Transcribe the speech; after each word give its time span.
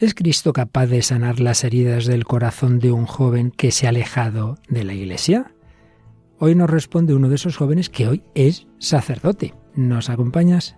¿Es 0.00 0.14
Cristo 0.14 0.54
capaz 0.54 0.86
de 0.86 1.02
sanar 1.02 1.40
las 1.40 1.62
heridas 1.62 2.06
del 2.06 2.24
corazón 2.24 2.78
de 2.78 2.90
un 2.90 3.04
joven 3.04 3.50
que 3.50 3.70
se 3.70 3.84
ha 3.84 3.90
alejado 3.90 4.56
de 4.66 4.82
la 4.82 4.94
Iglesia? 4.94 5.52
Hoy 6.38 6.54
nos 6.54 6.70
responde 6.70 7.14
uno 7.14 7.28
de 7.28 7.34
esos 7.34 7.58
jóvenes 7.58 7.90
que 7.90 8.08
hoy 8.08 8.22
es 8.34 8.66
sacerdote. 8.78 9.52
¿Nos 9.74 10.08
acompañas? 10.08 10.74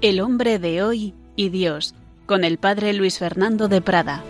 El 0.00 0.20
hombre 0.20 0.58
de 0.58 0.82
hoy 0.82 1.14
y 1.36 1.50
Dios, 1.50 1.94
con 2.24 2.44
el 2.44 2.56
padre 2.56 2.94
Luis 2.94 3.18
Fernando 3.18 3.68
de 3.68 3.82
Prada. 3.82 4.24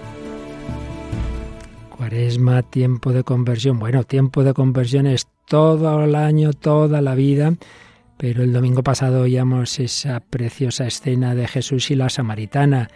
Cuaresma, 1.97 2.63
tiempo 2.63 3.13
de 3.13 3.23
conversión. 3.23 3.79
Bueno, 3.79 4.03
tiempo 4.03 4.43
de 4.43 4.55
conversión 4.55 5.07
es 5.07 5.29
todo 5.51 6.05
el 6.05 6.15
año, 6.15 6.53
toda 6.53 7.03
la 7.03 7.17
vida, 7.17 7.55
pero 8.17 8.45
el 8.45 8.53
domingo 8.53 8.85
pasado 8.85 9.23
oíamos 9.23 9.81
esa 9.81 10.21
preciosa 10.21 10.87
escena 10.87 11.35
de 11.35 11.49
Jesús 11.49 11.91
y 11.91 11.97
la 11.97 12.09
samaritana. 12.09 12.89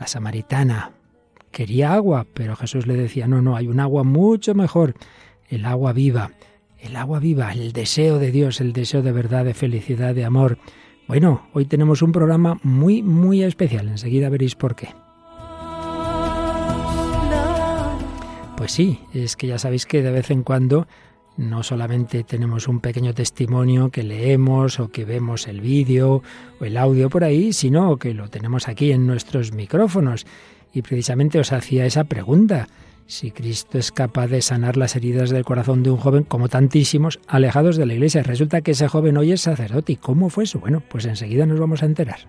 La 0.00 0.08
samaritana 0.08 0.90
quería 1.52 1.94
agua, 1.94 2.26
pero 2.34 2.56
Jesús 2.56 2.88
le 2.88 2.94
decía, 2.94 3.28
no, 3.28 3.42
no, 3.42 3.54
hay 3.54 3.68
un 3.68 3.78
agua 3.78 4.02
mucho 4.02 4.56
mejor, 4.56 4.94
el 5.48 5.64
agua 5.66 5.92
viva, 5.92 6.32
el 6.80 6.96
agua 6.96 7.20
viva, 7.20 7.52
el 7.52 7.72
deseo 7.72 8.18
de 8.18 8.32
Dios, 8.32 8.60
el 8.60 8.72
deseo 8.72 9.02
de 9.02 9.12
verdad, 9.12 9.44
de 9.44 9.54
felicidad, 9.54 10.16
de 10.16 10.24
amor. 10.24 10.58
Bueno, 11.06 11.46
hoy 11.52 11.64
tenemos 11.64 12.02
un 12.02 12.10
programa 12.10 12.58
muy, 12.64 13.04
muy 13.04 13.44
especial. 13.44 13.86
Enseguida 13.86 14.30
veréis 14.30 14.56
por 14.56 14.74
qué. 14.74 14.88
Pues 18.56 18.72
sí, 18.72 18.98
es 19.12 19.36
que 19.36 19.46
ya 19.46 19.60
sabéis 19.60 19.86
que 19.86 20.02
de 20.02 20.10
vez 20.10 20.32
en 20.32 20.42
cuando 20.42 20.88
no 21.36 21.62
solamente 21.62 22.24
tenemos 22.24 22.68
un 22.68 22.80
pequeño 22.80 23.12
testimonio 23.14 23.90
que 23.90 24.02
leemos 24.02 24.78
o 24.78 24.88
que 24.88 25.04
vemos 25.04 25.48
el 25.48 25.60
vídeo 25.60 26.22
o 26.60 26.64
el 26.64 26.76
audio 26.76 27.10
por 27.10 27.24
ahí, 27.24 27.52
sino 27.52 27.96
que 27.96 28.14
lo 28.14 28.28
tenemos 28.28 28.68
aquí 28.68 28.92
en 28.92 29.06
nuestros 29.06 29.52
micrófonos. 29.52 30.26
Y 30.72 30.82
precisamente 30.82 31.38
os 31.38 31.52
hacía 31.52 31.86
esa 31.86 32.04
pregunta 32.04 32.68
si 33.06 33.30
Cristo 33.30 33.78
es 33.78 33.92
capaz 33.92 34.28
de 34.28 34.42
sanar 34.42 34.76
las 34.76 34.96
heridas 34.96 35.30
del 35.30 35.44
corazón 35.44 35.82
de 35.82 35.90
un 35.90 35.98
joven 35.98 36.24
como 36.24 36.48
tantísimos 36.48 37.20
alejados 37.26 37.76
de 37.76 37.86
la 37.86 37.94
iglesia. 37.94 38.22
Resulta 38.22 38.62
que 38.62 38.72
ese 38.72 38.88
joven 38.88 39.16
hoy 39.16 39.32
es 39.32 39.42
sacerdote. 39.42 39.92
¿Y 39.92 39.96
cómo 39.96 40.30
fue 40.30 40.44
eso? 40.44 40.58
Bueno, 40.58 40.82
pues 40.88 41.04
enseguida 41.04 41.46
nos 41.46 41.60
vamos 41.60 41.82
a 41.82 41.86
enterar. 41.86 42.20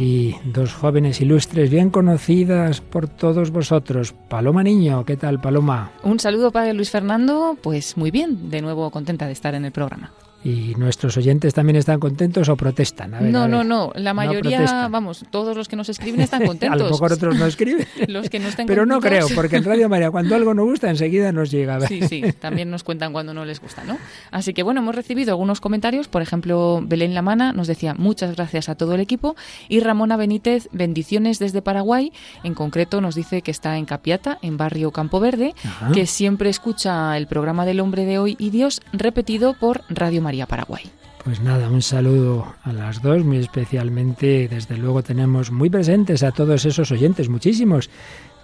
Aquí 0.00 0.34
dos 0.46 0.72
jóvenes 0.72 1.20
ilustres 1.20 1.68
bien 1.68 1.90
conocidas 1.90 2.80
por 2.80 3.06
todos 3.06 3.50
vosotros. 3.50 4.14
Paloma 4.30 4.62
Niño, 4.62 5.04
¿qué 5.04 5.18
tal 5.18 5.42
Paloma? 5.42 5.92
Un 6.02 6.18
saludo 6.18 6.50
para 6.50 6.72
Luis 6.72 6.88
Fernando, 6.88 7.58
pues 7.60 7.98
muy 7.98 8.10
bien, 8.10 8.48
de 8.48 8.62
nuevo 8.62 8.90
contenta 8.90 9.26
de 9.26 9.32
estar 9.32 9.54
en 9.54 9.66
el 9.66 9.72
programa. 9.72 10.10
¿Y 10.42 10.74
nuestros 10.76 11.16
oyentes 11.18 11.52
también 11.52 11.76
están 11.76 12.00
contentos 12.00 12.48
o 12.48 12.56
protestan? 12.56 13.30
no, 13.30 13.46
no, 13.46 13.62
no. 13.62 13.92
La 13.94 14.14
mayoría, 14.14 14.88
vamos, 14.88 15.24
todos 15.30 15.56
los 15.56 15.68
que 15.68 15.76
nos 15.76 15.88
escriben 15.88 16.20
están 16.22 16.46
contentos. 16.46 16.80
a 16.80 16.84
lo 16.84 16.90
mejor 16.90 17.12
otros 17.12 17.36
no 17.36 17.46
escriben. 17.46 17.86
los 18.08 18.30
que 18.30 18.38
no 18.38 18.48
están 18.48 18.66
Pero 18.66 18.86
no 18.86 19.00
creo, 19.00 19.26
porque 19.34 19.56
en 19.56 19.64
Radio 19.64 19.88
María 19.88 20.10
cuando 20.10 20.34
algo 20.34 20.54
no 20.54 20.64
gusta 20.64 20.88
enseguida 20.88 21.30
nos 21.32 21.50
llega. 21.50 21.80
sí, 21.82 22.00
sí, 22.08 22.22
también 22.38 22.70
nos 22.70 22.84
cuentan 22.84 23.12
cuando 23.12 23.34
no 23.34 23.44
les 23.44 23.60
gusta, 23.60 23.84
¿no? 23.84 23.98
Así 24.30 24.54
que 24.54 24.62
bueno, 24.62 24.80
hemos 24.80 24.94
recibido 24.94 25.32
algunos 25.32 25.60
comentarios. 25.60 26.08
Por 26.08 26.22
ejemplo, 26.22 26.82
Belén 26.86 27.14
Lamana 27.14 27.52
nos 27.52 27.66
decía 27.66 27.94
muchas 27.94 28.34
gracias 28.34 28.68
a 28.70 28.76
todo 28.76 28.94
el 28.94 29.00
equipo. 29.00 29.36
Y 29.68 29.80
Ramona 29.80 30.16
Benítez, 30.16 30.68
bendiciones 30.72 31.38
desde 31.38 31.60
Paraguay. 31.60 32.12
En 32.44 32.54
concreto 32.54 33.02
nos 33.02 33.14
dice 33.14 33.42
que 33.42 33.50
está 33.50 33.76
en 33.76 33.84
Capiata, 33.84 34.38
en 34.40 34.56
barrio 34.56 34.90
Campo 34.90 35.20
Verde, 35.20 35.54
que 35.92 36.06
siempre 36.06 36.48
escucha 36.48 37.16
el 37.18 37.26
programa 37.26 37.66
del 37.66 37.80
hombre 37.80 38.06
de 38.06 38.18
hoy 38.18 38.36
y 38.38 38.50
Dios 38.50 38.80
repetido 38.92 39.54
por 39.54 39.82
Radio 39.90 40.22
María. 40.22 40.29
Paraguay. 40.46 40.84
Pues 41.24 41.40
nada, 41.40 41.68
un 41.68 41.82
saludo 41.82 42.54
a 42.62 42.72
las 42.72 43.02
dos, 43.02 43.24
muy 43.24 43.38
especialmente, 43.38 44.48
desde 44.48 44.78
luego 44.78 45.02
tenemos 45.02 45.50
muy 45.50 45.68
presentes 45.68 46.22
a 46.22 46.32
todos 46.32 46.64
esos 46.64 46.90
oyentes, 46.90 47.28
muchísimos, 47.28 47.90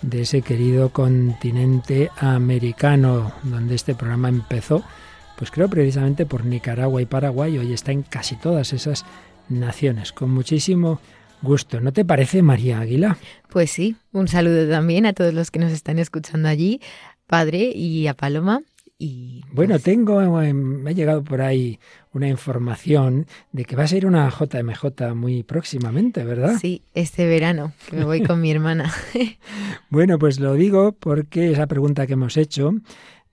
de 0.03 0.23
ese 0.23 0.43
querido 0.43 0.91
continente 0.91 2.11
americano, 2.19 3.33
donde 3.45 3.75
este 3.75 3.95
programa 3.95 4.29
empezó, 4.29 4.85
pues 5.39 5.51
creo 5.51 5.71
precisamente 5.71 6.27
por 6.27 6.45
Nicaragua 6.45 7.01
y 7.01 7.07
Paraguay, 7.07 7.57
hoy 7.57 7.73
está 7.73 7.93
en 7.93 8.03
casi 8.03 8.37
todas 8.37 8.75
esas 8.75 9.07
naciones, 9.49 10.13
con 10.13 10.31
muchísimo 10.31 11.01
gusto. 11.41 11.81
¿No 11.81 11.93
te 11.93 12.05
parece, 12.05 12.43
María 12.43 12.81
Águila? 12.81 13.17
Pues 13.49 13.71
sí, 13.71 13.97
un 14.13 14.29
saludo 14.29 14.69
también 14.69 15.07
a 15.07 15.15
todos 15.15 15.33
los 15.33 15.51
que 15.51 15.59
nos 15.59 15.73
están 15.73 15.99
escuchando 15.99 16.49
allí, 16.49 16.81
padre, 17.27 17.73
y 17.75 18.07
a 18.07 18.15
Paloma, 18.15 18.63
bueno, 18.99 19.75
pues 19.75 19.83
tengo, 19.83 20.43
eh, 20.43 20.55
me 20.55 20.91
ha 20.91 20.93
llegado 20.95 21.23
por 21.23 21.43
ahí 21.43 21.79
una 22.13 22.29
información 22.29 23.27
de 23.53 23.67
que 23.67 23.77
va 23.77 23.83
a 23.83 23.89
ser 23.89 24.07
una 24.07 24.31
JMJ 24.31 25.15
muy 25.15 25.43
próximamente, 25.43 26.25
¿verdad? 26.25 26.57
Sí, 26.59 26.83
este 26.95 27.27
verano, 27.27 27.73
que 27.91 27.97
me 27.97 28.05
voy 28.05 28.23
con 28.23 28.41
mi 28.41 28.51
hermana. 28.51 28.91
bueno, 29.91 30.19
pues 30.19 30.41
lo 30.41 30.55
digo 30.55 30.93
porque 30.93 31.53
esa 31.53 31.67
pregunta 31.67 32.07
que 32.07 32.15
hemos 32.15 32.39
hecho 32.39 32.73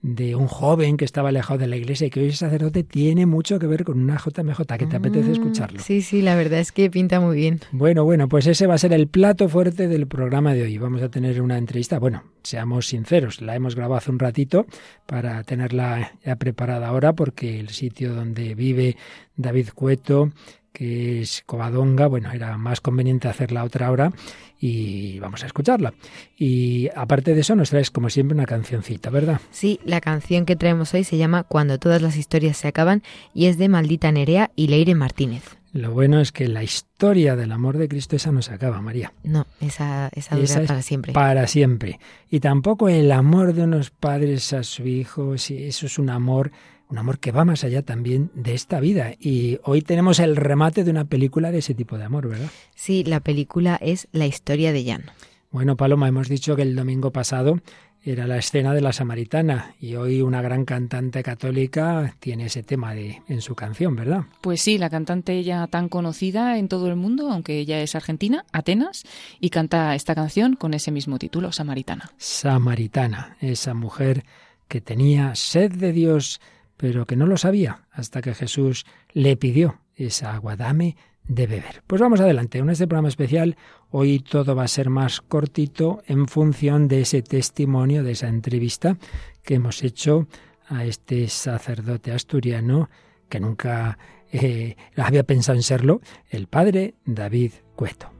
de 0.04 0.36
un 0.36 0.48
joven 0.48 0.98
que 0.98 1.06
estaba 1.06 1.30
alejado 1.30 1.58
de 1.60 1.66
la 1.66 1.76
iglesia 1.76 2.06
y 2.06 2.10
que 2.10 2.20
hoy 2.20 2.26
es 2.26 2.36
sacerdote 2.36 2.84
tiene 2.84 3.24
mucho 3.24 3.58
que 3.58 3.66
ver 3.66 3.84
con 3.84 3.98
una 3.98 4.18
JMJ, 4.18 4.60
que 4.78 4.86
te 4.86 4.96
apetece 4.96 5.30
mm, 5.30 5.32
escucharlo. 5.32 5.80
Sí, 5.80 6.02
sí, 6.02 6.20
la 6.20 6.36
verdad 6.36 6.60
es 6.60 6.72
que 6.72 6.90
pinta 6.90 7.20
muy 7.20 7.36
bien. 7.36 7.60
Bueno, 7.72 8.04
bueno, 8.04 8.28
pues 8.28 8.46
ese 8.46 8.66
va 8.66 8.74
a 8.74 8.78
ser 8.78 8.92
el 8.92 9.08
plato 9.08 9.48
fuerte 9.48 9.88
del 9.88 10.06
programa 10.06 10.52
de 10.52 10.64
hoy. 10.64 10.76
Vamos 10.76 11.00
a 11.00 11.08
tener 11.08 11.40
una 11.40 11.56
entrevista, 11.56 11.98
bueno, 11.98 12.22
seamos 12.42 12.88
sinceros, 12.88 13.40
la 13.40 13.56
hemos 13.56 13.76
grabado 13.76 13.96
hace 13.96 14.10
un 14.10 14.18
ratito 14.18 14.66
para 15.06 15.42
tenerla 15.42 16.12
ya 16.22 16.36
preparada 16.36 16.88
ahora 16.88 17.14
porque 17.14 17.58
el 17.58 17.70
sitio 17.70 18.12
donde 18.12 18.54
vive 18.54 18.98
David 19.36 19.70
Cueto 19.74 20.32
que 20.74 21.20
es 21.20 21.44
Covadonga, 21.46 22.08
bueno, 22.08 22.32
era 22.32 22.58
más 22.58 22.80
conveniente 22.80 23.28
hacerla 23.28 23.62
otra 23.62 23.92
hora 23.92 24.10
y 24.58 25.20
vamos 25.20 25.44
a 25.44 25.46
escucharla. 25.46 25.94
Y 26.36 26.88
aparte 26.96 27.32
de 27.32 27.42
eso 27.42 27.54
nos 27.54 27.70
traes 27.70 27.92
como 27.92 28.10
siempre 28.10 28.34
una 28.34 28.44
cancioncita, 28.44 29.08
¿verdad? 29.08 29.40
Sí, 29.52 29.78
la 29.84 30.00
canción 30.00 30.44
que 30.44 30.56
traemos 30.56 30.92
hoy 30.92 31.04
se 31.04 31.16
llama 31.16 31.44
Cuando 31.44 31.78
todas 31.78 32.02
las 32.02 32.16
historias 32.16 32.56
se 32.56 32.68
acaban 32.68 33.02
y 33.32 33.46
es 33.46 33.56
de 33.56 33.68
Maldita 33.68 34.10
Nerea 34.10 34.50
y 34.56 34.66
Leire 34.66 34.96
Martínez. 34.96 35.44
Lo 35.72 35.92
bueno 35.92 36.20
es 36.20 36.32
que 36.32 36.48
la 36.48 36.62
historia 36.62 37.36
del 37.36 37.52
amor 37.52 37.78
de 37.78 37.88
Cristo 37.88 38.16
esa 38.16 38.32
no 38.32 38.42
se 38.42 38.52
acaba, 38.54 38.80
María. 38.80 39.12
No, 39.22 39.46
esa, 39.60 40.08
esa 40.14 40.36
dura 40.36 40.66
para 40.66 40.82
siempre. 40.82 41.12
Para 41.12 41.46
siempre. 41.46 42.00
Y 42.30 42.40
tampoco 42.40 42.88
el 42.88 43.12
amor 43.12 43.54
de 43.54 43.62
unos 43.62 43.90
padres 43.90 44.52
a 44.52 44.64
su 44.64 44.86
hijo, 44.86 45.38
si 45.38 45.64
eso 45.64 45.86
es 45.86 45.98
un 45.98 46.10
amor 46.10 46.50
un 46.88 46.98
amor 46.98 47.18
que 47.18 47.32
va 47.32 47.44
más 47.44 47.64
allá 47.64 47.82
también 47.82 48.30
de 48.34 48.54
esta 48.54 48.80
vida. 48.80 49.12
Y 49.18 49.58
hoy 49.64 49.82
tenemos 49.82 50.18
el 50.18 50.36
remate 50.36 50.84
de 50.84 50.90
una 50.90 51.04
película 51.04 51.50
de 51.50 51.58
ese 51.58 51.74
tipo 51.74 51.98
de 51.98 52.04
amor, 52.04 52.28
¿verdad? 52.28 52.50
Sí, 52.74 53.04
la 53.04 53.20
película 53.20 53.76
es 53.80 54.08
La 54.12 54.26
historia 54.26 54.72
de 54.72 54.84
Jan. 54.84 55.04
Bueno, 55.50 55.76
Paloma, 55.76 56.08
hemos 56.08 56.28
dicho 56.28 56.56
que 56.56 56.62
el 56.62 56.74
domingo 56.74 57.12
pasado 57.12 57.60
era 58.04 58.26
la 58.26 58.36
escena 58.36 58.74
de 58.74 58.82
la 58.82 58.92
samaritana 58.92 59.74
y 59.80 59.94
hoy 59.94 60.20
una 60.20 60.42
gran 60.42 60.64
cantante 60.64 61.22
católica 61.22 62.14
tiene 62.20 62.46
ese 62.46 62.62
tema 62.62 62.94
de, 62.94 63.22
en 63.28 63.40
su 63.40 63.54
canción, 63.54 63.96
¿verdad? 63.96 64.24
Pues 64.42 64.60
sí, 64.60 64.76
la 64.76 64.90
cantante 64.90 65.42
ya 65.42 65.66
tan 65.68 65.88
conocida 65.88 66.58
en 66.58 66.68
todo 66.68 66.88
el 66.88 66.96
mundo, 66.96 67.30
aunque 67.30 67.58
ella 67.58 67.80
es 67.80 67.94
argentina, 67.94 68.44
Atenas, 68.52 69.04
y 69.40 69.50
canta 69.50 69.94
esta 69.94 70.14
canción 70.14 70.54
con 70.54 70.74
ese 70.74 70.90
mismo 70.90 71.18
título, 71.18 71.50
Samaritana. 71.50 72.10
Samaritana, 72.18 73.36
esa 73.40 73.72
mujer 73.72 74.24
que 74.68 74.80
tenía 74.80 75.34
sed 75.34 75.72
de 75.72 75.92
Dios, 75.92 76.40
pero 76.76 77.06
que 77.06 77.16
no 77.16 77.26
lo 77.26 77.36
sabía 77.36 77.86
hasta 77.92 78.22
que 78.22 78.34
Jesús 78.34 78.86
le 79.12 79.36
pidió 79.36 79.80
esa 79.96 80.34
agua, 80.34 80.56
dame 80.56 80.96
de 81.26 81.46
beber. 81.46 81.82
Pues 81.86 82.00
vamos 82.00 82.20
adelante, 82.20 82.58
en 82.58 82.68
este 82.68 82.86
programa 82.86 83.08
especial 83.08 83.56
hoy 83.90 84.20
todo 84.20 84.54
va 84.54 84.64
a 84.64 84.68
ser 84.68 84.90
más 84.90 85.20
cortito 85.20 86.02
en 86.06 86.28
función 86.28 86.88
de 86.88 87.02
ese 87.02 87.22
testimonio, 87.22 88.02
de 88.02 88.12
esa 88.12 88.28
entrevista 88.28 88.98
que 89.42 89.54
hemos 89.54 89.82
hecho 89.82 90.26
a 90.68 90.84
este 90.84 91.28
sacerdote 91.28 92.12
asturiano 92.12 92.90
que 93.28 93.40
nunca 93.40 93.98
eh, 94.32 94.76
había 94.96 95.24
pensado 95.24 95.56
en 95.56 95.62
serlo, 95.62 96.00
el 96.30 96.46
padre 96.46 96.94
David 97.04 97.52
Cueto. 97.76 98.13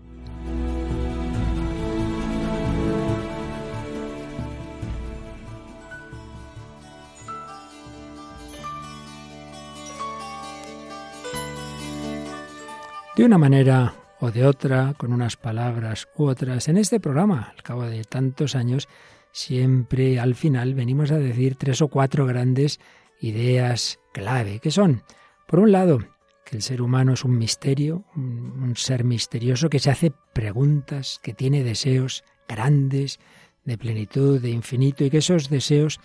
De 13.17 13.25
una 13.25 13.39
manera 13.39 13.95
o 14.21 14.31
de 14.31 14.45
otra, 14.45 14.95
con 14.97 15.13
unas 15.13 15.37
palabras 15.37 16.09
u 16.17 16.25
otras, 16.25 16.69
en 16.69 16.77
este 16.77 16.99
programa, 16.99 17.53
al 17.55 17.63
cabo 17.63 17.83
de 17.85 18.03
tantos 18.05 18.57
años, 18.57 18.89
siempre 19.31 20.19
al 20.19 20.35
final 20.35 20.75
venimos 20.75 21.13
a 21.13 21.19
decir 21.19 21.57
tres 21.57 21.81
o 21.83 21.89
cuatro 21.89 22.27
grandes 22.27 22.81
ideas 23.21 24.01
clave, 24.13 24.59
que 24.59 24.71
son, 24.71 25.03
por 25.47 25.61
un 25.61 25.71
lado, 25.71 26.01
que 26.45 26.57
el 26.57 26.63
ser 26.63 26.83
humano 26.83 27.13
es 27.13 27.25
un 27.25 27.39
misterio, 27.39 28.05
un, 28.17 28.75
ser 28.77 29.05
misterioso 29.05 29.71
que 29.71 29.79
se 29.79 29.91
hace 29.91 30.13
preguntas, 30.33 31.21
que 31.23 31.35
tiene 31.35 31.63
deseos 31.63 32.25
grandes, 32.49 33.21
de 33.65 33.79
plenitud, 33.79 34.41
de 34.41 34.51
infinito, 34.51 35.05
y 35.05 35.11
que 35.11 35.19
esos 35.19 35.49
deseos 35.49 36.01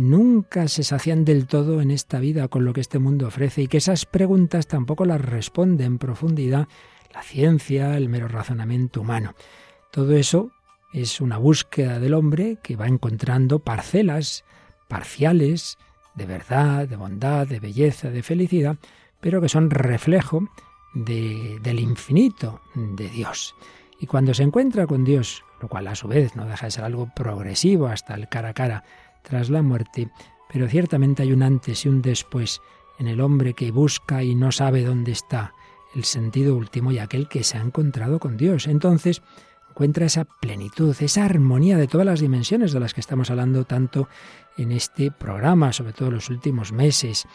nunca 0.00 0.66
se 0.66 0.82
sacian 0.82 1.24
del 1.24 1.46
todo 1.46 1.80
en 1.80 1.90
esta 1.90 2.18
vida 2.18 2.48
con 2.48 2.64
lo 2.64 2.72
que 2.72 2.80
este 2.80 2.98
mundo 2.98 3.26
ofrece 3.26 3.62
y 3.62 3.68
que 3.68 3.76
esas 3.76 4.06
preguntas 4.06 4.66
tampoco 4.66 5.04
las 5.04 5.20
responde 5.20 5.84
en 5.84 5.98
profundidad 5.98 6.68
la 7.12 7.22
ciencia, 7.22 7.96
el 7.96 8.08
mero 8.08 8.26
razonamiento 8.26 9.02
humano. 9.02 9.34
Todo 9.90 10.16
eso 10.16 10.52
es 10.92 11.20
una 11.20 11.36
búsqueda 11.36 11.98
del 12.00 12.14
hombre 12.14 12.58
que 12.62 12.76
va 12.76 12.86
encontrando 12.86 13.58
parcelas 13.58 14.44
parciales 14.88 15.76
de 16.14 16.26
verdad, 16.26 16.88
de 16.88 16.96
bondad, 16.96 17.46
de 17.46 17.60
belleza, 17.60 18.10
de 18.10 18.22
felicidad, 18.22 18.76
pero 19.20 19.40
que 19.40 19.48
son 19.48 19.70
reflejo 19.70 20.48
del 20.94 21.78
infinito 21.78 22.60
de 22.74 23.08
Dios. 23.08 23.54
Y 24.00 24.06
cuando 24.06 24.32
se 24.34 24.42
encuentra 24.42 24.86
con 24.86 25.04
Dios, 25.04 25.44
lo 25.60 25.68
cual 25.68 25.86
a 25.88 25.94
su 25.94 26.08
vez 26.08 26.34
no 26.36 26.46
deja 26.46 26.66
de 26.66 26.72
ser 26.72 26.84
algo 26.84 27.10
progresivo 27.14 27.86
hasta 27.86 28.14
el 28.14 28.28
cara 28.28 28.50
a 28.50 28.54
cara 28.54 28.84
tras 29.22 29.50
la 29.50 29.62
muerte, 29.62 30.10
pero 30.52 30.68
ciertamente 30.68 31.22
hay 31.22 31.32
un 31.32 31.42
antes 31.42 31.84
y 31.84 31.88
un 31.88 32.02
después 32.02 32.60
en 32.98 33.08
el 33.08 33.20
hombre 33.20 33.54
que 33.54 33.70
busca 33.70 34.22
y 34.22 34.34
no 34.34 34.52
sabe 34.52 34.84
dónde 34.84 35.12
está 35.12 35.54
el 35.94 36.04
sentido 36.04 36.56
último 36.56 36.92
y 36.92 36.98
aquel 36.98 37.28
que 37.28 37.44
se 37.44 37.58
ha 37.58 37.62
encontrado 37.62 38.18
con 38.18 38.36
Dios. 38.36 38.66
Entonces 38.66 39.22
encuentra 39.70 40.06
esa 40.06 40.24
plenitud, 40.24 40.94
esa 41.00 41.24
armonía 41.24 41.76
de 41.76 41.86
todas 41.86 42.06
las 42.06 42.20
dimensiones 42.20 42.72
de 42.72 42.80
las 42.80 42.92
que 42.92 43.00
estamos 43.00 43.30
hablando 43.30 43.64
tanto 43.64 44.08
en 44.56 44.72
este 44.72 45.10
programa, 45.10 45.72
sobre 45.72 45.92
todo 45.92 46.08
en 46.08 46.16
los 46.16 46.28
últimos 46.28 46.72
meses. 46.72 47.26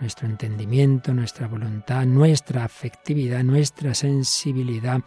Nuestro 0.00 0.26
entendimiento, 0.26 1.14
nuestra 1.14 1.46
voluntad, 1.46 2.04
nuestra 2.06 2.64
afectividad, 2.64 3.44
nuestra 3.44 3.94
sensibilidad, 3.94 5.02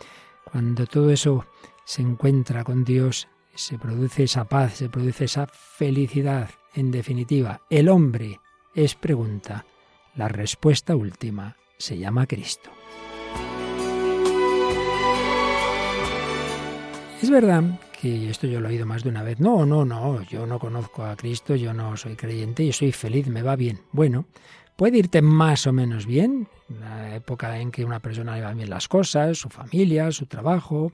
cuando 0.46 0.86
todo 0.86 1.10
eso 1.12 1.46
se 1.84 2.02
encuentra 2.02 2.64
con 2.64 2.84
Dios, 2.84 3.28
se 3.56 3.80
produce 3.80 4.24
esa 4.24 4.46
paz, 4.46 4.75
se 4.75 4.90
produce 4.90 5.25
esa 5.25 5.48
felicidad. 5.48 6.50
En 6.74 6.92
definitiva, 6.92 7.62
el 7.69 7.90
hombre 7.90 8.40
es 8.75 8.96
pregunta. 8.96 9.66
La 10.16 10.28
respuesta 10.28 10.96
última 10.96 11.56
se 11.78 11.98
llama 11.98 12.28
Cristo. 12.28 12.69
Es 17.22 17.30
verdad 17.30 17.80
que 18.00 18.30
esto 18.30 18.46
yo 18.46 18.60
lo 18.60 18.68
he 18.68 18.74
oído 18.74 18.86
más 18.86 19.04
de 19.04 19.10
una 19.10 19.24
vez. 19.24 19.40
No, 19.40 19.66
no, 19.66 19.86
no, 19.86 20.22
yo 20.24 20.46
no 20.46 20.60
conozco 20.60 21.04
a 21.06 21.16
Cristo, 21.16 21.56
yo 21.56 21.74
no 21.74 21.98
soy 21.98 22.16
creyente, 22.16 22.66
yo 22.66 22.74
soy 22.74 22.92
feliz, 22.92 23.28
me 23.28 23.42
va 23.42 23.56
bien. 23.56 23.80
Bueno, 23.92 24.25
puede 24.75 25.00
irte 25.00 25.22
más 25.22 25.66
o 25.66 25.74
menos 25.74 26.06
bien, 26.06 26.48
la 26.69 27.16
época 27.16 27.57
en 27.60 27.72
que 27.72 27.86
una 27.86 28.00
persona 28.00 28.36
le 28.36 28.42
va 28.42 28.54
bien 28.54 28.69
las 28.69 28.88
cosas, 28.88 29.38
su 29.38 29.50
familia, 29.50 30.12
su 30.12 30.25
trabajo. 30.28 30.92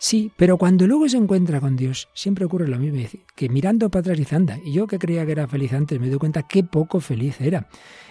Sí, 0.00 0.30
pero 0.36 0.58
cuando 0.58 0.86
luego 0.86 1.08
se 1.08 1.16
encuentra 1.16 1.60
con 1.60 1.76
Dios, 1.76 2.08
siempre 2.14 2.44
ocurre 2.44 2.68
lo 2.68 2.78
mismo, 2.78 3.20
que 3.34 3.48
mirando 3.48 3.90
para 3.90 4.00
atrás 4.00 4.16
dice, 4.16 4.36
anda, 4.36 4.58
y 4.64 4.72
yo 4.72 4.86
que 4.86 4.98
creía 4.98 5.26
que 5.26 5.32
era 5.32 5.48
feliz 5.48 5.72
antes, 5.72 5.98
me 5.98 6.08
doy 6.08 6.18
cuenta 6.18 6.44
qué 6.44 6.62
poco 6.62 7.00
feliz 7.00 7.40
era. 7.40 7.68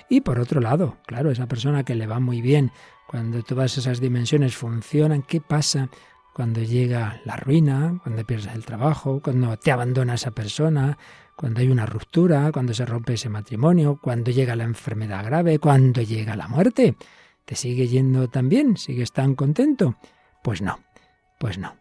Y 0.10 0.20
por 0.20 0.38
otro 0.40 0.60
lado, 0.60 0.98
claro, 1.06 1.32
esa 1.32 1.48
persona 1.48 1.84
que 1.84 1.96
le 1.96 2.06
va 2.06 2.20
muy 2.20 2.42
bien, 2.42 2.72
cuando 3.08 3.42
todas 3.42 3.78
esas 3.78 4.02
dimensiones 4.02 4.56
funcionan, 4.58 5.24
¿qué 5.24 5.40
pasa 5.40 5.90
cuando 6.34 6.62
llega 6.62 7.22
la 7.24 7.38
ruina, 7.38 8.00
cuando 8.04 8.26
pierdes 8.26 8.54
el 8.54 8.66
trabajo, 8.66 9.22
cuando 9.24 9.58
te 9.58 9.72
abandona 9.72 10.16
esa 10.16 10.32
persona, 10.32 10.98
cuando 11.38 11.62
hay 11.62 11.70
una 11.70 11.86
ruptura, 11.86 12.52
cuando 12.52 12.74
se 12.74 12.86
rompe 12.86 13.14
ese 13.14 13.30
matrimonio, 13.30 13.98
cuando 14.02 14.30
llega 14.30 14.56
la 14.56 14.66
enfermedad 14.66 15.26
grave, 15.26 15.58
cuando 15.58 16.02
llega 16.02 16.36
la 16.36 16.48
muerte. 16.48 16.96
¿Te 17.46 17.56
sigue 17.56 17.88
yendo 17.88 18.28
tan 18.28 18.50
bien? 18.50 18.76
¿Sigues 18.76 19.14
tan 19.14 19.36
contento? 19.36 19.96
Pues 20.44 20.62
no, 20.62 20.80
pues 21.40 21.58
no. 21.58 21.76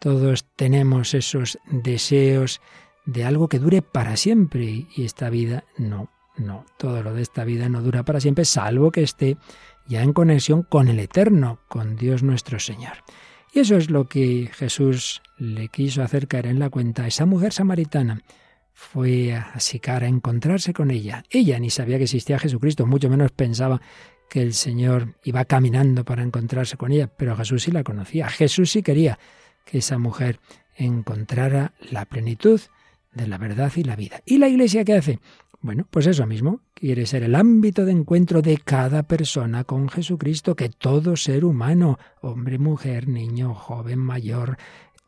Todos 0.00 0.46
tenemos 0.56 1.14
esos 1.14 1.58
deseos 1.70 2.60
de 3.04 3.24
algo 3.24 3.48
que 3.48 3.58
dure 3.58 3.82
para 3.82 4.16
siempre 4.16 4.86
y 4.94 5.04
esta 5.04 5.30
vida 5.30 5.64
no, 5.76 6.10
no. 6.36 6.64
Todo 6.76 7.02
lo 7.02 7.14
de 7.14 7.22
esta 7.22 7.44
vida 7.44 7.68
no 7.68 7.82
dura 7.82 8.04
para 8.04 8.20
siempre, 8.20 8.44
salvo 8.44 8.92
que 8.92 9.02
esté 9.02 9.36
ya 9.86 10.02
en 10.02 10.12
conexión 10.12 10.62
con 10.62 10.88
el 10.88 11.00
Eterno, 11.00 11.60
con 11.68 11.96
Dios 11.96 12.22
nuestro 12.22 12.60
Señor. 12.60 12.98
Y 13.52 13.60
eso 13.60 13.76
es 13.76 13.90
lo 13.90 14.08
que 14.08 14.50
Jesús 14.52 15.22
le 15.38 15.68
quiso 15.68 16.02
hacer 16.02 16.28
caer 16.28 16.46
en 16.46 16.58
la 16.58 16.70
cuenta. 16.70 17.06
Esa 17.06 17.24
mujer 17.24 17.52
samaritana 17.52 18.22
fue 18.74 19.34
a 19.34 19.58
Sicar 19.58 20.04
a 20.04 20.08
encontrarse 20.08 20.72
con 20.72 20.90
ella. 20.90 21.24
Ella 21.30 21.58
ni 21.58 21.70
sabía 21.70 21.96
que 21.96 22.04
existía 22.04 22.38
Jesucristo, 22.38 22.86
mucho 22.86 23.08
menos 23.08 23.32
pensaba 23.32 23.80
que 24.28 24.42
el 24.42 24.54
Señor 24.54 25.14
iba 25.24 25.44
caminando 25.44 26.04
para 26.04 26.22
encontrarse 26.22 26.76
con 26.76 26.92
ella, 26.92 27.08
pero 27.08 27.36
Jesús 27.36 27.62
sí 27.62 27.70
la 27.70 27.84
conocía. 27.84 28.28
Jesús 28.28 28.70
sí 28.70 28.82
quería 28.82 29.18
que 29.64 29.78
esa 29.78 29.98
mujer 29.98 30.40
encontrara 30.76 31.74
la 31.90 32.04
plenitud 32.04 32.60
de 33.12 33.26
la 33.26 33.38
verdad 33.38 33.72
y 33.76 33.84
la 33.84 33.96
vida. 33.96 34.22
¿Y 34.24 34.38
la 34.38 34.48
iglesia 34.48 34.84
qué 34.84 34.94
hace? 34.94 35.18
Bueno, 35.60 35.86
pues 35.90 36.06
eso 36.06 36.24
mismo, 36.26 36.60
quiere 36.72 37.04
ser 37.04 37.24
el 37.24 37.34
ámbito 37.34 37.84
de 37.84 37.90
encuentro 37.90 38.42
de 38.42 38.58
cada 38.58 39.02
persona 39.02 39.64
con 39.64 39.88
Jesucristo, 39.88 40.54
que 40.54 40.68
todo 40.68 41.16
ser 41.16 41.44
humano, 41.44 41.98
hombre, 42.20 42.58
mujer, 42.58 43.08
niño, 43.08 43.54
joven, 43.54 43.98
mayor, 43.98 44.56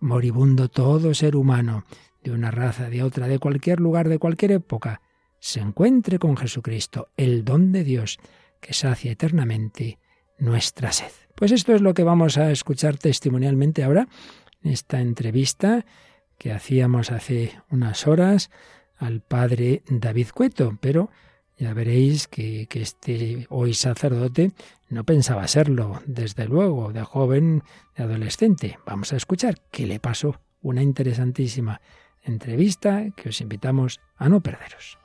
moribundo, 0.00 0.68
todo 0.68 1.14
ser 1.14 1.36
humano, 1.36 1.84
de 2.24 2.32
una 2.32 2.50
raza, 2.50 2.90
de 2.90 3.04
otra, 3.04 3.28
de 3.28 3.38
cualquier 3.38 3.78
lugar, 3.78 4.08
de 4.08 4.18
cualquier 4.18 4.52
época, 4.52 5.00
se 5.38 5.60
encuentre 5.60 6.18
con 6.18 6.36
Jesucristo, 6.36 7.08
el 7.16 7.44
don 7.44 7.70
de 7.70 7.84
Dios, 7.84 8.18
que 8.60 8.74
sacia 8.74 9.12
eternamente 9.12 9.98
nuestra 10.38 10.92
sed. 10.92 11.10
Pues 11.34 11.52
esto 11.52 11.74
es 11.74 11.80
lo 11.80 11.94
que 11.94 12.04
vamos 12.04 12.38
a 12.38 12.50
escuchar 12.50 12.98
testimonialmente 12.98 13.82
ahora, 13.82 14.08
en 14.62 14.72
esta 14.72 15.00
entrevista 15.00 15.86
que 16.38 16.52
hacíamos 16.52 17.10
hace 17.10 17.52
unas 17.70 18.06
horas 18.06 18.50
al 18.96 19.20
padre 19.20 19.82
David 19.88 20.28
Cueto, 20.34 20.78
pero 20.80 21.10
ya 21.56 21.74
veréis 21.74 22.28
que, 22.28 22.66
que, 22.66 22.80
este 22.80 23.46
hoy 23.50 23.74
sacerdote 23.74 24.52
no 24.88 25.04
pensaba 25.04 25.46
serlo, 25.48 26.02
desde 26.06 26.46
luego, 26.46 26.92
de 26.92 27.02
joven, 27.02 27.62
de 27.96 28.04
adolescente. 28.04 28.78
Vamos 28.86 29.12
a 29.12 29.16
escuchar 29.16 29.56
qué 29.70 29.86
le 29.86 30.00
pasó. 30.00 30.40
Una 30.62 30.82
interesantísima 30.82 31.80
entrevista 32.22 33.10
que 33.16 33.30
os 33.30 33.40
invitamos 33.40 34.00
a 34.16 34.28
no 34.28 34.42
perderos. 34.42 34.99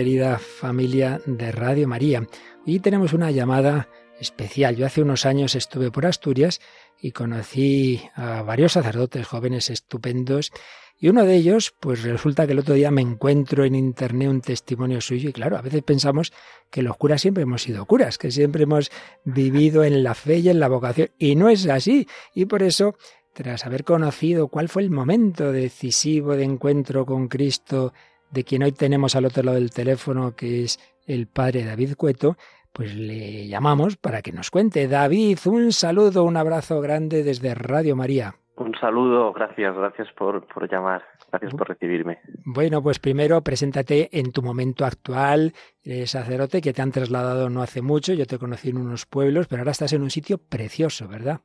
Querida 0.00 0.38
familia 0.38 1.20
de 1.26 1.52
Radio 1.52 1.86
María. 1.86 2.26
Hoy 2.66 2.80
tenemos 2.80 3.12
una 3.12 3.30
llamada 3.30 3.90
especial. 4.18 4.74
Yo 4.74 4.86
hace 4.86 5.02
unos 5.02 5.26
años 5.26 5.54
estuve 5.54 5.90
por 5.90 6.06
Asturias 6.06 6.58
y 6.98 7.10
conocí 7.10 8.00
a 8.14 8.40
varios 8.40 8.72
sacerdotes 8.72 9.26
jóvenes 9.26 9.68
estupendos 9.68 10.52
y 10.98 11.10
uno 11.10 11.26
de 11.26 11.34
ellos, 11.34 11.74
pues 11.78 12.02
resulta 12.02 12.46
que 12.46 12.52
el 12.52 12.60
otro 12.60 12.76
día 12.76 12.90
me 12.90 13.02
encuentro 13.02 13.66
en 13.66 13.74
internet 13.74 14.30
un 14.30 14.40
testimonio 14.40 15.02
suyo 15.02 15.28
y 15.28 15.32
claro, 15.34 15.58
a 15.58 15.60
veces 15.60 15.82
pensamos 15.82 16.32
que 16.70 16.80
los 16.80 16.96
curas 16.96 17.20
siempre 17.20 17.42
hemos 17.42 17.60
sido 17.60 17.84
curas, 17.84 18.16
que 18.16 18.30
siempre 18.30 18.62
hemos 18.62 18.90
vivido 19.24 19.84
en 19.84 20.02
la 20.02 20.14
fe 20.14 20.38
y 20.38 20.48
en 20.48 20.60
la 20.60 20.68
vocación 20.68 21.10
y 21.18 21.36
no 21.36 21.50
es 21.50 21.66
así 21.66 22.08
y 22.34 22.46
por 22.46 22.62
eso 22.62 22.96
tras 23.34 23.66
haber 23.66 23.84
conocido 23.84 24.48
cuál 24.48 24.70
fue 24.70 24.80
el 24.82 24.90
momento 24.90 25.52
decisivo 25.52 26.36
de 26.36 26.44
encuentro 26.44 27.04
con 27.04 27.28
Cristo 27.28 27.92
de 28.30 28.44
quien 28.44 28.62
hoy 28.62 28.72
tenemos 28.72 29.16
al 29.16 29.24
otro 29.24 29.42
lado 29.42 29.56
del 29.56 29.70
teléfono, 29.70 30.34
que 30.34 30.64
es 30.64 30.78
el 31.06 31.26
padre 31.26 31.64
David 31.64 31.94
Cueto, 31.96 32.36
pues 32.72 32.94
le 32.94 33.48
llamamos 33.48 33.96
para 33.96 34.22
que 34.22 34.32
nos 34.32 34.50
cuente. 34.50 34.86
David, 34.88 35.38
un 35.46 35.72
saludo, 35.72 36.24
un 36.24 36.36
abrazo 36.36 36.80
grande 36.80 37.24
desde 37.24 37.54
Radio 37.54 37.96
María. 37.96 38.34
Un 38.56 38.74
saludo, 38.74 39.32
gracias, 39.32 39.74
gracias 39.74 40.08
por, 40.12 40.46
por 40.46 40.70
llamar, 40.70 41.02
gracias 41.30 41.54
por 41.54 41.66
recibirme. 41.66 42.18
Bueno, 42.44 42.82
pues 42.82 42.98
primero 42.98 43.40
preséntate 43.40 44.10
en 44.12 44.32
tu 44.32 44.42
momento 44.42 44.84
actual, 44.84 45.54
eres 45.82 46.10
sacerdote 46.10 46.60
que 46.60 46.74
te 46.74 46.82
han 46.82 46.92
trasladado 46.92 47.48
no 47.48 47.62
hace 47.62 47.80
mucho, 47.80 48.12
yo 48.12 48.26
te 48.26 48.38
conocí 48.38 48.68
en 48.68 48.76
unos 48.76 49.06
pueblos, 49.06 49.46
pero 49.48 49.62
ahora 49.62 49.70
estás 49.70 49.94
en 49.94 50.02
un 50.02 50.10
sitio 50.10 50.36
precioso, 50.36 51.08
¿verdad? 51.08 51.40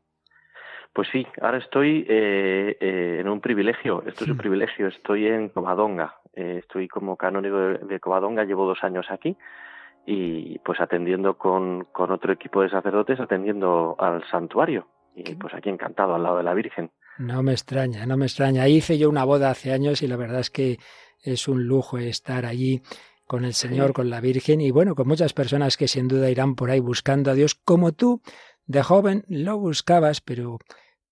Pues 0.96 1.10
sí, 1.12 1.28
ahora 1.42 1.58
estoy 1.58 2.06
eh, 2.08 2.78
eh, 2.80 3.18
en 3.20 3.28
un 3.28 3.42
privilegio, 3.42 4.02
esto 4.08 4.24
es 4.24 4.30
un 4.30 4.38
privilegio, 4.38 4.88
estoy 4.88 5.28
en 5.28 5.50
Covadonga, 5.50 6.22
eh, 6.34 6.60
estoy 6.62 6.88
como 6.88 7.18
canónigo 7.18 7.58
de, 7.58 7.78
de, 7.80 8.00
Covadonga, 8.00 8.46
llevo 8.46 8.66
dos 8.66 8.82
años 8.82 9.06
aquí 9.10 9.36
y 10.06 10.58
pues 10.60 10.80
atendiendo 10.80 11.38
con, 11.38 11.84
con 11.92 12.12
otro 12.12 12.32
equipo 12.32 12.62
de 12.62 12.70
sacerdotes, 12.70 13.20
atendiendo 13.20 13.98
al 14.00 14.24
santuario. 14.32 14.88
Y 15.14 15.36
pues 15.36 15.54
aquí 15.54 15.68
encantado 15.68 16.16
al 16.16 16.24
lado 16.24 16.38
de 16.38 16.44
la 16.44 16.54
Virgen. 16.54 16.90
No 17.18 17.44
me 17.44 17.52
extraña, 17.52 18.06
no 18.06 18.16
me 18.16 18.26
extraña. 18.28 18.66
Hice 18.70 18.98
yo 18.98 19.10
una 19.10 19.26
boda 19.26 19.50
hace 19.50 19.74
años 19.74 20.02
y 20.02 20.08
la 20.08 20.16
verdad 20.16 20.40
es 20.40 20.50
que 20.50 20.78
es 21.22 21.50
un 21.50 21.66
lujo 21.66 21.98
estar 21.98 22.46
allí 22.46 22.82
con 23.28 23.44
el 23.44 23.54
Señor, 23.54 23.88
sí. 23.88 23.94
con 23.94 24.10
la 24.10 24.22
Virgen 24.22 24.62
y 24.62 24.72
bueno, 24.72 24.96
con 24.96 25.10
muchas 25.10 25.34
personas 25.34 25.76
que 25.76 25.90
sin 25.90 26.08
duda 26.08 26.30
irán 26.30 26.56
por 26.56 26.70
ahí 26.70 26.80
buscando 26.80 27.32
a 27.32 27.34
Dios 27.34 27.54
como 27.54 27.92
tú 27.92 28.22
de 28.68 28.82
joven 28.82 29.26
lo 29.28 29.58
buscabas, 29.58 30.22
pero 30.22 30.60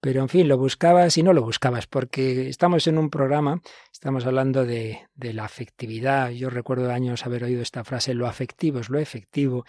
pero 0.03 0.19
en 0.19 0.27
fin, 0.27 0.49
lo 0.49 0.57
buscabas 0.57 1.17
y 1.17 1.23
no 1.23 1.31
lo 1.31 1.43
buscabas, 1.43 1.87
porque 1.87 2.49
estamos 2.49 2.87
en 2.87 2.97
un 2.97 3.09
programa, 3.09 3.61
estamos 3.89 4.25
hablando 4.25 4.65
de, 4.65 5.07
la 5.15 5.45
afectividad. 5.45 6.29
Yo 6.31 6.49
recuerdo 6.49 6.91
años 6.91 7.25
haber 7.25 7.45
oído 7.45 7.61
esta 7.61 7.85
frase, 7.85 8.13
lo 8.13 8.27
afectivo 8.27 8.81
es 8.81 8.89
lo 8.89 8.99
efectivo. 8.99 9.63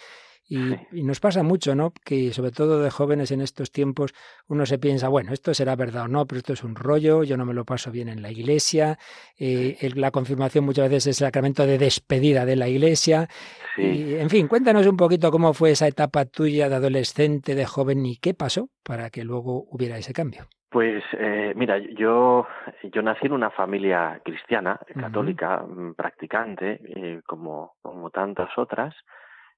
Y, 0.46 0.74
y, 0.92 1.02
nos 1.04 1.20
pasa 1.20 1.42
mucho, 1.42 1.74
¿no? 1.74 1.92
Que 2.04 2.32
sobre 2.32 2.50
todo 2.50 2.82
de 2.82 2.90
jóvenes 2.90 3.30
en 3.30 3.40
estos 3.40 3.72
tiempos 3.72 4.12
uno 4.46 4.66
se 4.66 4.78
piensa, 4.78 5.08
bueno, 5.08 5.32
esto 5.32 5.54
será 5.54 5.74
verdad 5.74 6.04
o 6.04 6.08
no, 6.08 6.26
pero 6.26 6.38
esto 6.38 6.52
es 6.52 6.62
un 6.62 6.74
rollo, 6.74 7.24
yo 7.24 7.38
no 7.38 7.46
me 7.46 7.54
lo 7.54 7.64
paso 7.64 7.90
bien 7.90 8.08
en 8.08 8.20
la 8.20 8.30
iglesia, 8.30 8.98
eh, 9.38 9.78
el, 9.80 9.98
la 9.98 10.10
confirmación 10.10 10.64
muchas 10.64 10.90
veces 10.90 11.06
es 11.06 11.22
el 11.22 11.26
sacramento 11.28 11.66
de 11.66 11.78
despedida 11.78 12.44
de 12.44 12.56
la 12.56 12.68
iglesia. 12.68 13.26
Sí. 13.74 13.82
Y, 13.82 14.14
en 14.16 14.28
fin, 14.28 14.46
cuéntanos 14.46 14.86
un 14.86 14.98
poquito 14.98 15.30
cómo 15.30 15.54
fue 15.54 15.70
esa 15.70 15.88
etapa 15.88 16.26
tuya 16.26 16.68
de 16.68 16.74
adolescente, 16.74 17.54
de 17.54 17.64
joven 17.64 18.04
y 18.04 18.16
qué 18.16 18.34
pasó 18.34 18.68
para 18.84 19.08
que 19.08 19.24
luego 19.24 19.64
hubiera 19.70 19.96
ese 19.96 20.12
cambio. 20.12 20.44
Pues 20.74 21.04
eh, 21.12 21.52
mira, 21.54 21.78
yo, 21.78 22.48
yo 22.82 23.00
nací 23.00 23.26
en 23.26 23.32
una 23.32 23.50
familia 23.50 24.20
cristiana, 24.24 24.76
católica, 24.98 25.62
uh 25.62 25.68
-huh. 25.68 25.94
practicante, 25.94 26.80
eh, 26.84 27.20
como, 27.24 27.74
como 27.80 28.10
tantas 28.10 28.50
otras. 28.58 28.92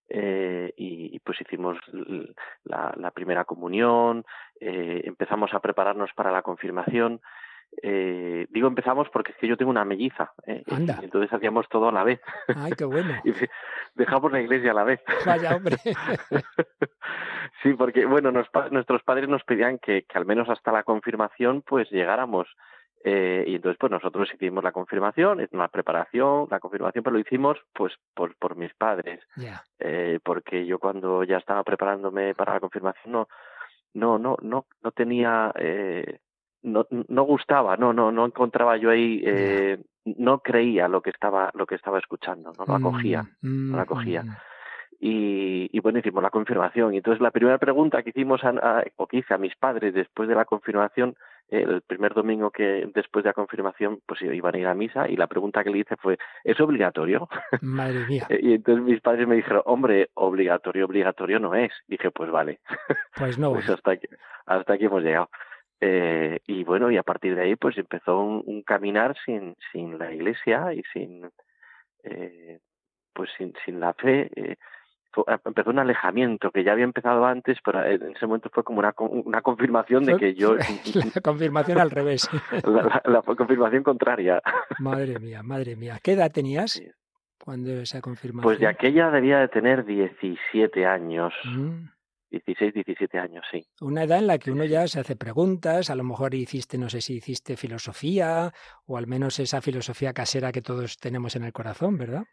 Eh, 0.09 0.73
y, 0.77 1.17
y, 1.17 1.19
pues 1.19 1.41
hicimos 1.41 1.79
la, 2.65 2.95
la 2.97 3.11
primera 3.11 3.45
comunión, 3.45 4.25
eh, 4.61 5.03
empezamos 5.05 5.53
a 5.53 5.61
prepararnos 5.61 6.11
para 6.15 6.31
la 6.31 6.43
confirmación. 6.43 7.21
Eh, 7.83 8.47
digo 8.51 8.69
empezamos 8.69 9.09
porque 9.11 9.33
es 9.33 9.39
que 9.39 9.49
yo 9.49 9.57
tengo 9.57 9.71
una 9.71 9.85
melliza, 9.85 10.33
eh, 10.47 10.63
Anda. 10.71 10.99
Y 11.03 11.07
entonces 11.07 11.33
hacíamos 11.33 11.69
todo 11.69 11.89
a 11.89 11.93
la 11.93 12.05
vez. 12.05 12.21
Ay, 12.55 12.73
qué 12.73 12.85
bueno. 12.85 13.15
y 13.25 13.33
dejamos 13.95 14.33
la 14.33 14.41
iglesia 14.41 14.71
a 14.71 14.75
la 14.75 14.85
vez. 14.85 15.01
Vaya 15.27 15.57
hombre. 15.57 15.77
sí, 17.63 17.75
porque 17.75 18.07
bueno, 18.07 18.31
nos, 18.31 18.49
nuestros 18.71 19.03
padres 19.03 19.29
nos 19.29 19.45
pedían 19.45 19.79
que, 19.79 20.05
que 20.05 20.19
al 20.19 20.25
menos 20.25 20.49
hasta 20.49 20.73
la 20.73 20.85
confirmación 20.85 21.63
pues 21.63 21.91
llegáramos 21.91 22.49
eh, 23.09 23.45
y 23.47 23.55
entonces, 23.55 23.79
pues 23.79 23.93
nosotros 23.93 24.29
hicimos 24.35 24.65
la 24.65 24.73
confirmación, 24.73 25.47
la 25.53 25.69
preparación, 25.69 26.49
la 26.51 26.59
confirmación, 26.59 27.05
pero 27.05 27.15
lo 27.15 27.21
hicimos 27.21 27.57
pues 27.73 27.93
por, 28.13 28.35
por 28.35 28.57
mis 28.57 28.75
padres. 28.75 29.21
Yeah. 29.37 29.63
Eh, 29.79 30.19
porque 30.25 30.67
yo 30.67 30.81
cuando 30.81 31.23
ya 31.23 31.37
estaba 31.37 31.63
preparándome 31.63 32.35
para 32.35 32.55
la 32.55 32.61
confirmación 32.61 33.13
no, 33.13 33.29
no, 33.95 34.19
no, 34.19 34.37
no, 34.43 34.67
no 34.83 34.91
tenía, 34.91 35.53
eh, 35.57 36.19
no, 36.65 36.85
no 36.91 37.23
gustaba, 37.23 37.77
no, 37.77 37.93
no, 37.93 38.11
no 38.11 38.27
encontraba 38.27 38.77
yo 38.77 38.91
ahí, 38.91 39.23
eh, 39.25 39.79
yeah. 40.05 40.15
no 40.19 40.41
creía 40.41 40.89
lo 40.89 41.01
que 41.01 41.11
estaba, 41.11 41.53
lo 41.55 41.65
que 41.65 41.77
estaba 41.77 42.01
escuchando, 42.01 42.51
no 42.59 42.65
lo 42.67 42.75
acogía, 42.75 43.23
mm, 43.41 43.71
no 43.71 43.77
lo 43.77 43.83
acogía. 43.85 44.25
Mm. 44.25 44.37
Y, 44.99 45.69
y, 45.73 45.81
bueno, 45.81 45.99
hicimos 45.99 46.23
la 46.23 46.31
confirmación. 46.31 46.95
Y 46.95 46.99
entonces 46.99 47.21
la 47.21 47.31
primera 47.31 47.59
pregunta 47.59 48.03
que 48.03 48.11
hicimos 48.11 48.43
a, 48.45 48.51
a, 48.51 48.85
o 48.97 49.07
que 49.07 49.19
hice 49.19 49.35
a 49.35 49.39
mis 49.39 49.55
padres 49.57 49.95
después 49.95 50.29
de 50.29 50.35
la 50.35 50.45
confirmación 50.45 51.17
el 51.49 51.83
primer 51.83 52.13
domingo 52.13 52.51
que 52.51 52.89
después 52.93 53.23
de 53.23 53.31
la 53.31 53.35
confirmación 53.35 54.01
pues 54.05 54.21
iban 54.23 54.55
a 54.55 54.59
ir 54.59 54.67
a 54.67 54.75
misa 54.75 55.09
y 55.09 55.17
la 55.17 55.29
pregunta 55.29 55.63
que 55.63 55.71
le 55.71 55.79
hice 55.79 55.97
fue 55.97 56.19
¿es 56.43 56.61
obligatorio? 56.61 57.29
Madre 57.61 58.05
mía. 58.09 58.27
y 58.43 58.55
entonces 58.55 58.85
mis 58.85 59.01
padres 59.01 59.29
me 59.29 59.37
dijeron 59.37 59.63
hombre, 59.65 60.11
obligatorio, 60.15 60.87
obligatorio 60.87 61.39
no 61.39 61.55
es. 61.55 61.73
Dije 61.87 62.11
pues 62.11 62.31
vale. 62.31 62.61
Pues 63.17 63.39
no. 63.39 63.53
pues 63.55 63.69
hasta 63.71 63.93
aquí, 63.93 64.09
hasta 64.47 64.75
aquí 64.75 64.87
hemos 64.87 65.03
llegado. 65.03 65.31
Eh, 65.81 66.41
y 66.47 66.65
bueno, 66.65 66.91
y 66.91 66.97
a 66.97 67.03
partir 67.03 67.37
de 67.37 67.43
ahí 67.43 67.57
pues 67.57 67.79
empezó 67.79 68.19
un, 68.19 68.43
un 68.45 68.63
caminar 68.63 69.15
sin, 69.25 69.57
sin 69.73 69.99
la 69.99 70.13
iglesia 70.13 70.73
y 70.73 70.83
sin, 70.93 71.31
eh, 72.03 72.59
pues 73.13 73.31
sin, 73.39 73.55
sin 73.65 73.79
la 73.81 73.95
fe. 73.95 74.31
Eh, 74.35 74.57
empezó 75.45 75.71
un 75.71 75.79
alejamiento 75.79 76.51
que 76.51 76.65
ya 76.65 76.73
había 76.73 76.85
empezado 76.85 77.25
antes, 77.25 77.59
pero 77.65 77.85
en 77.85 78.15
ese 78.15 78.27
momento 78.27 78.51
fue 78.53 78.65
como 78.65 78.81
una, 78.81 78.95
una 78.99 79.43
confirmación 79.43 80.05
de 80.05 80.17
que 80.17 80.35
yo... 80.35 80.57
La 81.15 81.21
confirmación 81.23 81.79
al 81.79 81.91
revés. 81.91 82.29
La, 82.65 82.83
la, 82.83 83.03
la, 83.05 83.23
confirmación 83.23 83.83
contraria. 83.83 84.43
Madre 84.79 85.19
mía, 85.21 85.43
madre 85.43 85.77
mía. 85.77 85.99
¿Qué 86.03 86.13
edad 86.13 86.31
tenías 86.31 86.73
sí. 86.73 86.89
cuando 87.39 87.73
esa 87.81 88.01
confirmación? 88.01 88.43
Pues 88.43 88.59
de 88.59 88.67
aquella 88.67 89.11
debía 89.11 89.39
de 89.39 89.49
tener 89.49 89.85
17 89.85 90.87
años. 90.87 91.33
Mm. 91.45 91.89
16, 92.31 92.75
17 92.75 93.19
años, 93.19 93.45
sí. 93.51 93.65
Una 93.81 94.03
edad 94.03 94.19
en 94.19 94.27
la 94.27 94.39
que 94.39 94.51
uno 94.51 94.65
ya 94.65 94.87
se 94.89 95.01
hace 95.01 95.17
preguntas, 95.17 95.91
a 95.91 95.95
lo 95.95 96.03
mejor 96.03 96.35
hiciste, 96.35 96.77
no 96.77 96.89
sé 96.89 97.01
si 97.01 97.15
hiciste 97.15 97.57
filosofía, 97.57 98.53
o 98.85 98.99
al 98.99 99.07
menos 99.07 99.39
esa 99.39 99.61
filosofía 99.63 100.13
casera 100.13 100.53
que 100.53 100.61
todos 100.61 100.97
tenemos 100.97 101.37
en 101.37 101.45
el 101.45 101.53
corazón, 101.53 101.97
¿verdad? 101.97 102.25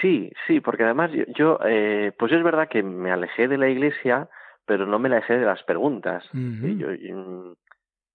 Sí, 0.00 0.32
sí, 0.46 0.60
porque 0.60 0.84
además 0.84 1.10
yo, 1.12 1.24
yo 1.36 1.58
eh, 1.64 2.12
pues 2.18 2.32
es 2.32 2.42
verdad 2.42 2.68
que 2.68 2.82
me 2.82 3.12
alejé 3.12 3.48
de 3.48 3.58
la 3.58 3.68
iglesia, 3.68 4.28
pero 4.66 4.86
no 4.86 4.98
me 4.98 5.08
alejé 5.08 5.38
de 5.38 5.46
las 5.46 5.62
preguntas. 5.64 6.24
Uh 6.32 6.38
-huh. 6.38 6.78
yo, 6.78 6.92
yo, 6.92 7.54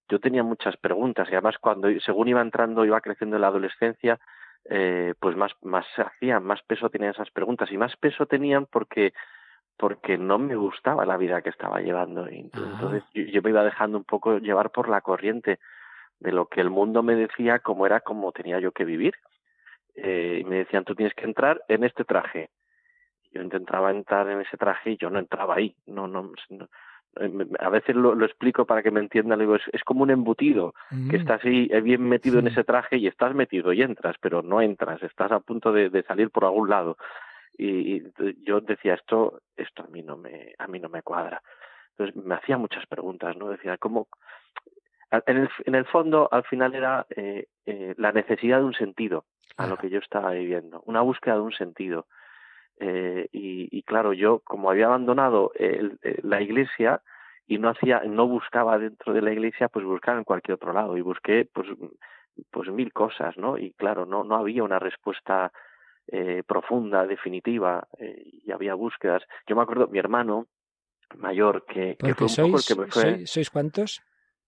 yo, 0.09 0.19
tenía 0.19 0.43
muchas 0.43 0.75
preguntas 0.77 1.27
y 1.29 1.33
además 1.33 1.57
cuando 1.59 1.87
según 1.99 2.27
iba 2.27 2.41
entrando, 2.41 2.85
iba 2.85 3.01
creciendo 3.01 3.35
en 3.35 3.41
la 3.41 3.47
adolescencia, 3.47 4.19
eh, 4.69 5.13
pues 5.19 5.35
más, 5.35 5.51
más 5.61 5.85
hacían, 5.97 6.43
más 6.43 6.61
peso 6.63 6.89
tenían 6.89 7.11
esas 7.11 7.31
preguntas 7.31 7.71
y 7.71 7.77
más 7.77 7.95
peso 7.97 8.25
tenían 8.25 8.65
porque 8.65 9.13
porque 9.77 10.17
no 10.17 10.37
me 10.37 10.57
gustaba 10.57 11.05
la 11.05 11.15
vida 11.15 11.41
que 11.41 11.49
estaba 11.49 11.79
llevando. 11.79 12.29
Y 12.29 12.39
entonces 12.39 13.01
yo, 13.13 13.23
yo 13.23 13.41
me 13.41 13.51
iba 13.51 13.63
dejando 13.63 13.97
un 13.97 14.03
poco 14.03 14.37
llevar 14.39 14.71
por 14.71 14.89
la 14.89 14.99
corriente 14.99 15.57
de 16.19 16.33
lo 16.33 16.47
que 16.47 16.59
el 16.59 16.69
mundo 16.69 17.01
me 17.01 17.15
decía 17.15 17.59
cómo 17.59 17.85
era 17.85 18.01
como 18.01 18.33
tenía 18.33 18.59
yo 18.59 18.73
que 18.73 18.83
vivir 18.83 19.13
eh, 20.03 20.39
y 20.41 20.43
me 20.43 20.57
decían, 20.57 20.83
tú 20.83 20.95
tienes 20.95 21.13
que 21.13 21.25
entrar 21.25 21.61
en 21.67 21.83
este 21.83 22.05
traje. 22.05 22.49
Yo 23.31 23.41
intentaba 23.41 23.91
entrar 23.91 24.29
en 24.29 24.41
ese 24.41 24.57
traje 24.57 24.91
y 24.91 24.97
yo 24.97 25.09
no 25.09 25.19
entraba 25.19 25.55
ahí. 25.55 25.75
No, 25.85 26.07
no, 26.07 26.31
no 26.49 26.69
a 27.59 27.69
veces 27.69 27.95
lo, 27.95 28.15
lo, 28.15 28.25
explico 28.25 28.65
para 28.65 28.83
que 28.83 28.91
me 28.91 28.99
entiendan, 28.99 29.39
digo, 29.39 29.55
es, 29.55 29.63
es 29.73 29.83
como 29.83 30.03
un 30.03 30.11
embutido, 30.11 30.73
mm. 30.91 31.09
que 31.09 31.17
estás 31.17 31.43
ahí 31.43 31.67
eh, 31.71 31.81
bien 31.81 32.07
metido 32.07 32.39
sí. 32.39 32.45
en 32.45 32.51
ese 32.51 32.63
traje 32.63 32.97
y 32.97 33.07
estás 33.07 33.33
metido 33.33 33.73
y 33.73 33.81
entras, 33.81 34.15
pero 34.21 34.41
no 34.41 34.61
entras, 34.61 35.01
estás 35.03 35.31
a 35.31 35.39
punto 35.39 35.71
de, 35.71 35.89
de 35.89 36.03
salir 36.03 36.29
por 36.29 36.45
algún 36.45 36.69
lado. 36.69 36.97
Y, 37.57 37.95
y, 37.95 38.03
yo 38.43 38.61
decía, 38.61 38.93
esto, 38.93 39.41
esto 39.57 39.83
a 39.83 39.87
mí 39.87 40.01
no 40.01 40.17
me, 40.17 40.53
a 40.57 40.67
mí 40.67 40.79
no 40.79 40.89
me 40.89 41.01
cuadra. 41.01 41.41
Entonces 41.97 42.23
me 42.23 42.35
hacía 42.35 42.57
muchas 42.57 42.85
preguntas, 42.85 43.35
¿no? 43.35 43.49
Decía, 43.49 43.77
¿cómo, 43.77 44.07
en 45.11 45.37
el, 45.37 45.49
en 45.65 45.75
el 45.75 45.85
fondo, 45.85 46.29
al 46.31 46.43
final 46.43 46.73
era 46.75 47.05
eh, 47.09 47.47
eh, 47.65 47.95
la 47.97 48.11
necesidad 48.11 48.59
de 48.59 48.65
un 48.65 48.73
sentido 48.73 49.25
a 49.57 49.67
lo 49.67 49.77
que 49.77 49.89
yo 49.89 49.99
estaba 49.99 50.31
viviendo, 50.31 50.81
una 50.85 51.01
búsqueda 51.01 51.35
de 51.35 51.41
un 51.41 51.51
sentido. 51.51 52.05
Eh, 52.79 53.27
y, 53.33 53.67
y, 53.77 53.83
claro, 53.83 54.13
yo 54.13 54.39
como 54.39 54.69
había 54.69 54.85
abandonado 54.85 55.51
el, 55.55 55.99
la 56.23 56.41
iglesia 56.41 57.01
y 57.45 57.57
no 57.57 57.69
hacía, 57.69 58.01
no 58.05 58.27
buscaba 58.27 58.77
dentro 58.77 59.13
de 59.13 59.21
la 59.21 59.33
iglesia, 59.33 59.67
pues 59.67 59.83
buscaba 59.83 60.17
en 60.17 60.23
cualquier 60.23 60.55
otro 60.55 60.71
lado 60.71 60.95
y 60.95 61.01
busqué 61.01 61.49
pues, 61.51 61.67
pues 62.51 62.69
mil 62.69 62.93
cosas, 62.93 63.37
¿no? 63.37 63.57
Y 63.57 63.73
claro, 63.73 64.05
no, 64.05 64.23
no 64.23 64.35
había 64.35 64.63
una 64.63 64.79
respuesta 64.79 65.51
eh, 66.07 66.43
profunda, 66.47 67.05
definitiva, 67.05 67.87
eh, 67.97 68.23
y 68.45 68.51
había 68.51 68.75
búsquedas. 68.75 69.23
Yo 69.45 69.55
me 69.55 69.63
acuerdo, 69.63 69.87
mi 69.87 69.99
hermano 69.99 70.47
mayor, 71.17 71.65
que, 71.65 71.97
que 71.97 72.13
fue 72.13 72.25
un 72.25 72.29
sois, 72.29 72.47
poco 72.47 72.57
el 72.57 72.65
que 72.65 72.81
me 72.81 72.87
fue... 72.87 73.01
¿sois, 73.01 73.29
¿Sois 73.29 73.49
cuántos? 73.49 74.01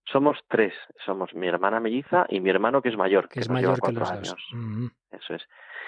Somos 0.04 0.38
tres, 0.48 0.74
somos 1.04 1.32
mi 1.34 1.46
hermana 1.46 1.80
melliza 1.80 2.26
y 2.28 2.40
mi 2.40 2.50
hermano 2.50 2.82
que 2.82 2.88
es 2.88 2.96
mayor, 2.96 3.28
que, 3.28 3.34
que 3.34 3.40
es 3.40 3.48
mayor 3.48 3.80
que 3.80 3.92
los 3.92 4.10
años. 4.10 4.30
Dos. 4.30 4.48
Mm 4.52 4.84
-hmm. 4.84 4.90
Eso 5.12 5.34
es. 5.34 5.42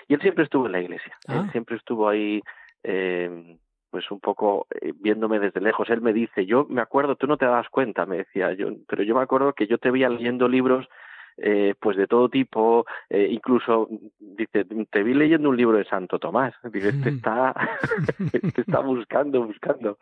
Y 0.08 0.14
él 0.14 0.20
siempre 0.20 0.44
estuvo 0.44 0.66
en 0.66 0.72
la 0.72 0.80
iglesia, 0.80 1.16
ah. 1.28 1.42
él 1.44 1.50
siempre 1.50 1.76
estuvo 1.76 2.08
ahí, 2.08 2.42
eh, 2.82 3.56
pues 3.90 4.10
un 4.10 4.20
poco 4.20 4.66
eh, 4.80 4.92
viéndome 4.94 5.38
desde 5.38 5.60
lejos. 5.60 5.88
Él 5.90 6.00
me 6.00 6.12
dice, 6.12 6.46
yo 6.46 6.66
me 6.68 6.82
acuerdo, 6.82 7.16
tú 7.16 7.26
no 7.26 7.36
te 7.36 7.46
das 7.46 7.68
cuenta, 7.70 8.06
me 8.06 8.18
decía 8.18 8.52
yo, 8.52 8.68
pero 8.88 9.02
yo 9.02 9.14
me 9.14 9.22
acuerdo 9.22 9.52
que 9.52 9.66
yo 9.66 9.78
te 9.78 9.90
veía 9.90 10.08
leyendo 10.08 10.48
libros 10.48 10.88
eh, 11.36 11.74
pues 11.80 11.96
de 11.96 12.06
todo 12.06 12.28
tipo, 12.28 12.86
eh, 13.10 13.28
incluso 13.30 13.88
dice, 14.20 14.64
te 14.90 15.02
vi 15.02 15.14
leyendo 15.14 15.48
un 15.48 15.56
libro 15.56 15.76
de 15.76 15.84
Santo 15.84 16.18
Tomás, 16.20 16.54
dice, 16.72 16.92
te 16.92 17.08
está, 17.08 17.52
te 18.54 18.60
está 18.60 18.80
buscando, 18.80 19.44
buscando. 19.44 19.98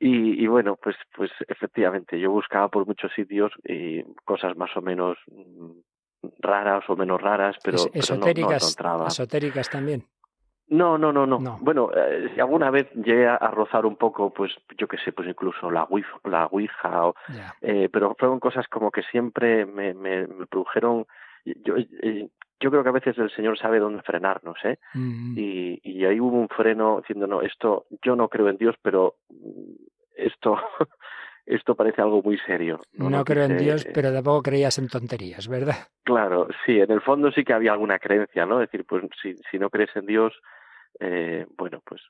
Y, 0.00 0.44
y, 0.44 0.46
bueno, 0.46 0.76
pues, 0.80 0.96
pues 1.14 1.30
efectivamente, 1.48 2.20
yo 2.20 2.30
buscaba 2.30 2.68
por 2.68 2.86
muchos 2.86 3.12
sitios 3.14 3.52
y 3.64 4.02
cosas 4.24 4.56
más 4.56 4.70
o 4.76 4.80
menos 4.80 5.18
raras 6.38 6.84
o 6.88 6.96
menos 6.96 7.20
raras, 7.20 7.56
pero, 7.64 7.76
es, 7.76 7.88
esotéricas, 7.92 8.28
pero 8.32 8.46
no, 8.46 8.50
no 8.50 8.56
encontraba. 8.56 9.08
Esotéricas 9.08 9.68
también. 9.70 10.04
No, 10.70 10.98
no, 10.98 11.12
no, 11.12 11.26
no. 11.26 11.58
Bueno, 11.62 11.90
eh, 11.96 12.30
alguna 12.38 12.70
vez 12.70 12.90
llegué 12.92 13.26
a, 13.26 13.38
rozar 13.50 13.86
un 13.86 13.96
poco, 13.96 14.32
pues 14.34 14.52
yo 14.76 14.86
qué 14.86 14.98
sé, 14.98 15.12
pues 15.12 15.26
incluso 15.26 15.70
la 15.70 15.84
Ouija, 15.84 16.18
la 16.24 16.46
Ouija 16.46 17.06
o, 17.06 17.14
eh, 17.62 17.88
pero 17.90 18.14
fueron 18.18 18.38
cosas 18.38 18.68
como 18.68 18.90
que 18.90 19.02
siempre 19.04 19.64
me, 19.64 19.94
me, 19.94 20.26
me 20.26 20.46
produjeron. 20.46 21.06
Yo, 21.64 21.76
eh, 21.76 22.28
yo 22.60 22.70
creo 22.70 22.82
que 22.82 22.88
a 22.88 22.92
veces 22.92 23.16
el 23.18 23.30
Señor 23.30 23.58
sabe 23.58 23.78
dónde 23.78 24.02
frenarnos, 24.02 24.56
¿eh? 24.64 24.78
Mm. 24.94 25.34
Y, 25.36 25.80
y 25.82 26.04
ahí 26.04 26.20
hubo 26.20 26.38
un 26.38 26.48
freno 26.48 26.98
diciendo, 26.98 27.26
no, 27.26 27.42
esto, 27.42 27.86
yo 28.02 28.16
no 28.16 28.28
creo 28.28 28.48
en 28.48 28.56
Dios, 28.56 28.76
pero 28.82 29.16
mm, 29.30 29.72
esto 30.16 30.56
esto 31.48 31.74
parece 31.74 32.02
algo 32.02 32.22
muy 32.22 32.38
serio. 32.38 32.80
No, 32.92 33.24
creo 33.24 33.44
en 33.44 33.56
Dios, 33.56 33.86
pero 33.94 34.12
tampoco 34.12 34.42
creías 34.42 34.78
en 34.78 34.88
tonterías, 34.88 35.48
¿verdad? 35.48 35.76
Claro, 36.04 36.48
sí, 36.64 36.78
en 36.78 36.90
el 36.90 37.00
fondo 37.00 37.30
sí 37.32 37.42
que 37.42 37.54
había 37.54 37.72
alguna 37.72 37.98
creencia, 37.98 38.44
¿no? 38.44 38.60
Es 38.60 38.70
decir, 38.70 38.84
pues 38.86 39.04
si, 39.22 39.34
si 39.50 39.58
no 39.58 39.70
crees 39.70 39.90
en 39.96 40.06
Dios, 40.06 40.34
eh, 41.00 41.46
bueno, 41.56 41.80
pues 41.84 42.02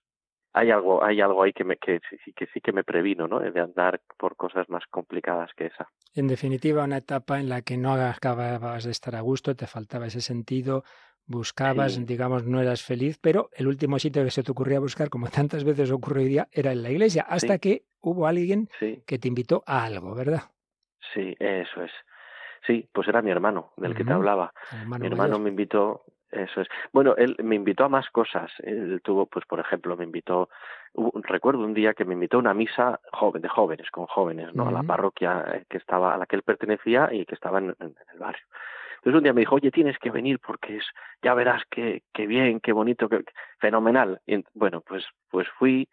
hay 0.52 0.71
algo, 0.71 1.05
hay 1.05 1.21
algo 1.21 1.43
ahí 1.43 1.52
que, 1.52 1.64
me, 1.64 1.76
que, 1.76 2.00
que 2.35 2.47
sí 2.47 2.61
que 2.61 2.73
me 2.73 2.85
previno, 2.85 3.28
¿no? 3.28 3.40
De 3.40 3.61
andar 3.61 4.00
por 4.17 4.37
cosas 4.37 4.69
más 4.69 4.85
complicadas 4.90 5.50
que 5.57 5.67
esa. 5.67 5.88
En 6.14 6.26
definitiva, 6.26 6.85
una 6.85 6.99
etapa 6.99 7.38
en 7.38 7.49
la 7.49 7.62
que 7.62 7.76
no 7.76 7.93
acababas 7.95 8.85
de 8.85 8.90
estar 8.90 9.14
a 9.14 9.21
gusto, 9.21 9.55
te 9.55 9.67
faltaba 9.67 10.07
ese 10.07 10.21
sentido, 10.21 10.85
buscabas, 11.26 12.05
digamos, 12.07 12.45
no 12.45 12.61
eras 12.61 12.83
feliz, 12.83 13.19
pero 13.21 13.50
el 13.52 13.69
último 13.69 13.99
sitio 13.99 14.25
que 14.25 14.31
se 14.31 14.43
te 14.43 14.50
ocurría 14.50 14.81
buscar, 14.81 15.11
como 15.11 15.28
tantas 15.28 15.64
veces 15.64 15.90
ocurre 15.90 16.23
hoy 16.23 16.28
día, 16.28 16.49
era 16.50 16.73
en 16.73 16.83
la 16.83 16.90
iglesia, 16.90 17.25
hasta 17.28 17.59
que 17.59 17.85
hubo 18.00 18.26
alguien 18.26 18.69
que 19.07 19.19
te 19.19 19.28
invitó 19.28 19.62
a 19.67 19.85
algo, 19.85 20.14
¿verdad? 20.14 20.43
Sí, 21.14 21.37
eso 21.38 21.83
es. 21.83 21.93
Sí, 22.67 22.88
pues 22.93 23.09
era 23.09 23.23
mi 23.23 23.31
hermano, 23.31 23.73
del 23.76 23.95
que 23.95 24.05
te 24.05 24.12
hablaba. 24.12 24.52
mi 24.99 25.07
hermano 25.07 25.38
me 25.38 25.50
invitó, 25.50 26.05
eso 26.30 26.61
es. 26.61 26.68
Bueno, 26.92 27.14
él 27.16 27.37
me 27.42 27.56
invitó 27.56 27.85
a 27.85 27.88
más 27.88 28.08
cosas. 28.11 28.50
Él 28.62 29.00
tuvo, 29.02 29.26
pues, 29.26 29.47
por 29.47 29.61
ejemplo, 29.61 29.97
me 29.97 30.04
invitó, 30.04 30.49
recuerdo 31.23 31.61
un 31.61 31.75
día 31.75 31.94
que 31.94 32.04
me 32.04 32.14
invitó 32.14 32.37
a 32.37 32.40
una 32.40 32.54
misa 32.54 33.00
joven, 33.12 33.42
de 33.42 33.49
jóvenes, 33.49 33.90
con 33.90 34.06
jóvenes, 34.06 34.54
¿no? 34.54 34.68
A 34.68 34.73
la 34.73 34.82
parroquia 34.82 35.44
eh, 35.54 35.64
que 35.68 35.78
estaba, 35.78 36.14
a 36.14 36.18
la 36.18 36.26
que 36.26 36.37
él 36.37 36.42
pertenecía 36.42 37.08
y 37.12 37.25
que 37.25 37.35
estaba 37.35 37.58
en 37.58 37.75
el 37.80 38.18
barrio. 38.18 38.44
Entonces 38.99 39.18
un 39.18 39.23
día 39.23 39.32
me 39.32 39.42
dijo, 39.42 39.54
oye, 39.54 39.70
tienes 39.70 39.99
que 39.99 40.11
venir 40.11 40.40
porque 40.40 40.78
es, 40.78 40.85
ya 41.23 41.35
verás 41.35 41.62
qué, 41.70 42.02
qué 42.12 42.26
bien, 42.26 42.61
qué 42.61 42.73
bonito, 42.73 43.08
qué, 43.08 43.25
fenomenal. 43.58 44.20
Y, 44.26 44.44
bueno, 44.54 44.80
pues, 44.80 45.04
pues 45.30 45.47
fui 45.58 45.88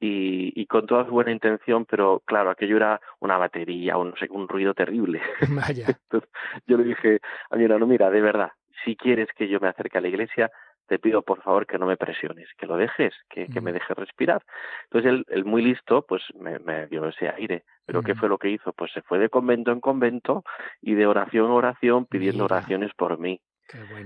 y, 0.00 0.52
y, 0.60 0.66
con 0.66 0.86
toda 0.86 1.02
buena 1.04 1.32
intención, 1.32 1.84
pero 1.84 2.22
claro, 2.24 2.50
aquello 2.50 2.76
era 2.76 3.00
una 3.20 3.38
batería 3.38 3.94
no 3.94 4.14
sé, 4.16 4.28
un 4.30 4.48
ruido 4.48 4.74
terrible. 4.74 5.20
Vaya. 5.48 5.86
Entonces, 6.02 6.30
yo 6.66 6.76
le 6.76 6.84
dije 6.84 7.20
a 7.50 7.56
mi 7.56 7.64
hermano, 7.64 7.86
mira, 7.86 8.10
de 8.10 8.20
verdad, 8.20 8.52
si 8.84 8.96
quieres 8.96 9.28
que 9.36 9.48
yo 9.48 9.60
me 9.60 9.68
acerque 9.68 9.98
a 9.98 10.00
la 10.00 10.08
iglesia, 10.08 10.50
te 10.86 10.98
pido 10.98 11.22
por 11.22 11.42
favor 11.42 11.66
que 11.66 11.78
no 11.78 11.86
me 11.86 11.96
presiones, 11.96 12.48
que 12.58 12.66
lo 12.66 12.76
dejes, 12.76 13.14
que, 13.30 13.46
que 13.46 13.60
me 13.60 13.72
dejes 13.72 13.96
respirar. 13.96 14.42
Entonces 14.84 15.10
él, 15.10 15.24
él 15.28 15.44
muy 15.44 15.62
listo, 15.62 16.04
pues 16.06 16.22
me, 16.34 16.58
me, 16.58 16.86
dio 16.86 17.06
ese 17.08 17.28
aire. 17.28 17.64
Pero 17.86 18.02
¿qué 18.02 18.14
fue 18.14 18.28
lo 18.28 18.38
que 18.38 18.50
hizo? 18.50 18.72
Pues 18.72 18.92
se 18.92 19.02
fue 19.02 19.18
de 19.18 19.28
convento 19.28 19.72
en 19.72 19.80
convento 19.80 20.44
y 20.80 20.94
de 20.94 21.06
oración 21.06 21.46
en 21.46 21.52
oración 21.52 22.06
pidiendo 22.06 22.44
oraciones 22.44 22.92
por 22.94 23.18
mí. 23.18 23.40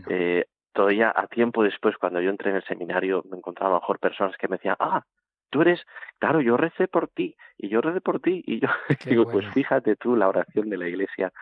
Eh, 0.08 0.46
todavía 0.72 1.12
a 1.14 1.26
tiempo 1.26 1.62
después, 1.62 1.96
cuando 1.96 2.20
yo 2.20 2.30
entré 2.30 2.50
en 2.50 2.56
el 2.56 2.64
seminario, 2.64 3.24
me 3.30 3.36
encontraba 3.36 3.80
mejor 3.80 3.98
personas 3.98 4.36
que 4.36 4.48
me 4.48 4.56
decían, 4.56 4.76
ah, 4.78 5.02
tú 5.50 5.62
eres, 5.62 5.82
claro, 6.18 6.40
yo 6.40 6.56
recé 6.56 6.88
por 6.88 7.08
ti 7.08 7.36
y 7.56 7.68
yo 7.68 7.80
recé 7.80 8.00
por 8.00 8.20
ti 8.20 8.42
y 8.46 8.60
yo 8.60 8.68
digo, 9.06 9.30
pues 9.30 9.46
fíjate 9.48 9.96
tú 9.96 10.16
la 10.16 10.28
oración 10.28 10.70
de 10.70 10.76
la 10.76 10.88
iglesia 10.88 11.32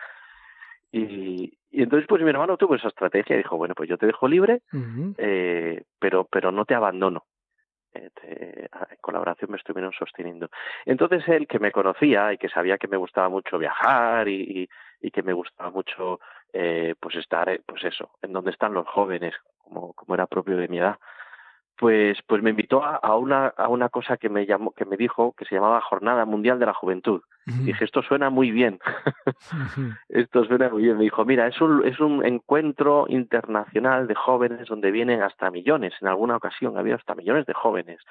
y, 0.91 1.57
y 1.69 1.83
entonces 1.83 2.07
pues 2.07 2.21
mi 2.23 2.29
hermano 2.29 2.57
tuvo 2.57 2.75
esa 2.75 2.87
estrategia 2.87 3.35
y 3.35 3.39
dijo, 3.39 3.57
bueno, 3.57 3.75
pues 3.75 3.89
yo 3.89 3.97
te 3.97 4.05
dejo 4.05 4.27
libre, 4.27 4.61
eh, 5.17 5.83
pero, 5.99 6.25
pero 6.25 6.51
no 6.51 6.65
te 6.65 6.75
abandono. 6.75 7.25
Eh, 7.93 8.67
en 8.89 8.97
colaboración 9.01 9.51
me 9.51 9.57
estuvieron 9.57 9.91
sosteniendo. 9.91 10.49
Entonces 10.85 11.27
él, 11.27 11.47
que 11.47 11.59
me 11.59 11.71
conocía 11.71 12.33
y 12.33 12.37
que 12.37 12.49
sabía 12.49 12.77
que 12.77 12.87
me 12.87 12.97
gustaba 12.97 13.29
mucho 13.29 13.57
viajar 13.57 14.27
y, 14.27 14.69
y, 15.01 15.11
que 15.11 15.23
me 15.23 15.33
gustaba 15.33 15.71
mucho 15.71 16.19
eh, 16.53 16.95
pues 16.99 17.15
estar, 17.15 17.49
eh, 17.49 17.61
pues 17.65 17.83
eso, 17.83 18.11
en 18.21 18.33
donde 18.33 18.51
están 18.51 18.73
los 18.73 18.87
jóvenes, 18.87 19.33
como, 19.57 19.93
como 19.93 20.15
era 20.15 20.27
propio 20.27 20.57
de 20.57 20.67
mi 20.67 20.79
edad, 20.79 20.97
pues, 21.77 22.17
pues 22.25 22.41
me 22.41 22.49
invitó 22.49 22.83
a, 22.83 22.95
a, 22.95 23.15
una, 23.15 23.47
a 23.47 23.67
una 23.67 23.89
cosa 23.89 24.17
que 24.17 24.29
me 24.29 24.45
llamó, 24.45 24.71
que 24.71 24.85
me 24.85 24.97
dijo 24.97 25.33
que 25.37 25.45
se 25.45 25.55
llamaba 25.55 25.79
Jornada 25.81 26.25
Mundial 26.25 26.59
de 26.59 26.65
la 26.65 26.73
Juventud. 26.73 27.21
Dije, 27.45 27.85
esto 27.85 28.01
suena 28.01 28.29
muy 28.29 28.51
bien. 28.51 28.77
esto 30.09 30.43
suena 30.43 30.67
muy 30.67 30.83
bien. 30.83 30.97
Me 30.97 31.03
dijo, 31.05 31.23
mira, 31.23 31.47
es 31.47 31.61
un, 31.61 31.85
es 31.87 31.97
un 32.01 32.25
encuentro 32.25 33.05
internacional 33.07 34.05
de 34.07 34.15
jóvenes 34.15 34.67
donde 34.67 34.91
vienen 34.91 35.21
hasta 35.21 35.49
millones. 35.49 35.93
En 36.01 36.09
alguna 36.09 36.35
ocasión 36.35 36.77
había 36.77 36.95
hasta 36.95 37.15
millones 37.15 37.45
de 37.45 37.53
jóvenes. 37.53 38.01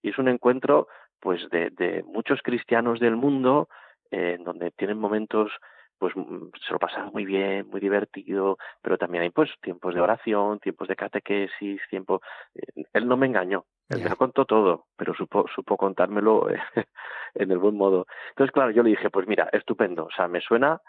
Y 0.00 0.08
es 0.08 0.18
un 0.18 0.28
encuentro, 0.28 0.88
pues, 1.20 1.50
de, 1.50 1.68
de 1.68 2.02
muchos 2.04 2.40
cristianos 2.42 2.98
del 2.98 3.16
mundo, 3.16 3.68
eh, 4.10 4.36
en 4.38 4.44
donde 4.44 4.70
tienen 4.70 4.98
momentos 4.98 5.52
pues 5.98 6.14
mm, 6.16 6.50
se 6.66 6.72
lo 6.72 6.78
pasan 6.78 7.10
muy 7.12 7.24
bien, 7.24 7.68
muy 7.68 7.80
divertido, 7.80 8.58
pero 8.80 8.96
también 8.96 9.24
hay 9.24 9.30
pues 9.30 9.50
tiempos 9.60 9.94
de 9.94 10.00
oración, 10.00 10.60
tiempos 10.60 10.88
de 10.88 10.96
catequesis, 10.96 11.80
tiempo... 11.90 12.20
Eh, 12.54 12.84
él 12.92 13.08
no 13.08 13.16
me 13.16 13.26
engañó, 13.26 13.64
él 13.88 14.02
me 14.02 14.10
lo 14.10 14.16
contó 14.16 14.44
todo, 14.44 14.86
pero 14.96 15.14
supo, 15.14 15.46
supo 15.54 15.76
contármelo 15.76 16.48
en 17.34 17.50
el 17.50 17.58
buen 17.58 17.76
modo. 17.76 18.06
Entonces, 18.30 18.52
claro, 18.52 18.70
yo 18.70 18.82
le 18.82 18.90
dije, 18.90 19.10
pues 19.10 19.26
mira, 19.26 19.48
estupendo, 19.52 20.06
o 20.06 20.10
sea, 20.10 20.28
me 20.28 20.40
suena, 20.40 20.80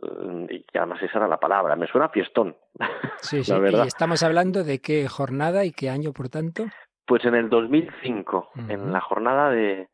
mm, 0.00 0.44
y 0.50 0.64
además 0.74 1.02
esa 1.02 1.18
era 1.18 1.28
la 1.28 1.38
palabra, 1.38 1.76
me 1.76 1.86
suena 1.86 2.08
fiestón. 2.08 2.56
Sí, 3.20 3.44
sí, 3.44 3.52
y 3.52 3.86
estamos 3.86 4.22
hablando 4.22 4.64
de 4.64 4.80
qué 4.80 5.06
jornada 5.08 5.64
y 5.64 5.72
qué 5.72 5.90
año, 5.90 6.12
por 6.12 6.28
tanto. 6.28 6.64
Pues 7.06 7.24
en 7.24 7.36
el 7.36 7.48
2005, 7.48 8.50
en 8.68 8.92
la 8.92 9.00
jornada 9.00 9.48
de, 9.50 9.88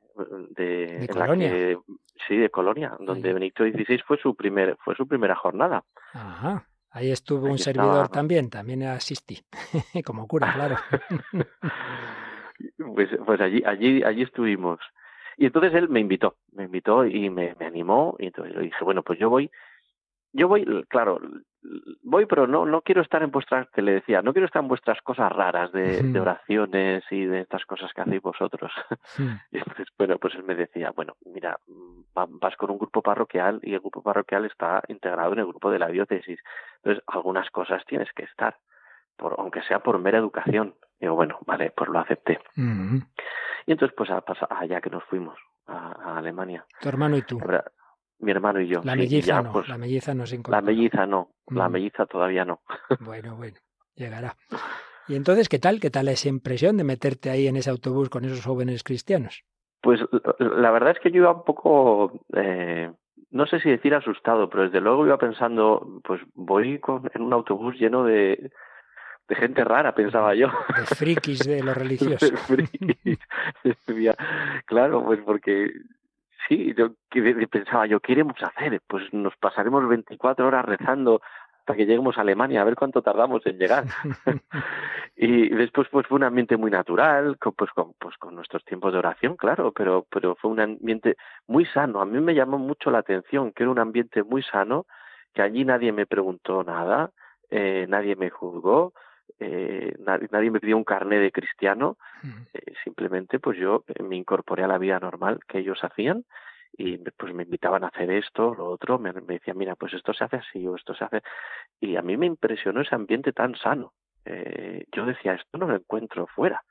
de, 0.51 1.09
Colonia. 1.11 1.79
sí, 2.27 2.37
de 2.37 2.51
Colonia, 2.51 2.97
donde 3.01 3.33
Benito 3.33 3.65
XVI 3.65 3.99
fue 4.07 4.19
su 4.19 4.35
primer, 4.35 4.77
fue 4.85 4.95
su 4.95 5.07
primera 5.07 5.35
jornada. 5.35 5.85
Ajá. 6.13 6.67
Ahí 6.91 7.11
estuvo 7.11 7.47
un 7.47 7.59
servidor 7.59 8.09
también, 8.11 8.51
también 8.51 8.83
asistí, 8.83 9.39
como 10.05 10.27
cura, 10.27 10.53
claro. 10.53 10.77
Pues, 12.95 13.09
pues 13.27 13.41
allí, 13.41 13.61
allí, 13.67 14.05
allí 14.05 14.23
estuvimos. 14.23 14.79
Y 15.37 15.47
entonces 15.47 15.75
él 15.75 15.89
me 15.89 15.99
invitó, 15.99 16.37
me 16.53 16.65
invitó 16.65 17.05
y 17.05 17.29
me, 17.29 17.57
me 17.59 17.67
animó, 17.67 18.15
y 18.21 18.27
entonces 18.27 18.55
le 18.55 18.63
dije, 18.63 18.85
bueno, 18.85 19.03
pues 19.03 19.19
yo 19.19 19.29
voy, 19.29 19.51
yo 20.33 20.47
voy, 20.47 20.65
claro, 20.89 21.19
voy, 22.13 22.27
pero 22.27 22.47
no, 22.47 22.65
no 22.65 22.83
quiero 22.83 23.03
estar 23.03 23.23
en 23.25 23.33
vuestras, 23.33 23.69
que 23.71 23.83
le 23.83 23.95
decía, 23.95 24.23
no 24.23 24.33
quiero 24.33 24.47
estar 24.47 24.63
en 24.63 24.69
vuestras 24.69 25.03
cosas 25.03 25.33
raras 25.33 25.73
de, 25.73 26.03
de 26.03 26.21
oraciones 26.21 27.03
y 27.11 27.25
de 27.25 27.41
estas 27.41 27.65
cosas 27.65 27.93
que 27.93 28.03
hacéis 28.03 28.23
vosotros. 28.23 28.71
y 29.51 29.59
entonces, 29.59 29.89
bueno, 29.99 30.19
pues 30.19 30.35
él 30.37 30.45
me 30.45 30.55
decía, 30.55 30.93
bueno, 30.95 31.17
mira, 31.25 31.59
vas 32.15 32.57
con 32.57 32.71
un 32.71 32.79
grupo 32.79 33.03
parroquial 33.03 33.59
y 33.63 33.75
el 33.75 33.81
grupo 33.81 34.03
parroquial 34.03 34.45
está 34.45 34.83
integrado 34.89 35.33
en 35.33 35.41
el 35.41 35.47
grupo 35.47 35.71
de 35.71 35.79
la 35.79 35.89
diócesis. 35.89 36.39
Entonces, 36.77 37.03
algunas 37.09 37.51
cosas 37.51 37.83
tienes 37.87 38.09
que 38.15 38.25
estar, 38.25 38.57
por, 39.17 39.35
aunque 39.39 39.63
sea 39.63 39.81
por 39.81 39.99
mera 39.99 40.19
educación. 40.19 40.75
Digo, 41.01 41.15
bueno, 41.15 41.39
vale, 41.47 41.73
pues 41.77 41.91
lo 41.91 41.99
acepté. 41.99 42.39
Y 43.67 43.73
entonces, 43.73 43.95
pues 43.97 44.11
allá 44.11 44.81
que 44.81 44.91
nos 44.91 45.05
fuimos 45.05 45.39
a, 45.67 46.19
Alemania. 46.19 46.65
Tu 46.81 46.89
hermano 46.89 47.17
y 47.17 47.23
tú. 47.23 47.41
mi 48.19 48.31
hermano 48.31 48.61
y 48.61 48.69
yo. 48.69 48.83
La 48.85 48.95
melliza 48.95 49.43
no, 49.43 49.53
pues 49.53 49.69
la 49.69 49.79
melliza 49.79 50.15
no 50.15 50.27
se 50.27 50.41
La 50.49 50.61
melliza 50.61 51.07
no, 51.07 51.31
la 51.49 51.69
melliza 51.69 52.07
todavía 52.07 52.45
no. 52.45 52.61
bueno, 53.01 53.37
bueno, 53.37 53.57
llegará. 53.95 54.37
Y 55.09 55.17
entonces, 55.17 55.49
¿qué 55.49 55.59
tal? 55.59 55.81
¿Qué 55.81 55.91
tal 55.91 56.09
esa 56.09 56.29
impresión 56.29 56.77
de 56.77 56.85
meterte 56.85 57.31
ahí 57.31 57.47
en 57.47 57.57
ese 57.57 57.71
autobús 57.71 58.09
con 58.09 58.25
esos 58.25 58.45
jóvenes 58.45 58.83
cristianos? 58.85 59.45
Pues 59.81 60.01
la 60.39 60.71
verdad 60.71 60.93
es 60.93 61.01
que 61.01 61.11
yo 61.11 61.23
iba 61.23 61.33
un 61.33 61.45
poco, 61.45 62.25
eh, 62.37 62.93
no 63.31 63.47
sé 63.47 63.59
si 63.61 63.69
decir 63.69 63.95
asustado, 63.95 64.49
pero 64.49 64.65
desde 64.65 64.81
luego 64.81 65.05
iba 65.05 65.19
pensando, 65.19 66.01
pues 66.05 66.21
voy 66.35 66.79
con, 66.79 67.11
en 67.13 67.23
un 67.23 67.33
autobús 67.33 67.75
lleno 67.81 68.05
de, 68.05 68.53
de 69.29 69.35
gente 69.35 69.65
rara, 69.65 69.95
pensaba 69.95 70.35
yo. 70.35 70.49
De 70.77 70.87
frikis 70.87 71.41
de 71.41 71.63
los 71.63 71.77
religiosos. 71.77 72.31
de 72.31 72.37
frikis. 72.37 73.19
claro, 74.67 75.05
pues 75.05 75.21
porque 75.25 75.73
sí, 76.49 76.75
yo 76.75 76.95
pensaba 77.51 77.87
yo, 77.87 78.01
¿qué 78.01 78.13
iremos 78.13 78.43
a 78.43 78.47
hacer? 78.47 78.81
Pues 78.87 79.13
nos 79.13 79.37
pasaremos 79.37 79.87
24 79.89 80.47
horas 80.47 80.65
rezando 80.65 81.21
hasta 81.63 81.77
que 81.77 81.87
lleguemos 81.87 82.19
a 82.19 82.23
Alemania, 82.23 82.61
a 82.61 82.65
ver 82.65 82.75
cuánto 82.75 83.03
tardamos 83.03 83.47
en 83.47 83.57
llegar. 83.57 83.85
y 85.17 85.49
después 85.51 85.89
pues 85.91 86.07
fue 86.07 86.17
un 86.17 86.25
ambiente 86.25 86.57
muy 86.57 86.71
natural, 86.71 87.39
con, 87.39 87.53
pues, 87.53 87.71
con, 87.71 87.93
pues 87.99 88.17
con 88.19 88.35
nuestros 88.35 88.65
tiempos 88.65 88.93
de 88.93 88.99
oración, 88.99 89.37
claro, 89.37 89.73
pero, 89.73 90.05
pero 90.11 90.35
fue 90.35 90.51
un 90.51 90.61
ambiente 90.61 91.17
muy 91.47 91.65
sano. 91.67 92.01
A 92.01 92.05
mí 92.05 92.21
me 92.21 92.35
llamó 92.35 92.59
mucho 92.59 92.91
la 92.91 92.99
atención 92.99 93.53
que 93.53 93.63
era 93.63 93.71
un 93.71 93.79
ambiente 93.79 94.25
muy 94.25 94.43
sano, 94.43 94.87
que 95.33 95.43
allí 95.43 95.65
nadie 95.65 95.93
me 95.93 96.07
preguntó 96.07 96.65
nada, 96.65 97.11
eh, 97.51 97.87
nadie 97.89 98.17
me 98.17 98.31
juzgó, 98.31 98.93
eh, 99.41 99.95
nadie, 100.01 100.29
nadie, 100.31 100.51
me 100.51 100.61
pidió 100.61 100.77
un 100.77 100.85
carné 100.85 101.19
de 101.19 101.33
cristiano, 101.33 101.97
eh, 102.53 102.75
simplemente 102.85 103.39
pues 103.39 103.59
yo 103.59 103.85
me 104.03 104.17
incorporé 104.17 104.65
a 104.65 104.69
la 104.69 104.79
vida 104.79 104.99
normal 104.99 105.41
que 105.47 105.59
ellos 105.59 105.83
hacían 105.83 106.25
y 106.77 106.97
pues 106.99 107.35
me 107.35 107.43
invitaban 107.43 107.85
a 107.85 107.89
hacer 107.89 108.11
esto, 108.11 108.55
lo 108.55 108.67
otro, 108.67 108.99
me, 108.99 109.13
me 109.13 109.35
decían, 109.35 109.59
mira, 109.59 109.77
pues 109.77 109.93
esto 109.93 110.15
se 110.15 110.25
hace 110.25 110.37
así 110.37 110.67
o 110.67 110.77
esto 110.77 110.95
se 110.95 111.05
hace. 111.05 111.23
Y 111.81 111.97
a 111.97 112.03
mí 112.03 112.17
me 112.17 112.27
impresionó 112.27 112.81
ese 112.81 112.95
ambiente 112.95 113.33
tan 113.33 113.55
sano, 113.57 113.93
eh, 114.25 114.85
yo 114.93 115.05
decía, 115.05 115.35
esto 115.35 115.59
no 115.59 115.67
lo 115.67 115.77
encuentro 115.77 116.27
fuera. 116.27 116.63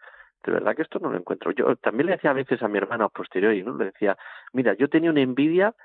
De 0.43 0.51
verdad 0.51 0.75
que 0.75 0.81
esto 0.81 0.99
no 0.99 1.11
lo 1.11 1.17
encuentro. 1.17 1.51
Yo 1.51 1.75
también 1.75 2.07
le 2.07 2.13
decía 2.13 2.31
a 2.31 2.33
veces 2.33 2.61
a 2.63 2.67
mi 2.67 2.77
hermano 2.77 3.05
a 3.05 3.09
posteriori, 3.09 3.63
¿no? 3.63 3.75
Le 3.75 3.85
decía, 3.85 4.17
mira, 4.53 4.73
yo 4.73 4.89
tenía 4.89 5.11
una 5.11 5.21
envidia, 5.21 5.75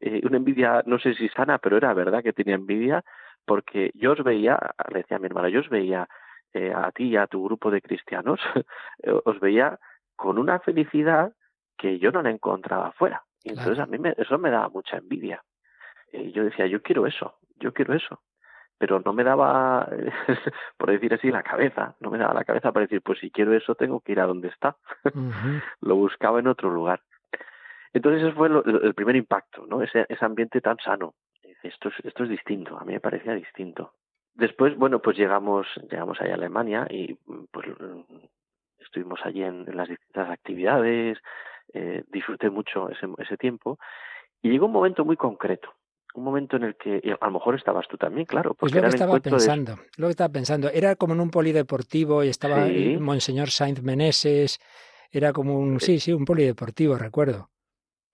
eh, 0.00 0.20
una 0.24 0.36
envidia, 0.36 0.82
no 0.86 0.98
sé 0.98 1.14
si 1.14 1.28
sana, 1.30 1.58
pero 1.58 1.76
era 1.76 1.92
verdad 1.94 2.22
que 2.22 2.32
tenía 2.32 2.54
envidia, 2.54 3.04
porque 3.44 3.90
yo 3.94 4.12
os 4.12 4.22
veía, 4.22 4.58
le 4.92 4.98
decía 5.00 5.16
a 5.16 5.20
mi 5.20 5.26
hermano, 5.26 5.48
yo 5.48 5.60
os 5.60 5.68
veía 5.68 6.08
eh, 6.54 6.72
a 6.74 6.90
ti 6.92 7.08
y 7.08 7.16
a 7.16 7.26
tu 7.26 7.44
grupo 7.44 7.70
de 7.70 7.82
cristianos, 7.82 8.40
os 9.24 9.40
veía 9.40 9.78
con 10.16 10.38
una 10.38 10.60
felicidad 10.60 11.32
que 11.76 11.98
yo 11.98 12.10
no 12.12 12.22
la 12.22 12.30
encontraba 12.30 12.88
afuera. 12.88 13.24
Y 13.42 13.50
entonces 13.50 13.78
a 13.78 13.86
mí 13.86 13.98
me, 13.98 14.14
eso 14.16 14.38
me 14.38 14.50
daba 14.50 14.68
mucha 14.70 14.96
envidia. 14.96 15.42
Y 16.12 16.32
yo 16.32 16.44
decía, 16.44 16.66
yo 16.66 16.80
quiero 16.80 17.06
eso, 17.06 17.36
yo 17.56 17.74
quiero 17.74 17.94
eso 17.94 18.22
pero 18.78 19.00
no 19.04 19.12
me 19.12 19.24
daba, 19.24 19.88
por 20.76 20.90
decir 20.90 21.14
así, 21.14 21.30
la 21.30 21.42
cabeza, 21.42 21.94
no 22.00 22.10
me 22.10 22.18
daba 22.18 22.34
la 22.34 22.44
cabeza 22.44 22.72
para 22.72 22.84
decir, 22.84 23.02
pues 23.02 23.18
si 23.18 23.30
quiero 23.30 23.54
eso 23.54 23.74
tengo 23.74 24.00
que 24.00 24.12
ir 24.12 24.20
a 24.20 24.26
donde 24.26 24.48
está. 24.48 24.76
lo 25.80 25.96
buscaba 25.96 26.40
en 26.40 26.48
otro 26.48 26.70
lugar. 26.70 27.00
Entonces 27.92 28.22
ese 28.22 28.32
fue 28.32 28.48
el 28.48 28.94
primer 28.94 29.16
impacto, 29.16 29.66
¿no? 29.66 29.80
Ese, 29.80 30.04
ese 30.08 30.24
ambiente 30.24 30.60
tan 30.60 30.76
sano. 30.78 31.14
Esto 31.62 31.88
es, 31.88 31.94
esto 32.04 32.24
es 32.24 32.28
distinto, 32.28 32.76
a 32.76 32.84
mí 32.84 32.92
me 32.92 33.00
parecía 33.00 33.32
distinto. 33.34 33.94
Después, 34.34 34.76
bueno, 34.76 35.00
pues 35.00 35.16
llegamos, 35.16 35.66
llegamos 35.90 36.20
allá 36.20 36.32
a 36.32 36.36
Alemania 36.36 36.86
y 36.90 37.14
pues 37.50 37.68
estuvimos 38.78 39.20
allí 39.24 39.42
en, 39.42 39.64
las 39.76 39.88
distintas 39.88 40.30
actividades, 40.30 41.18
eh, 41.72 42.04
disfruté 42.08 42.50
mucho 42.50 42.90
ese, 42.90 43.06
ese 43.18 43.36
tiempo 43.36 43.78
y 44.42 44.50
llegó 44.50 44.66
un 44.66 44.72
momento 44.72 45.04
muy 45.04 45.16
concreto 45.16 45.72
un 46.14 46.22
momento 46.22 46.56
en 46.56 46.62
el 46.62 46.76
que 46.76 47.02
a 47.20 47.26
lo 47.26 47.32
mejor 47.32 47.56
estabas 47.56 47.86
tú 47.88 47.96
también, 47.96 48.24
claro. 48.24 48.54
Pues 48.54 48.72
lo 48.72 48.80
que 48.80 48.88
estaba 48.88 49.18
pensando, 49.18 49.78
lo 49.96 50.06
que 50.06 50.10
estaba 50.12 50.32
pensando, 50.32 50.70
era 50.70 50.94
como 50.94 51.12
en 51.14 51.20
un 51.20 51.30
polideportivo 51.30 52.22
y 52.22 52.28
estaba 52.28 52.66
el 52.66 53.00
Monseñor 53.00 53.50
Sainz 53.50 53.82
Meneses, 53.82 54.60
era 55.10 55.32
como 55.32 55.58
un, 55.58 55.80
sí, 55.80 55.98
sí, 55.98 56.12
un 56.12 56.24
polideportivo, 56.24 56.96
recuerdo. 56.96 57.50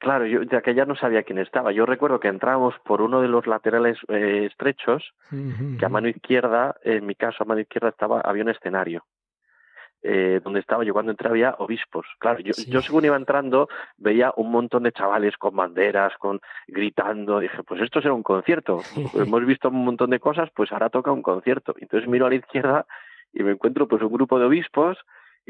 Claro, 0.01 0.25
yo 0.25 0.41
de 0.41 0.57
aquella 0.57 0.87
no 0.87 0.97
sabía 0.97 1.23
quién 1.25 1.39
estaba. 1.39 1.73
Yo 1.73 1.85
recuerdo 1.85 2.21
que 2.21 2.29
entrábamos 2.29 2.75
por 2.85 3.03
uno 3.03 3.21
de 3.21 3.29
los 3.29 3.47
laterales 3.47 3.99
eh, 4.09 4.47
estrechos, 4.51 5.13
que 5.79 5.85
a 5.85 5.91
mano 5.91 6.09
izquierda, 6.09 6.75
en 6.83 7.05
mi 7.05 7.15
caso 7.15 7.43
a 7.43 7.47
mano 7.47 7.61
izquierda 7.61 7.91
estaba 7.91 8.23
había 8.23 8.43
un 8.43 8.49
escenario 8.49 9.05
eh, 10.03 10.41
donde 10.43 10.61
estaba 10.61 10.85
yo 10.85 10.95
cuando 10.95 11.11
entré 11.11 11.29
había 11.29 11.55
obispos. 11.59 12.07
Claro, 12.19 12.41
yo, 12.41 12.53
yo 12.67 12.81
según 12.81 13.05
iba 13.05 13.17
entrando 13.17 13.69
veía 13.99 14.33
un 14.37 14.51
montón 14.51 14.85
de 14.85 14.93
chavales 14.93 15.37
con 15.37 15.55
banderas, 15.55 16.17
con 16.19 16.41
gritando. 16.67 17.39
Dije, 17.39 17.63
pues 17.65 17.83
esto 17.83 18.01
será 18.01 18.15
un 18.15 18.23
concierto. 18.23 18.81
Hemos 19.15 19.45
visto 19.45 19.69
un 19.69 19.85
montón 19.85 20.09
de 20.09 20.19
cosas, 20.19 20.49
pues 20.55 20.73
ahora 20.73 20.89
toca 20.89 21.13
un 21.13 21.21
concierto. 21.21 21.75
Entonces 21.79 22.09
miro 22.09 22.25
a 22.25 22.31
la 22.31 22.37
izquierda 22.37 22.87
y 23.33 23.43
me 23.43 23.53
encuentro 23.53 23.87
pues 23.87 24.03
un 24.03 24.13
grupo 24.13 24.39
de 24.39 24.47
obispos 24.47 24.97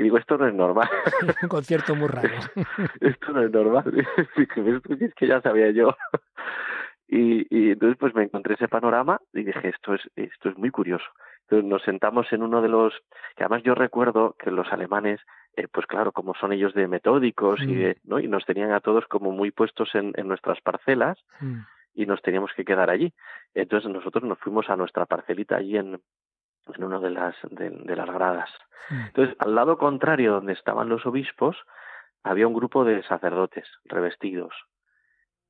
y 0.01 0.03
digo, 0.03 0.17
esto 0.17 0.39
no 0.39 0.49
es 0.49 0.55
normal. 0.55 0.89
un 1.43 1.49
concierto 1.51 1.95
muy 1.95 2.09
raro. 2.09 2.29
esto 3.01 3.33
no 3.33 3.43
es 3.43 3.53
normal. 3.53 3.85
Es 5.01 5.15
que 5.15 5.27
ya 5.27 5.43
sabía 5.43 5.71
yo. 5.73 5.95
Y, 7.07 7.47
y, 7.51 7.73
entonces 7.73 7.99
pues 7.99 8.15
me 8.15 8.23
encontré 8.23 8.55
ese 8.55 8.69
panorama 8.69 9.21
y 9.35 9.43
dije 9.43 9.69
esto 9.69 9.95
es 9.95 10.01
esto 10.15 10.49
es 10.49 10.57
muy 10.57 10.71
curioso 10.71 11.05
nos 11.51 11.83
sentamos 11.83 12.33
en 12.33 12.45
uno 12.45 12.63
de 12.63 12.69
los 12.69 12.95
que 13.37 13.43
además 13.43 13.65
yo 13.65 13.75
recuerdo 13.75 14.37
que 14.39 14.53
los 14.53 14.73
alemanes 14.73 15.21
eh, 15.57 15.67
pues 15.67 15.87
claro 15.87 16.13
como 16.13 16.35
son 16.35 16.53
ellos 16.53 16.73
de 16.75 16.87
metódicos 16.87 17.61
y 17.63 17.75
mm. 17.75 17.95
no 18.05 18.21
y 18.21 18.29
nos 18.29 18.45
tenían 18.47 18.71
a 18.71 18.79
todos 18.79 19.07
como 19.07 19.33
muy 19.33 19.51
puestos 19.51 19.93
en, 19.97 20.13
en 20.15 20.29
nuestras 20.29 20.61
parcelas 20.61 21.19
mm. 21.41 21.59
y 21.95 22.07
nos 22.07 22.23
teníamos 22.23 22.53
que 22.55 22.65
quedar 22.65 22.89
allí 22.91 23.13
entonces 23.55 23.91
nosotros 23.91 24.23
nos 24.23 24.39
fuimos 24.39 24.71
a 24.71 24.77
nuestra 24.77 25.07
parcelita 25.07 25.57
allí 25.57 25.77
en 25.77 26.01
en 26.75 26.85
una 26.85 26.99
de 26.99 27.11
las 27.11 27.35
de, 27.51 27.97
las 27.97 28.11
gradas 28.11 28.51
entonces 29.07 29.37
al 29.39 29.55
lado 29.55 29.79
contrario 29.79 30.33
donde 30.33 30.53
estaban 30.53 30.89
los 30.89 31.05
obispos 31.07 31.57
había 32.23 32.47
un 32.47 32.55
grupo 32.55 32.85
de 32.85 33.03
sacerdotes 33.05 33.67
revestidos 33.85 34.53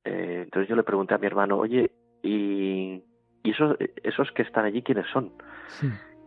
eh, 0.03 0.41
entonces 0.43 0.69
yo 0.69 0.75
le 0.75 0.83
pregunté 0.83 1.13
a 1.13 1.19
mi 1.19 1.27
hermano 1.27 1.57
oye 1.57 1.91
y 2.23 3.03
¿y 3.43 3.51
esos, 3.51 3.75
esos 4.03 4.31
que 4.31 4.43
están 4.43 4.65
allí 4.65 4.81
quiénes 4.81 5.07
son? 5.07 5.31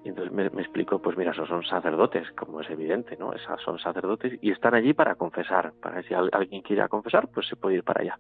Y 0.05 0.09
entonces 0.09 0.33
me, 0.33 0.51
me, 0.51 0.63
explicó, 0.63 1.01
pues 1.01 1.17
mira, 1.17 1.33
esos 1.33 1.49
son 1.49 1.65
sacerdotes, 1.65 2.31
como 2.33 2.61
es 2.61 2.69
evidente, 2.69 3.17
¿no? 3.17 3.33
Esas 3.33 3.61
son 3.63 3.79
sacerdotes 3.79 4.39
y 4.43 4.51
están 4.51 4.75
allí 4.75 4.93
para 4.93 5.15
confesar, 5.15 5.73
para 5.81 6.03
que 6.03 6.09
si 6.09 6.15
alguien 6.15 6.63
quiere 6.63 6.87
confesar, 6.89 7.29
pues 7.29 7.47
se 7.47 7.57
puede 7.57 7.77
ir 7.77 7.85
para 7.85 8.03
allá. 8.03 8.19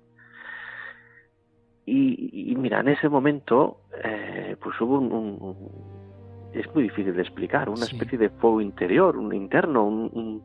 Y, 1.86 2.54
mira, 2.56 2.80
en 2.80 2.88
ese 2.88 3.10
momento, 3.10 3.82
eh, 4.02 4.56
pues 4.58 4.80
hubo 4.80 4.98
un, 4.98 6.03
es 6.54 6.74
muy 6.74 6.84
difícil 6.84 7.14
de 7.14 7.22
explicar, 7.22 7.68
una 7.68 7.84
especie 7.84 8.18
de 8.18 8.30
fuego 8.30 8.60
interior, 8.60 9.16
un 9.16 9.34
interno, 9.34 9.86
un, 9.86 10.42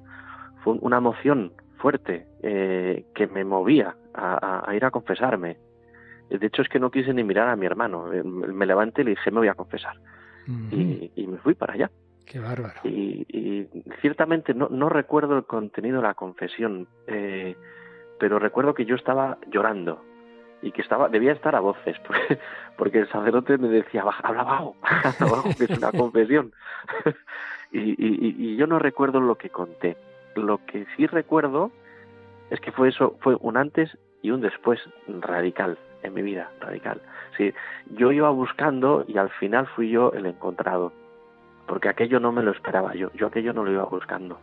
una 0.65 0.97
emoción 0.97 1.53
fuerte 1.77 2.27
eh, 2.43 3.05
que 3.15 3.27
me 3.27 3.43
movía 3.43 3.95
a, 4.13 4.69
a 4.69 4.75
ir 4.75 4.83
a 4.83 4.91
confesarme 4.91 5.57
de 6.29 6.45
hecho, 6.45 6.61
es 6.61 6.69
que 6.69 6.79
no 6.79 6.91
quise 6.91 7.13
ni 7.13 7.23
mirar 7.23 7.49
a 7.49 7.55
mi 7.55 7.65
hermano. 7.65 8.13
Eh, 8.13 8.23
me 8.23 8.65
levanté 8.65 9.01
y 9.01 9.05
le 9.05 9.09
dije, 9.11 9.31
me 9.31 9.39
voy 9.39 9.47
a 9.47 9.55
confesar. 9.55 9.97
y, 10.47 11.27
me 11.27 11.37
fui 11.37 11.55
para 11.55 11.73
allá. 11.73 11.91
Qué 12.25 12.39
bárbaro. 12.39 12.81
Y, 12.83 13.67
ciertamente 14.01 14.53
no, 14.53 14.69
no, 14.69 14.89
recuerdo 14.89 15.35
el 15.35 15.45
contenido 15.45 15.97
de 15.97 16.03
la 16.03 16.13
confesión, 16.13 16.87
eh, 17.07 17.55
pero 18.19 18.37
recuerdo 18.37 18.73
que 18.73 18.85
yo 18.85 18.95
estaba 18.95 19.39
llorando 19.51 20.03
y 20.61 20.71
que 20.71 20.81
estaba 20.81 21.09
debía 21.09 21.31
estar 21.31 21.55
a 21.55 21.59
voces, 21.59 21.97
porque, 22.77 22.99
el 22.99 23.09
sacerdote 23.09 23.57
me 23.57 23.69
decía, 23.69 24.03
habla 24.23 24.43
bajo, 24.43 24.75
que 25.57 25.63
es 25.65 25.77
una 25.77 25.91
confesión. 25.91 26.53
y, 27.71 27.95
y 27.97 28.55
yo 28.57 28.67
no 28.67 28.79
recuerdo 28.79 29.19
lo 29.19 29.35
que 29.35 29.49
conté. 29.49 29.97
Lo 30.35 30.63
que 30.65 30.85
sí 30.95 31.07
recuerdo 31.07 31.71
es 32.49 32.59
que 32.59 32.71
fue 32.71 32.89
eso, 32.89 33.17
fue 33.21 33.35
un 33.39 33.57
antes 33.57 33.97
y 34.21 34.31
un 34.31 34.41
después 34.41 34.79
radical 35.07 35.77
en 36.03 36.13
mi 36.13 36.21
vida, 36.21 36.49
radical. 36.59 37.01
Sí, 37.37 37.53
yo 37.91 38.11
iba 38.11 38.29
buscando 38.29 39.05
y 39.07 39.17
al 39.17 39.29
final 39.29 39.67
fui 39.67 39.89
yo 39.89 40.11
el 40.13 40.25
encontrado, 40.25 40.91
porque 41.67 41.89
aquello 41.89 42.19
no 42.19 42.31
me 42.31 42.43
lo 42.43 42.51
esperaba 42.51 42.95
yo, 42.95 43.11
yo 43.13 43.27
aquello 43.27 43.53
no 43.53 43.63
lo 43.63 43.71
iba 43.71 43.85
buscando. 43.85 44.39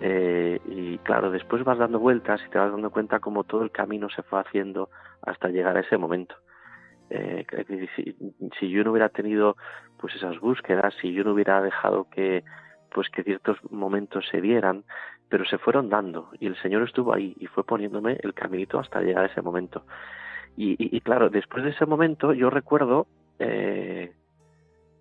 Eh, 0.00 0.60
y 0.66 0.98
claro, 0.98 1.30
después 1.30 1.64
vas 1.64 1.78
dando 1.78 1.98
vueltas 1.98 2.40
y 2.46 2.50
te 2.50 2.58
vas 2.58 2.70
dando 2.70 2.90
cuenta 2.90 3.20
cómo 3.20 3.44
todo 3.44 3.62
el 3.62 3.70
camino 3.70 4.08
se 4.10 4.22
fue 4.22 4.40
haciendo 4.40 4.90
hasta 5.22 5.48
llegar 5.48 5.76
a 5.76 5.80
ese 5.80 5.96
momento. 5.96 6.36
Eh, 7.10 7.46
si, 7.96 8.16
si, 8.58 8.70
yo 8.70 8.84
no 8.84 8.92
hubiera 8.92 9.08
tenido 9.08 9.56
pues 9.98 10.14
esas 10.14 10.38
búsquedas, 10.40 10.94
si 11.00 11.12
yo 11.12 11.24
no 11.24 11.32
hubiera 11.32 11.60
dejado 11.62 12.08
que 12.10 12.44
pues 12.92 13.08
que 13.10 13.22
ciertos 13.22 13.58
momentos 13.70 14.26
se 14.30 14.40
dieran, 14.40 14.84
pero 15.28 15.44
se 15.44 15.58
fueron 15.58 15.88
dando 15.88 16.30
y 16.38 16.46
el 16.46 16.56
Señor 16.62 16.82
estuvo 16.82 17.14
ahí 17.14 17.34
y 17.38 17.46
fue 17.46 17.64
poniéndome 17.64 18.18
el 18.22 18.34
caminito 18.34 18.78
hasta 18.78 19.00
llegar 19.00 19.24
a 19.24 19.28
ese 19.28 19.42
momento. 19.42 19.84
Y, 20.60 21.00
claro, 21.02 21.30
después 21.30 21.62
de 21.62 21.70
ese 21.70 21.86
momento 21.86 22.32
yo 22.32 22.50
recuerdo 22.50 23.06
eh, 23.38 24.12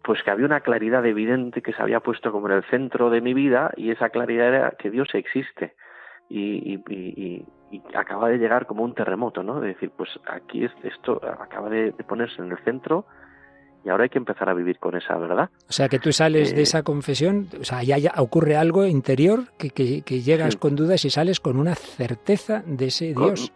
pues 0.08 0.24
que 0.24 0.32
había 0.32 0.46
una 0.46 0.62
claridad 0.62 1.06
evidente 1.06 1.62
que 1.62 1.74
se 1.74 1.82
había 1.82 2.00
puesto 2.00 2.32
como 2.32 2.48
en 2.48 2.56
el 2.56 2.63
centro 2.70 3.10
de 3.10 3.20
mi 3.20 3.34
vida 3.34 3.72
y 3.76 3.91
esa 3.91 4.08
claridad 4.08 4.48
era 4.48 4.72
que 4.80 4.89
Dios 4.89 5.10
existe 5.13 5.76
y, 6.30 6.80
acaba 7.93 8.30
de 8.30 8.38
llegar 8.38 8.67
como 8.67 8.86
un 8.86 8.96
terremoto, 8.96 9.43
¿no? 9.43 9.60
De 9.60 9.67
decir, 9.67 9.91
pues 9.98 10.10
aquí 10.26 10.63
es, 10.63 10.72
esto 10.84 11.20
acaba 11.41 11.70
de, 11.70 11.91
ponerse 12.08 12.41
en 12.41 12.52
el 12.54 12.58
centro 12.60 13.06
y 13.84 13.89
ahora 13.89 14.04
hay 14.04 14.10
que 14.10 14.17
empezar 14.17 14.48
a 14.48 14.54
vivir 14.54 14.80
con 14.80 14.96
esa 14.96 15.17
verdad. 15.17 15.50
O 15.67 15.74
sea, 15.74 15.89
que 15.89 16.00
tú 16.00 16.13
sales 16.13 16.54
de 16.54 16.62
eh, 16.62 16.63
esa 16.63 16.84
confesión, 16.84 17.50
o 17.60 17.65
sea, 17.65 17.84
ya, 17.84 18.13
ocurre 18.15 18.56
algo 18.56 18.86
interior 18.86 19.52
que, 19.58 19.72
que, 19.72 20.22
llegas 20.22 20.56
con 20.56 20.78
dudas 20.78 21.04
y 21.04 21.10
sales 21.10 21.41
con 21.41 21.60
una 21.60 21.76
certeza 21.76 22.63
de 22.65 22.86
ese 22.86 23.13
Dios. 23.13 23.52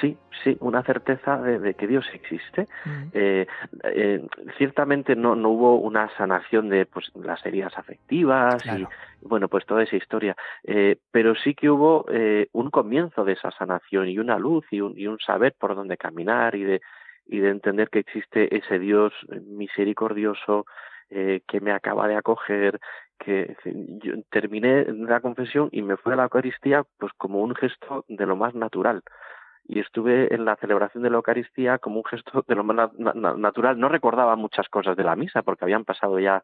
Sí, 0.00 0.16
sí, 0.44 0.56
una 0.60 0.82
certeza 0.82 1.38
de, 1.38 1.74
que 1.74 1.86
Dios 1.86 2.06
existe. 2.12 2.66
Eh, 3.12 3.46
eh, 3.84 4.26
ciertamente 4.56 5.16
no, 5.16 5.34
no 5.34 5.50
hubo 5.50 5.76
una 5.76 6.08
sanación 6.16 6.68
de 6.68 6.86
pues, 6.86 7.10
las 7.14 7.44
heridas 7.44 7.76
afectivas 7.76 8.64
y 8.66 8.86
bueno, 9.22 9.48
pues 9.48 9.66
toda 9.66 9.82
esa 9.82 9.96
historia, 9.96 10.36
eh, 10.64 10.96
pero 11.10 11.34
sí 11.34 11.54
que 11.54 11.70
hubo 11.70 12.06
un 12.52 12.70
comienzo 12.70 13.24
de 13.24 13.32
esa 13.32 13.50
sanación 13.50 14.08
y 14.08 14.18
una 14.18 14.38
luz 14.38 14.64
y 14.70 14.80
un, 14.80 14.96
y 14.96 15.06
un 15.06 15.18
saber 15.18 15.54
por 15.58 15.74
dónde 15.74 15.96
caminar 15.96 16.54
y 16.54 16.64
de, 16.64 16.80
y 17.26 17.38
de 17.38 17.50
entender 17.50 17.88
que 17.88 17.98
existe 17.98 18.56
ese 18.56 18.78
Dios 18.78 19.12
misericordioso 19.46 20.66
que 21.10 21.60
me 21.62 21.72
acaba 21.72 22.06
de 22.06 22.16
acoger, 22.16 22.78
que 23.18 23.56
yo 23.64 24.12
terminé 24.30 24.84
la 24.84 25.20
confesión 25.20 25.70
y 25.72 25.80
me 25.80 25.96
fui 25.96 26.12
a 26.12 26.16
la 26.16 26.24
Eucaristía 26.24 26.84
pues 26.98 27.12
como 27.16 27.40
un 27.40 27.54
gesto 27.54 28.04
de 28.08 28.26
lo 28.26 28.36
más 28.36 28.54
natural 28.54 29.02
y 29.68 29.80
estuve 29.80 30.34
en 30.34 30.46
la 30.46 30.56
celebración 30.56 31.02
de 31.02 31.10
la 31.10 31.16
Eucaristía 31.16 31.78
como 31.78 31.98
un 31.98 32.04
gesto 32.04 32.42
de 32.48 32.54
lo 32.54 32.64
más 32.64 32.90
natural. 32.94 33.78
No 33.78 33.90
recordaba 33.90 34.34
muchas 34.34 34.66
cosas 34.68 34.96
de 34.96 35.04
la 35.04 35.14
misa 35.14 35.42
porque 35.42 35.66
habían 35.66 35.84
pasado 35.84 36.18
ya, 36.18 36.42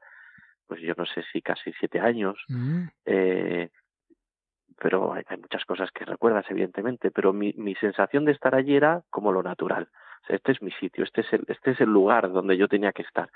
pues 0.67 0.83
yo 0.83 0.93
no 0.97 1.07
sé 1.07 1.25
si 1.33 1.41
casi 1.41 1.73
siete 1.81 2.01
años. 2.01 2.37
Mm. 2.49 2.85
Eh, 3.07 3.71
pero 4.79 5.15
hay, 5.15 5.25
muchas 5.39 5.65
cosas 5.65 5.91
que 5.91 6.05
recuerdas, 6.05 6.45
evidentemente. 6.51 7.11
Pero 7.11 7.33
mi, 7.33 7.55
mi 7.57 7.75
sensación 7.77 8.27
de 8.27 8.33
estar 8.33 8.55
allí 8.55 8.77
era 8.77 9.03
como 9.09 9.33
lo 9.33 9.43
natural. 9.43 9.89
O 10.23 10.27
sea, 10.27 10.37
este 10.37 10.53
es 10.53 10.61
mi 10.61 10.71
sitio, 10.73 11.05
este 11.05 11.23
es 11.23 11.33
el, 11.33 11.45
este 11.49 11.71
es 11.71 11.81
el 11.81 11.89
lugar 11.89 12.31
donde 12.31 12.59
yo 12.59 12.69
tenía 12.69 12.93
que 12.93 13.03
estar. 13.03 13.31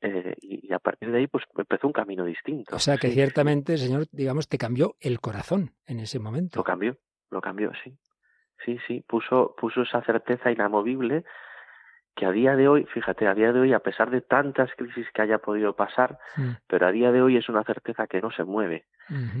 Eh, 0.00 0.34
y, 0.40 0.72
a 0.72 0.78
partir 0.78 1.10
de 1.10 1.18
ahí, 1.18 1.26
pues 1.26 1.44
empezó 1.58 1.86
un 1.86 1.92
camino 1.92 2.24
distinto. 2.24 2.74
O 2.74 2.78
sea 2.78 2.96
que 2.96 3.10
ciertamente, 3.10 3.76
Señor, 3.76 4.06
digamos, 4.12 4.48
te 4.48 4.56
cambió 4.56 4.96
el 4.98 5.20
corazón 5.20 5.74
en 5.86 6.00
ese 6.00 6.18
momento. 6.18 6.58
Lo 6.58 6.64
cambió, 6.64 6.96
lo 7.30 7.42
cambió, 7.42 7.70
sí. 7.84 7.98
Sí, 8.64 8.78
sí, 8.86 9.04
puso, 9.06 9.54
puso 9.56 9.82
esa 9.82 10.02
certeza 10.02 10.50
inamovible 10.50 11.24
que 12.16 12.26
a 12.26 12.32
día 12.32 12.56
de 12.56 12.68
hoy, 12.68 12.84
fíjate, 12.92 13.26
a 13.26 13.34
día 13.34 13.52
de 13.52 13.60
hoy, 13.60 13.72
a 13.72 13.78
pesar 13.78 14.10
de 14.10 14.20
tantas 14.20 14.70
crisis 14.76 15.06
que 15.14 15.22
haya 15.22 15.38
podido 15.38 15.74
pasar, 15.74 16.18
pero 16.66 16.86
a 16.86 16.92
día 16.92 17.12
de 17.12 17.22
hoy 17.22 17.36
es 17.36 17.48
una 17.48 17.64
certeza 17.64 18.06
que 18.06 18.20
no 18.20 18.30
se 18.30 18.44
mueve. 18.44 18.84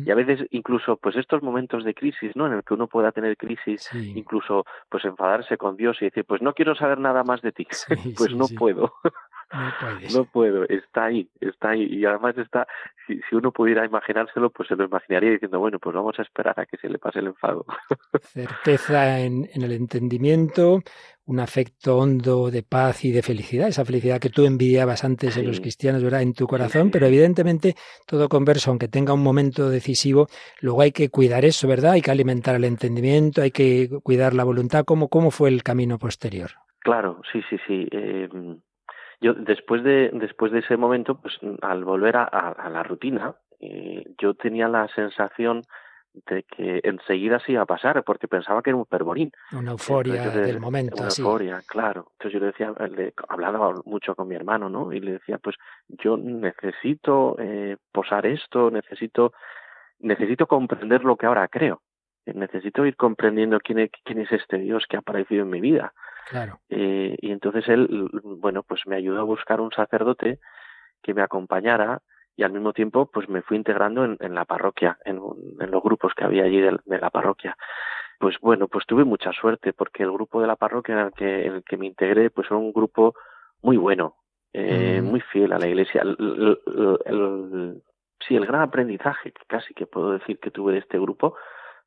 Y 0.04 0.10
a 0.10 0.14
veces 0.14 0.46
incluso, 0.50 0.96
pues 0.96 1.16
estos 1.16 1.42
momentos 1.42 1.84
de 1.84 1.94
crisis, 1.94 2.34
¿no? 2.34 2.46
En 2.46 2.54
el 2.54 2.64
que 2.64 2.74
uno 2.74 2.88
pueda 2.88 3.12
tener 3.12 3.36
crisis, 3.36 3.88
incluso, 3.92 4.64
pues 4.88 5.04
enfadarse 5.04 5.56
con 5.56 5.76
Dios 5.76 5.98
y 6.00 6.06
decir, 6.06 6.24
pues 6.24 6.42
no 6.42 6.54
quiero 6.54 6.74
saber 6.74 6.98
nada 6.98 7.22
más 7.22 7.42
de 7.42 7.52
ti, 7.52 7.66
pues 8.16 8.34
no 8.34 8.46
puedo. 8.56 8.94
No, 10.14 10.24
puedo, 10.26 10.64
está 10.68 11.06
ahí, 11.06 11.28
está 11.40 11.70
ahí. 11.70 11.84
Y 11.90 12.04
además 12.04 12.38
está, 12.38 12.68
si, 13.06 13.20
si, 13.28 13.34
uno 13.34 13.50
pudiera 13.50 13.84
imaginárselo, 13.84 14.50
pues 14.50 14.68
se 14.68 14.76
lo 14.76 14.84
imaginaría 14.84 15.30
diciendo, 15.30 15.58
bueno, 15.58 15.78
pues 15.80 15.94
vamos 15.94 16.16
a 16.18 16.22
esperar 16.22 16.58
a 16.60 16.66
que 16.66 16.76
se 16.76 16.88
le 16.88 16.98
pase 16.98 17.18
el 17.18 17.26
enfado. 17.26 17.64
Certeza 18.22 19.18
en, 19.18 19.48
en 19.52 19.62
el 19.62 19.72
entendimiento, 19.72 20.82
un 21.26 21.40
afecto 21.40 21.98
hondo 21.98 22.50
de 22.50 22.62
paz 22.62 23.04
y 23.04 23.10
de 23.10 23.22
felicidad, 23.22 23.68
esa 23.68 23.84
felicidad 23.84 24.20
que 24.20 24.30
tú 24.30 24.46
envidiabas 24.46 25.04
antes 25.04 25.34
de 25.34 25.42
los 25.42 25.60
cristianos, 25.60 26.04
¿verdad? 26.04 26.22
En 26.22 26.32
tu 26.32 26.46
corazón, 26.46 26.90
pero 26.92 27.06
evidentemente 27.06 27.74
todo 28.06 28.28
converso, 28.28 28.70
aunque 28.70 28.88
tenga 28.88 29.14
un 29.14 29.22
momento 29.22 29.68
decisivo, 29.68 30.28
luego 30.60 30.82
hay 30.82 30.92
que 30.92 31.08
cuidar 31.08 31.44
eso, 31.44 31.66
¿verdad? 31.66 31.92
Hay 31.92 32.02
que 32.02 32.10
alimentar 32.12 32.54
el 32.54 32.64
entendimiento, 32.64 33.42
hay 33.42 33.50
que 33.50 33.88
cuidar 34.02 34.34
la 34.34 34.44
voluntad. 34.44 34.84
¿Cómo, 34.84 35.08
cómo 35.08 35.32
fue 35.32 35.48
el 35.48 35.64
camino 35.64 35.98
posterior? 35.98 36.50
Claro, 36.80 37.20
sí, 37.32 37.40
sí, 37.50 37.56
sí. 37.66 37.88
Eh, 37.90 38.28
yo 39.20 39.34
después 39.34 39.84
de, 39.84 40.10
después 40.14 40.52
de 40.52 40.60
ese 40.60 40.76
momento, 40.76 41.20
pues 41.20 41.38
al 41.62 41.84
volver 41.84 42.16
a, 42.16 42.24
a, 42.24 42.70
la 42.70 42.82
rutina, 42.82 43.34
eh, 43.60 44.04
yo 44.18 44.34
tenía 44.34 44.68
la 44.68 44.88
sensación 44.88 45.62
de 46.12 46.42
que 46.42 46.80
enseguida 46.82 47.38
se 47.40 47.52
iba 47.52 47.62
a 47.62 47.66
pasar, 47.66 48.02
porque 48.02 48.26
pensaba 48.26 48.62
que 48.62 48.70
era 48.70 48.76
un 48.76 48.86
perborín. 48.86 49.30
Una 49.52 49.72
euforia 49.72 50.28
del 50.30 50.58
momento. 50.58 50.96
Una 50.96 51.08
euforia, 51.08 51.62
claro. 51.66 52.08
Entonces 52.12 52.32
yo 52.32 52.40
le 52.40 52.46
decía, 52.46 52.74
le 52.88 53.14
hablaba 53.28 53.74
mucho 53.84 54.14
con 54.14 54.26
mi 54.26 54.34
hermano, 54.34 54.68
¿no? 54.68 54.92
Y 54.92 55.00
le 55.00 55.12
decía, 55.12 55.38
pues 55.38 55.56
yo 55.88 56.16
necesito 56.16 57.36
eh, 57.38 57.76
posar 57.92 58.26
esto, 58.26 58.70
necesito, 58.70 59.32
necesito 60.00 60.46
comprender 60.46 61.04
lo 61.04 61.16
que 61.16 61.26
ahora 61.26 61.46
creo. 61.48 61.82
Necesito 62.26 62.84
ir 62.86 62.96
comprendiendo 62.96 63.60
quién 63.60 63.78
es, 63.78 63.90
quién 64.04 64.20
es 64.20 64.32
este 64.32 64.58
Dios 64.58 64.84
que 64.88 64.96
ha 64.96 65.00
aparecido 65.00 65.42
en 65.42 65.50
mi 65.50 65.60
vida. 65.60 65.92
Claro. 66.28 66.60
Eh, 66.68 67.16
y 67.20 67.30
entonces 67.30 67.68
él, 67.68 68.08
bueno, 68.22 68.62
pues 68.62 68.86
me 68.86 68.96
ayudó 68.96 69.20
a 69.20 69.24
buscar 69.24 69.60
un 69.60 69.72
sacerdote 69.72 70.38
que 71.02 71.14
me 71.14 71.22
acompañara 71.22 72.02
y 72.36 72.42
al 72.42 72.52
mismo 72.52 72.72
tiempo 72.72 73.10
pues 73.10 73.28
me 73.28 73.42
fui 73.42 73.56
integrando 73.56 74.04
en, 74.04 74.16
en 74.20 74.34
la 74.34 74.44
parroquia, 74.44 74.98
en, 75.04 75.20
en, 75.60 75.70
los 75.70 75.82
grupos 75.82 76.14
que 76.14 76.24
había 76.24 76.44
allí 76.44 76.60
de, 76.60 76.78
de, 76.84 76.98
la 76.98 77.10
parroquia. 77.10 77.56
Pues 78.18 78.38
bueno, 78.40 78.68
pues 78.68 78.86
tuve 78.86 79.04
mucha 79.04 79.32
suerte 79.32 79.72
porque 79.72 80.02
el 80.02 80.12
grupo 80.12 80.40
de 80.40 80.46
la 80.46 80.56
parroquia 80.56 80.94
en 80.94 81.00
el 81.06 81.12
que, 81.12 81.46
en 81.46 81.54
el 81.54 81.64
que 81.64 81.76
me 81.76 81.86
integré 81.86 82.30
pues 82.30 82.46
era 82.48 82.56
un 82.56 82.72
grupo 82.72 83.14
muy 83.62 83.76
bueno, 83.76 84.16
eh, 84.52 85.00
mm. 85.02 85.04
muy 85.04 85.20
fiel 85.20 85.52
a 85.52 85.58
la 85.58 85.66
iglesia. 85.66 86.02
El, 86.02 86.16
el, 86.18 86.98
el, 87.06 87.82
sí, 88.26 88.36
el 88.36 88.46
gran 88.46 88.62
aprendizaje 88.62 89.32
que 89.32 89.44
casi 89.46 89.74
que 89.74 89.86
puedo 89.86 90.12
decir 90.12 90.38
que 90.38 90.50
tuve 90.50 90.72
de 90.72 90.78
este 90.78 90.98
grupo 90.98 91.36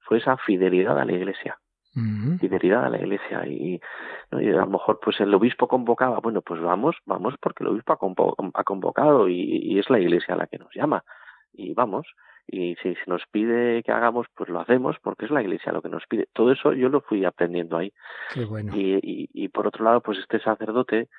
fue 0.01 0.17
esa 0.17 0.37
fidelidad 0.37 0.99
a 0.99 1.05
la 1.05 1.13
iglesia 1.13 1.57
fidelidad 2.39 2.85
a 2.85 2.89
la 2.89 2.97
iglesia 2.97 3.45
y, 3.45 3.79
a 4.31 4.37
lo 4.37 4.67
mejor 4.67 4.99
pues 4.99 5.19
el 5.19 5.33
obispo 5.33 5.67
convocaba 5.67 6.19
bueno 6.19 6.41
pues 6.41 6.59
vamos 6.59 6.95
vamos 7.05 7.35
porque 7.39 7.63
el 7.63 7.69
obispo 7.69 7.93
ha, 7.93 8.63
convocado 8.63 9.29
y, 9.29 9.77
es 9.77 9.89
la 9.89 9.99
iglesia 9.99 10.35
la 10.35 10.47
que 10.47 10.57
nos 10.57 10.73
llama. 10.73 11.03
Y 11.53 11.73
vamos 11.73 12.07
y 12.47 12.75
si 12.81 12.95
se 12.95 13.03
nos 13.07 13.23
pide 13.31 13.83
que 13.83 13.91
hagamos 13.91 14.27
pues 14.35 14.49
lo 14.49 14.59
hacemos 14.59 14.97
porque 15.01 15.25
es 15.25 15.31
la 15.31 15.41
iglesia 15.41 15.71
lo 15.71 15.81
que 15.81 15.89
nos 15.89 16.05
pide. 16.07 16.27
Todo 16.33 16.51
eso 16.51 16.73
yo 16.73 16.89
lo 16.89 17.01
fui 17.01 17.25
aprendiendo 17.25 17.77
ahí. 17.77 17.93
Qué 18.33 18.45
bueno. 18.45 18.75
y, 18.75 18.95
y, 18.95 19.29
y 19.33 19.47
por 19.49 19.67
otro 19.67 19.85
lado 19.85 20.01
pues 20.01 20.17
este 20.17 20.39
sacerdote 20.39 21.09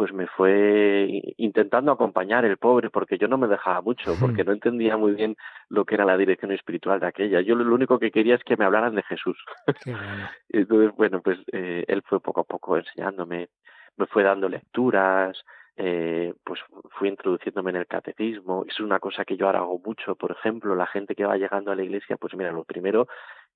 pues 0.00 0.14
me 0.14 0.26
fue 0.28 1.34
intentando 1.36 1.92
acompañar 1.92 2.46
el 2.46 2.56
pobre 2.56 2.88
porque 2.88 3.18
yo 3.18 3.28
no 3.28 3.36
me 3.36 3.48
dejaba 3.48 3.82
mucho, 3.82 4.16
porque 4.18 4.44
no 4.44 4.52
entendía 4.52 4.96
muy 4.96 5.12
bien 5.12 5.36
lo 5.68 5.84
que 5.84 5.94
era 5.94 6.06
la 6.06 6.16
dirección 6.16 6.52
espiritual 6.52 7.00
de 7.00 7.08
aquella. 7.08 7.42
Yo 7.42 7.54
lo 7.54 7.74
único 7.74 7.98
que 7.98 8.10
quería 8.10 8.36
es 8.36 8.42
que 8.42 8.56
me 8.56 8.64
hablaran 8.64 8.94
de 8.94 9.02
Jesús. 9.02 9.36
Entonces, 10.48 10.96
bueno, 10.96 11.20
pues 11.20 11.38
eh, 11.52 11.84
él 11.86 12.02
fue 12.06 12.18
poco 12.18 12.40
a 12.40 12.44
poco 12.44 12.78
enseñándome, 12.78 13.50
me 13.98 14.06
fue 14.06 14.22
dando 14.22 14.48
lecturas, 14.48 15.36
eh, 15.76 16.32
pues 16.44 16.60
fui 16.92 17.10
introduciéndome 17.10 17.68
en 17.72 17.76
el 17.76 17.86
catecismo. 17.86 18.64
Es 18.66 18.80
una 18.80 19.00
cosa 19.00 19.26
que 19.26 19.36
yo 19.36 19.48
ahora 19.48 19.58
hago 19.58 19.82
mucho. 19.84 20.14
Por 20.14 20.30
ejemplo, 20.30 20.74
la 20.74 20.86
gente 20.86 21.14
que 21.14 21.26
va 21.26 21.36
llegando 21.36 21.72
a 21.72 21.76
la 21.76 21.82
iglesia, 21.82 22.16
pues 22.16 22.34
mira, 22.34 22.52
lo 22.52 22.64
primero 22.64 23.06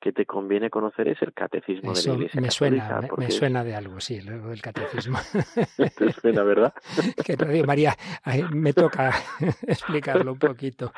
que 0.01 0.13
te 0.13 0.27
conviene 0.27 0.71
conocer 0.71 1.09
es 1.09 1.21
el 1.23 1.33
catecismo 1.33 1.93
de 1.93 2.03
la 2.03 2.15
iglesia. 2.15 2.41
Me 2.41 2.51
suena, 2.51 3.01
me, 3.17 3.31
suena 3.31 3.65
de 3.65 3.75
algo, 3.75 4.01
sí, 4.01 4.21
luego 4.21 4.49
del 4.49 4.61
catecismo. 4.61 5.19
te 5.97 6.13
suena, 6.13 6.43
¿verdad? 6.43 6.75
que 7.25 7.37
Radio 7.37 7.65
María, 7.65 7.97
me 8.53 8.73
toca 8.73 9.13
explicarlo 9.67 10.33
un 10.33 10.39
poquito. 10.39 10.93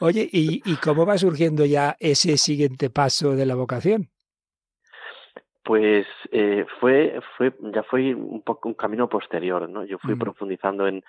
Oye, 0.00 0.28
¿y, 0.30 0.62
¿y 0.64 0.76
cómo 0.76 1.04
va 1.04 1.18
surgiendo 1.18 1.64
ya 1.64 1.96
ese 1.98 2.36
siguiente 2.36 2.90
paso 2.90 3.34
de 3.34 3.46
la 3.46 3.54
vocación? 3.54 4.08
Pues 5.64 6.06
eh, 6.32 6.64
fue, 6.80 7.20
fue, 7.36 7.52
ya 7.74 7.82
fue 7.82 8.14
un 8.14 8.42
poco 8.42 8.68
un 8.68 8.74
camino 8.74 9.08
posterior, 9.08 9.68
¿no? 9.68 9.84
Yo 9.84 9.98
fui 9.98 10.14
mm. 10.14 10.18
profundizando 10.18 10.86
en, 10.86 11.02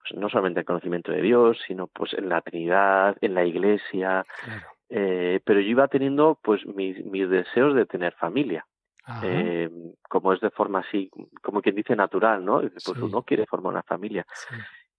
pues, 0.00 0.20
no 0.20 0.28
solamente 0.28 0.60
el 0.60 0.66
conocimiento 0.66 1.12
de 1.12 1.22
Dios, 1.22 1.58
sino 1.66 1.86
pues 1.86 2.14
en 2.14 2.28
la 2.28 2.40
Trinidad, 2.40 3.16
en 3.20 3.34
la 3.34 3.44
Iglesia, 3.44 4.24
eh, 4.90 5.40
pero 5.44 5.60
yo 5.60 5.68
iba 5.68 5.88
teniendo 5.88 6.38
pues 6.42 6.66
mis, 6.66 7.04
mis 7.04 7.28
deseos 7.30 7.74
de 7.74 7.86
tener 7.86 8.12
familia. 8.14 8.66
Eh, 9.24 9.68
como 10.08 10.32
es 10.32 10.40
de 10.40 10.50
forma 10.50 10.80
así, 10.80 11.10
como 11.42 11.62
quien 11.62 11.74
dice 11.74 11.96
natural, 11.96 12.44
¿no? 12.44 12.60
Pues 12.60 12.86
uno 13.00 13.22
quiere 13.22 13.46
formar 13.46 13.72
una 13.72 13.82
familia. 13.82 14.24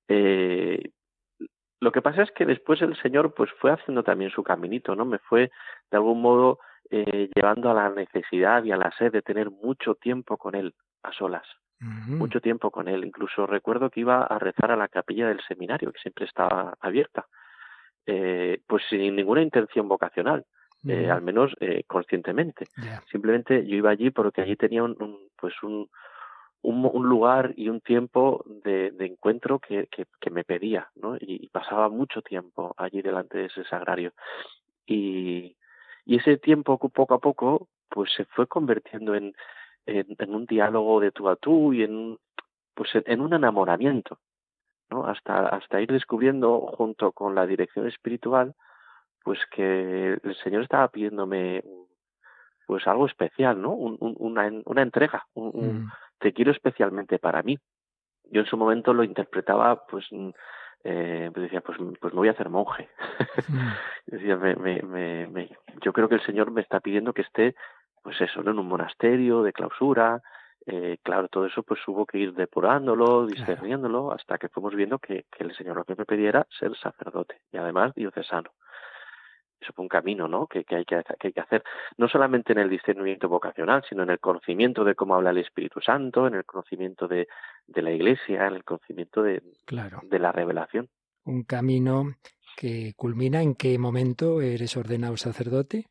Eh, 0.08 0.92
lo 1.80 1.92
que 1.92 2.02
pasa 2.02 2.24
es 2.24 2.32
que 2.32 2.46
después 2.46 2.82
el 2.82 2.96
Señor 3.02 3.34
pues 3.34 3.50
fue 3.60 3.72
haciendo 3.72 4.04
también 4.04 4.32
su 4.32 4.44
caminito, 4.44 4.96
¿no? 4.96 5.06
Me 5.06 5.20
fue 5.20 5.52
de 5.90 5.98
algún 5.98 6.22
modo 6.22 6.60
eh, 6.90 7.30
llevando 7.34 7.72
a 7.72 7.74
la 7.74 7.90
necesidad 7.90 8.64
y 8.64 8.72
a 8.72 8.78
la 8.78 8.92
sed 8.98 9.12
de 9.12 9.22
tener 9.22 9.50
mucho 9.50 9.96
tiempo 9.96 10.38
con 10.38 10.56
él 10.56 10.76
a 11.04 11.12
solas, 11.14 11.48
mucho 11.80 12.42
tiempo 12.42 12.70
con 12.70 12.88
él. 12.88 13.06
Incluso 13.06 13.48
recuerdo 13.48 13.90
que 13.90 14.02
iba 14.02 14.24
a 14.24 14.38
rezar 14.40 14.72
a 14.72 14.76
la 14.76 14.90
capilla 14.90 15.28
del 15.28 15.42
seminario, 15.48 15.92
que 15.92 16.00
siempre 16.00 16.26
estaba 16.26 16.76
abierta, 16.82 17.28
eh, 18.06 18.62
pues 18.68 18.84
sin 18.90 19.16
ninguna 19.16 19.42
intención 19.42 19.88
vocacional. 19.88 20.46
Eh, 20.88 21.12
al 21.12 21.22
menos 21.22 21.54
eh, 21.60 21.84
conscientemente. 21.86 22.66
Simplemente 23.12 23.68
yo 23.68 23.76
iba 23.76 23.92
allí 23.92 24.10
porque 24.10 24.42
allí 24.42 24.56
tenía 24.56 24.82
un, 24.82 24.98
un 25.00 25.20
pues 25.40 25.54
un, 25.62 25.88
un, 26.64 26.90
un, 26.92 27.08
lugar 27.08 27.54
y 27.56 27.70
un 27.70 27.82
tiempo 27.82 28.44
de, 28.64 28.90
de 28.90 29.06
encuentro 29.06 29.60
que, 29.60 29.86
que, 29.92 30.06
que, 30.20 30.30
me 30.32 30.44
pedía, 30.44 30.90
¿no? 30.96 31.18
Y, 31.18 31.46
y, 31.46 31.50
pasaba 31.50 31.88
mucho 31.90 32.24
tiempo 32.24 32.74
allí 32.78 33.04
delante 33.04 33.38
de 33.38 33.46
ese 33.46 33.64
sagrario. 33.66 34.14
Y, 34.88 35.56
y 36.04 36.18
ese 36.18 36.38
tiempo 36.38 36.80
poco 36.80 37.14
a 37.14 37.20
poco 37.20 37.68
pues 37.88 38.12
se 38.16 38.26
fue 38.26 38.48
convirtiendo 38.48 39.14
en, 39.14 39.36
en, 39.86 40.08
en 40.18 40.34
un 40.34 40.48
diálogo 40.48 41.00
de 41.00 41.12
tú 41.12 41.30
a 41.30 41.36
tú 41.36 41.74
y 41.74 41.84
en 41.84 42.18
pues 42.74 42.90
en 42.96 43.22
un 43.22 43.34
enamoramiento 43.34 44.18
no 44.92 45.06
hasta 45.06 45.48
hasta 45.48 45.82
ir 45.82 45.92
descubriendo 45.92 46.60
junto 46.60 47.12
con 47.12 47.36
la 47.36 47.46
dirección 47.46 47.88
espiritual 47.88 48.54
pues 49.24 49.40
que 49.52 50.20
el 50.24 50.36
señor 50.44 50.64
estaba 50.64 50.88
pidiéndome 50.90 51.64
pues 52.68 52.88
algo 52.88 53.06
especial 53.06 53.62
no 53.62 53.72
un, 53.72 53.98
un, 54.00 54.16
una 54.20 54.50
una 54.66 54.82
entrega 54.82 55.26
un, 55.34 55.52
un, 55.54 55.84
mm. 55.84 55.92
te 56.20 56.34
quiero 56.34 56.52
especialmente 56.52 57.20
para 57.20 57.42
mí 57.44 57.58
yo 58.26 58.42
en 58.42 58.48
su 58.48 58.58
momento 58.58 58.94
lo 58.94 59.04
interpretaba 59.04 59.86
pues 59.88 60.08
eh, 60.84 61.30
pues 61.34 61.44
decía, 61.44 61.62
pues, 61.62 61.78
pues 62.00 62.14
me 62.14 62.20
voy 62.20 62.28
a 62.28 62.32
hacer 62.32 62.50
monje. 62.50 62.90
Mm. 63.48 63.70
decía, 64.08 64.36
me, 64.36 64.56
me, 64.56 65.28
me, 65.28 65.50
yo 65.82 65.94
creo 65.94 66.10
que 66.10 66.16
el 66.16 66.26
Señor 66.26 66.52
me 66.52 66.62
está 66.62 66.80
pidiendo 66.80 67.14
que 67.14 67.22
esté, 67.22 67.56
pues 68.02 68.20
eso, 68.20 68.42
¿no? 68.42 68.52
en 68.52 68.60
un 68.60 68.68
monasterio 68.68 69.44
de 69.44 69.54
clausura. 69.54 70.22
Eh, 70.66 70.98
claro, 71.02 71.28
todo 71.28 71.46
eso 71.46 71.64
pues 71.64 71.80
hubo 71.88 72.06
que 72.06 72.20
ir 72.20 72.34
depurándolo, 72.34 73.26
discerniéndolo, 73.26 74.12
hasta 74.12 74.38
que 74.38 74.50
fuimos 74.50 74.76
viendo 74.76 75.00
que, 75.00 75.26
que 75.32 75.44
el 75.44 75.56
Señor 75.56 75.78
lo 75.78 75.86
que 75.86 75.96
me 75.96 76.06
pidiera 76.06 76.46
ser 76.60 76.76
sacerdote 76.78 77.42
y 77.52 77.58
además 77.58 77.96
diocesano 77.96 78.52
eso 79.62 79.74
fue 79.74 79.84
un 79.84 79.90
camino 79.90 80.28
¿no? 80.28 80.48
que, 80.48 80.64
que, 80.64 80.76
hay 80.76 80.86
que, 80.86 81.02
que, 81.20 81.28
hay 81.28 81.34
que 81.34 81.40
hacer, 81.40 81.64
no 81.98 82.08
solamente 82.08 82.54
en 82.54 82.60
el 82.60 82.70
discernimiento 82.70 83.30
vocacional, 83.30 83.84
sino 83.88 84.04
en 84.04 84.10
el 84.10 84.20
conocimiento 84.20 84.84
de 84.84 84.96
cómo 84.96 85.16
habla 85.16 85.30
el 85.30 85.38
Espíritu 85.38 85.80
Santo, 85.82 86.28
en 86.28 86.34
el 86.36 86.46
conocimiento 86.46 87.08
de, 87.08 87.28
de 87.68 87.82
la 87.82 87.92
Iglesia, 87.92 88.48
en 88.48 88.56
el 88.56 88.64
conocimiento 88.64 89.22
de, 89.22 89.42
claro. 89.66 90.02
de 90.04 90.20
la 90.20 90.32
revelación. 90.32 90.90
Un 91.24 91.44
camino 91.44 92.06
que 92.58 92.94
culmina 92.96 93.42
en 93.42 93.56
qué 93.56 93.78
momento 93.78 94.42
eres 94.42 94.76
ordenado 94.76 95.16
sacerdote? 95.18 95.86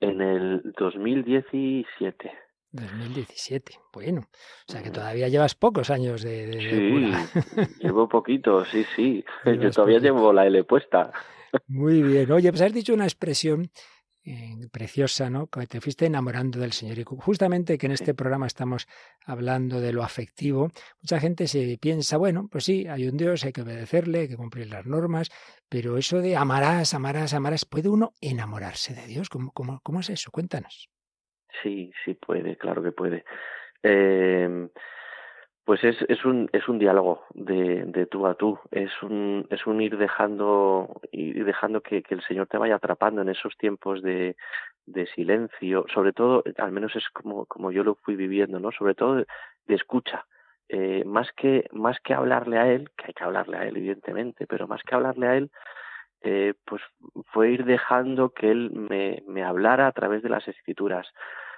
En 0.00 0.20
el 0.20 0.72
2017. 0.76 2.32
2017, 2.72 3.78
bueno, 3.92 4.22
o 4.68 4.72
sea 4.72 4.82
que 4.82 4.90
todavía 4.90 5.28
llevas 5.28 5.54
pocos 5.54 5.90
años 5.90 6.22
de, 6.22 6.52
sí, 6.52 7.76
llevo 7.80 8.08
poquito, 8.08 8.64
sí, 8.64 8.84
sí, 8.96 9.24
yo 9.60 9.70
todavía 9.70 9.98
llevo 9.98 10.32
la 10.32 10.46
L 10.46 10.64
puesta. 10.64 11.12
Muy 11.68 12.02
bien, 12.02 12.32
oye, 12.32 12.50
pues 12.50 12.62
has 12.62 12.72
dicho 12.72 12.94
una 12.94 13.04
expresión 13.04 13.70
eh, 14.24 14.68
preciosa, 14.70 15.28
¿no? 15.30 15.48
Que 15.48 15.66
te 15.66 15.80
fuiste 15.80 16.06
enamorando 16.06 16.60
del 16.60 16.72
Señor. 16.72 16.96
Y 16.96 17.04
justamente 17.04 17.76
que 17.76 17.86
en 17.86 17.92
este 17.92 18.14
programa 18.14 18.46
estamos 18.46 18.86
hablando 19.26 19.80
de 19.80 19.92
lo 19.92 20.04
afectivo, 20.04 20.70
mucha 21.00 21.18
gente 21.18 21.48
se 21.48 21.76
piensa, 21.78 22.18
bueno, 22.18 22.46
pues 22.48 22.64
sí, 22.64 22.86
hay 22.86 23.08
un 23.08 23.16
Dios, 23.16 23.44
hay 23.44 23.52
que 23.52 23.62
obedecerle, 23.62 24.20
hay 24.20 24.28
que 24.28 24.36
cumplir 24.36 24.68
las 24.68 24.86
normas, 24.86 25.28
pero 25.68 25.98
eso 25.98 26.20
de 26.20 26.36
amarás, 26.36 26.94
amarás, 26.94 27.34
amarás, 27.34 27.64
¿puede 27.64 27.88
uno 27.88 28.14
enamorarse 28.20 28.94
de 28.94 29.06
Dios? 29.08 29.28
¿Cómo, 29.28 29.50
cómo, 29.50 29.80
cómo 29.82 29.98
es 29.98 30.10
eso? 30.10 30.30
Cuéntanos. 30.30 30.91
Sí, 31.62 31.92
sí 32.04 32.14
puede, 32.14 32.56
claro 32.56 32.82
que 32.82 32.92
puede. 32.92 33.24
Eh, 33.82 34.68
pues 35.64 35.84
es, 35.84 35.96
es, 36.08 36.24
un, 36.24 36.48
es 36.52 36.68
un 36.68 36.78
diálogo 36.78 37.24
de, 37.34 37.84
de 37.86 38.06
tú 38.06 38.26
a 38.26 38.34
tú, 38.34 38.58
es 38.70 38.90
un, 39.02 39.46
es 39.50 39.64
un 39.66 39.80
ir 39.80 39.96
dejando, 39.96 41.00
ir 41.12 41.44
dejando 41.44 41.80
que, 41.80 42.02
que 42.02 42.14
el 42.14 42.22
Señor 42.22 42.48
te 42.48 42.58
vaya 42.58 42.76
atrapando 42.76 43.22
en 43.22 43.28
esos 43.28 43.56
tiempos 43.56 44.02
de, 44.02 44.36
de 44.86 45.06
silencio, 45.06 45.84
sobre 45.92 46.12
todo, 46.12 46.42
al 46.58 46.72
menos 46.72 46.96
es 46.96 47.08
como, 47.10 47.46
como 47.46 47.70
yo 47.70 47.84
lo 47.84 47.94
fui 47.94 48.16
viviendo, 48.16 48.58
¿no? 48.58 48.72
Sobre 48.72 48.94
todo 48.94 49.16
de, 49.16 49.26
escucha. 49.68 50.26
Eh, 50.68 51.04
más 51.04 51.30
que 51.36 51.66
más 51.72 51.98
que 52.00 52.14
hablarle 52.14 52.58
a 52.58 52.66
él, 52.72 52.90
que 52.96 53.06
hay 53.08 53.12
que 53.12 53.24
hablarle 53.24 53.58
a 53.58 53.66
él 53.66 53.76
evidentemente, 53.76 54.46
pero 54.46 54.66
más 54.66 54.82
que 54.82 54.94
hablarle 54.94 55.26
a 55.26 55.36
él, 55.36 55.50
eh, 56.22 56.54
pues 56.64 56.82
fue 57.32 57.50
ir 57.50 57.64
dejando 57.64 58.30
que 58.30 58.50
él 58.50 58.70
me, 58.72 59.22
me 59.26 59.42
hablara 59.42 59.86
a 59.86 59.92
través 59.92 60.22
de 60.22 60.28
las 60.28 60.46
escrituras. 60.46 61.06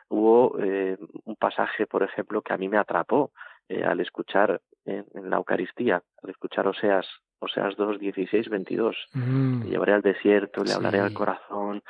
Hubo 0.09 0.59
eh, 0.61 0.97
un 1.25 1.37
pasaje, 1.37 1.87
por 1.87 2.03
ejemplo, 2.03 2.43
que 2.43 2.55
a 2.55 2.57
mí 2.57 2.69
me 2.69 2.79
atrapó, 2.79 3.33
eh, 3.69 3.85
al 3.85 4.01
escuchar 4.01 4.61
en, 4.85 5.07
la 5.15 5.37
Eucaristía, 5.37 6.03
al 6.23 6.31
escuchar 6.31 6.67
Oseas, 6.67 7.07
Oseas 7.39 7.77
2, 7.77 7.99
16, 7.99 8.49
22. 8.49 8.97
Mm. 9.13 9.65
llevaré 9.65 9.93
al 9.93 10.03
desierto, 10.03 10.65
le 10.65 10.73
hablaré 10.73 11.01
al 11.01 11.15
corazón. 11.15 11.83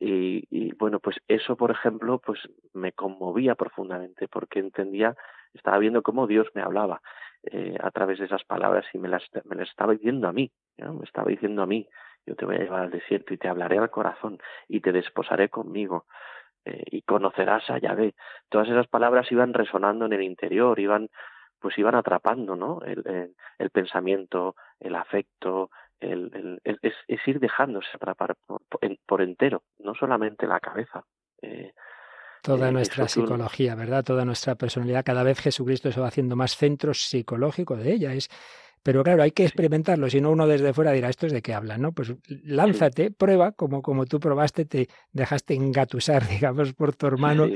Y, 0.00 0.44
y, 0.50 0.72
bueno, 0.74 1.00
pues 1.00 1.16
eso, 1.26 1.56
por 1.56 1.72
ejemplo, 1.72 2.20
pues 2.20 2.40
me 2.72 2.92
conmovía 2.92 3.56
profundamente 3.56 4.28
porque 4.28 4.60
entendía, 4.60 5.16
estaba 5.54 5.78
viendo 5.78 6.02
cómo 6.02 6.28
Dios 6.28 6.46
me 6.54 6.62
hablaba 6.62 7.00
eh, 7.44 7.76
a 7.80 7.90
través 7.92 8.18
de 8.18 8.24
esas 8.24 8.42
palabras 8.44 8.84
y 8.92 8.98
me 8.98 9.08
las, 9.08 9.22
me 9.44 9.54
las 9.54 9.68
estaba 9.68 9.92
diciendo 9.92 10.26
a 10.26 10.32
mí, 10.32 10.50
me 10.76 11.04
estaba 11.04 11.30
diciendo 11.30 11.62
a 11.62 11.66
mí, 11.66 11.88
yo 12.28 12.36
te 12.36 12.44
voy 12.44 12.56
a 12.56 12.60
llevar 12.60 12.82
al 12.82 12.90
desierto 12.90 13.32
y 13.32 13.38
te 13.38 13.48
hablaré 13.48 13.78
al 13.78 13.90
corazón 13.90 14.38
y 14.68 14.80
te 14.80 14.92
desposaré 14.92 15.48
conmigo. 15.48 16.06
Eh, 16.64 16.82
y 16.90 17.02
conocerás 17.02 17.68
a 17.70 17.78
Yahvé. 17.78 18.14
Todas 18.48 18.68
esas 18.68 18.86
palabras 18.88 19.30
iban 19.32 19.54
resonando 19.54 20.04
en 20.06 20.12
el 20.12 20.22
interior, 20.22 20.78
iban 20.78 21.08
pues 21.60 21.76
iban 21.78 21.94
atrapando, 21.96 22.54
¿no? 22.54 22.80
El, 22.82 23.32
el, 23.58 23.70
pensamiento, 23.70 24.54
el 24.78 24.94
afecto, 24.94 25.70
el, 25.98 26.60
el 26.62 26.78
es, 26.82 26.94
es, 27.08 27.26
ir 27.26 27.40
dejándose 27.40 27.88
atrapar 27.94 28.36
por, 28.46 28.62
por, 29.06 29.22
entero, 29.22 29.64
no 29.80 29.94
solamente 29.94 30.46
la 30.46 30.60
cabeza. 30.60 31.02
Eh, 31.42 31.72
Toda 32.42 32.68
eh, 32.68 32.72
nuestra 32.72 33.08
psicología, 33.08 33.74
¿verdad? 33.74 34.04
Toda 34.04 34.24
nuestra 34.24 34.54
personalidad, 34.54 35.04
cada 35.04 35.24
vez 35.24 35.40
Jesucristo 35.40 35.90
se 35.90 36.00
va 36.00 36.06
haciendo 36.08 36.36
más 36.36 36.56
centro 36.56 36.94
psicológico 36.94 37.76
de 37.76 37.92
ella. 37.92 38.12
Es 38.12 38.28
pero 38.88 39.04
claro, 39.04 39.22
hay 39.22 39.32
que 39.32 39.44
experimentarlo, 39.44 40.08
si 40.08 40.18
no 40.18 40.30
uno 40.30 40.46
desde 40.46 40.72
fuera 40.72 40.92
dirá, 40.92 41.10
¿esto 41.10 41.26
es 41.26 41.32
de 41.34 41.42
qué 41.42 41.52
habla? 41.52 41.76
¿no? 41.76 41.92
Pues 41.92 42.14
lánzate, 42.26 43.10
prueba, 43.10 43.52
como, 43.52 43.82
como 43.82 44.06
tú 44.06 44.18
probaste, 44.18 44.64
te 44.64 44.88
dejaste 45.12 45.52
engatusar, 45.52 46.26
digamos, 46.30 46.72
por 46.72 46.96
tu 46.96 47.06
hermano, 47.06 47.48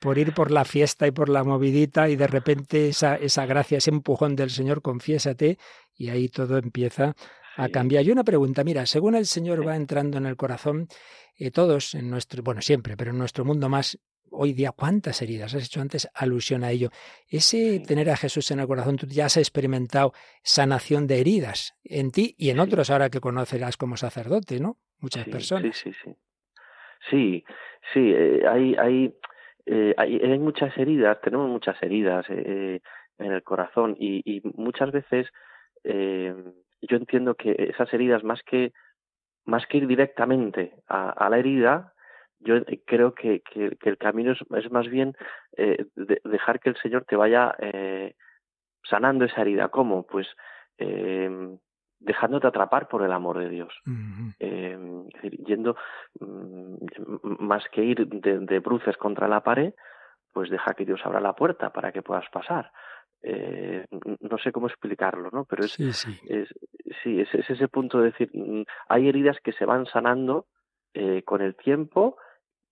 por 0.00 0.18
ir 0.18 0.34
por 0.34 0.50
la 0.50 0.64
fiesta 0.64 1.06
y 1.06 1.12
por 1.12 1.28
la 1.28 1.44
movidita, 1.44 2.08
y 2.08 2.16
de 2.16 2.26
repente 2.26 2.88
esa, 2.88 3.14
esa 3.14 3.46
gracia, 3.46 3.78
ese 3.78 3.90
empujón 3.90 4.34
del 4.34 4.50
Señor, 4.50 4.82
confiésate, 4.82 5.58
y 5.94 6.08
ahí 6.08 6.28
todo 6.28 6.58
empieza 6.58 7.14
a 7.56 7.68
cambiar. 7.68 8.04
Y 8.04 8.10
una 8.10 8.24
pregunta, 8.24 8.64
mira, 8.64 8.84
según 8.84 9.14
el 9.14 9.26
Señor 9.26 9.64
va 9.64 9.76
entrando 9.76 10.18
en 10.18 10.26
el 10.26 10.34
corazón, 10.34 10.88
eh, 11.36 11.52
todos 11.52 11.94
en 11.94 12.10
nuestro, 12.10 12.42
bueno, 12.42 12.62
siempre, 12.62 12.96
pero 12.96 13.12
en 13.12 13.18
nuestro 13.18 13.44
mundo 13.44 13.68
más 13.68 13.96
hoy 14.30 14.52
día 14.52 14.72
cuántas 14.72 15.22
heridas, 15.22 15.54
has 15.54 15.64
hecho 15.66 15.80
antes 15.80 16.08
alusión 16.14 16.64
a 16.64 16.70
ello. 16.70 16.90
Ese 17.28 17.80
tener 17.80 18.10
a 18.10 18.16
Jesús 18.16 18.50
en 18.50 18.60
el 18.60 18.66
corazón, 18.66 18.96
tú 18.96 19.06
ya 19.06 19.26
has 19.26 19.36
experimentado 19.36 20.12
sanación 20.42 21.06
de 21.06 21.20
heridas 21.20 21.78
en 21.84 22.10
ti 22.10 22.34
y 22.38 22.50
en 22.50 22.60
otros 22.60 22.90
ahora 22.90 23.10
que 23.10 23.20
conocerás 23.20 23.76
como 23.76 23.96
sacerdote, 23.96 24.60
¿no? 24.60 24.76
Muchas 25.00 25.26
personas. 25.28 25.76
Sí, 25.76 25.90
sí, 25.90 25.96
sí. 26.04 26.16
Sí, 27.08 27.44
sí, 27.92 28.12
eh, 28.14 28.42
hay, 28.46 28.74
hay, 28.76 29.14
eh, 29.66 29.94
hay, 29.96 30.20
hay, 30.20 30.38
muchas 30.38 30.76
heridas, 30.76 31.20
tenemos 31.22 31.48
muchas 31.48 31.82
heridas 31.82 32.26
eh, 32.28 32.80
en 33.18 33.32
el 33.32 33.42
corazón 33.42 33.96
y, 33.98 34.22
y 34.24 34.42
muchas 34.54 34.92
veces 34.92 35.26
yo 35.82 36.96
entiendo 36.96 37.36
que 37.36 37.70
esas 37.74 37.90
heridas 37.94 38.22
más 38.22 38.42
que 38.42 38.72
más 39.46 39.66
que 39.66 39.78
ir 39.78 39.86
directamente 39.86 40.74
a, 40.86 41.08
a 41.10 41.30
la 41.30 41.38
herida, 41.38 41.94
yo 42.40 42.54
creo 42.86 43.14
que, 43.14 43.40
que, 43.42 43.76
el 43.82 43.98
camino 43.98 44.32
es, 44.32 44.70
más 44.70 44.88
bien 44.88 45.14
eh, 45.56 45.86
dejar 46.24 46.60
que 46.60 46.70
el 46.70 46.76
Señor 46.76 47.04
te 47.04 47.16
vaya 47.16 47.54
eh, 47.58 48.14
sanando 48.82 49.24
esa 49.24 49.42
herida. 49.42 49.68
¿Cómo? 49.68 50.06
Pues 50.06 50.26
eh, 50.78 51.58
dejándote 52.00 52.46
atrapar 52.46 52.88
por 52.88 53.02
el 53.02 53.12
amor 53.12 53.38
de 53.38 53.48
Dios. 53.50 53.72
eh, 54.40 54.78
yendo 55.46 55.76
mm, 56.18 57.44
más 57.44 57.64
que 57.70 57.84
ir 57.84 58.08
de, 58.08 58.58
bruces 58.58 58.96
contra 58.96 59.28
la 59.28 59.42
pared, 59.42 59.74
pues 60.32 60.50
deja 60.50 60.74
que 60.74 60.86
Dios 60.86 61.00
abra 61.04 61.20
la 61.20 61.34
puerta 61.34 61.70
para 61.70 61.92
que 61.92 62.02
puedas 62.02 62.28
pasar. 62.32 62.72
Eh, 63.22 63.84
no 64.20 64.38
sé 64.38 64.50
cómo 64.50 64.66
explicarlo, 64.66 65.28
¿no? 65.30 65.44
Pero 65.44 65.64
es, 65.64 65.72
sí, 65.72 65.92
sí. 65.92 66.18
Es, 66.26 66.48
sí, 67.02 67.20
es, 67.20 67.28
ese 67.34 67.68
punto 67.68 67.98
de 67.98 68.10
decir, 68.10 68.30
mm, 68.32 68.62
hay 68.88 69.08
heridas 69.08 69.36
que 69.44 69.52
se 69.52 69.66
van 69.66 69.84
sanando 69.86 70.46
eh, 70.94 71.22
con 71.24 71.42
el 71.42 71.54
tiempo 71.54 72.16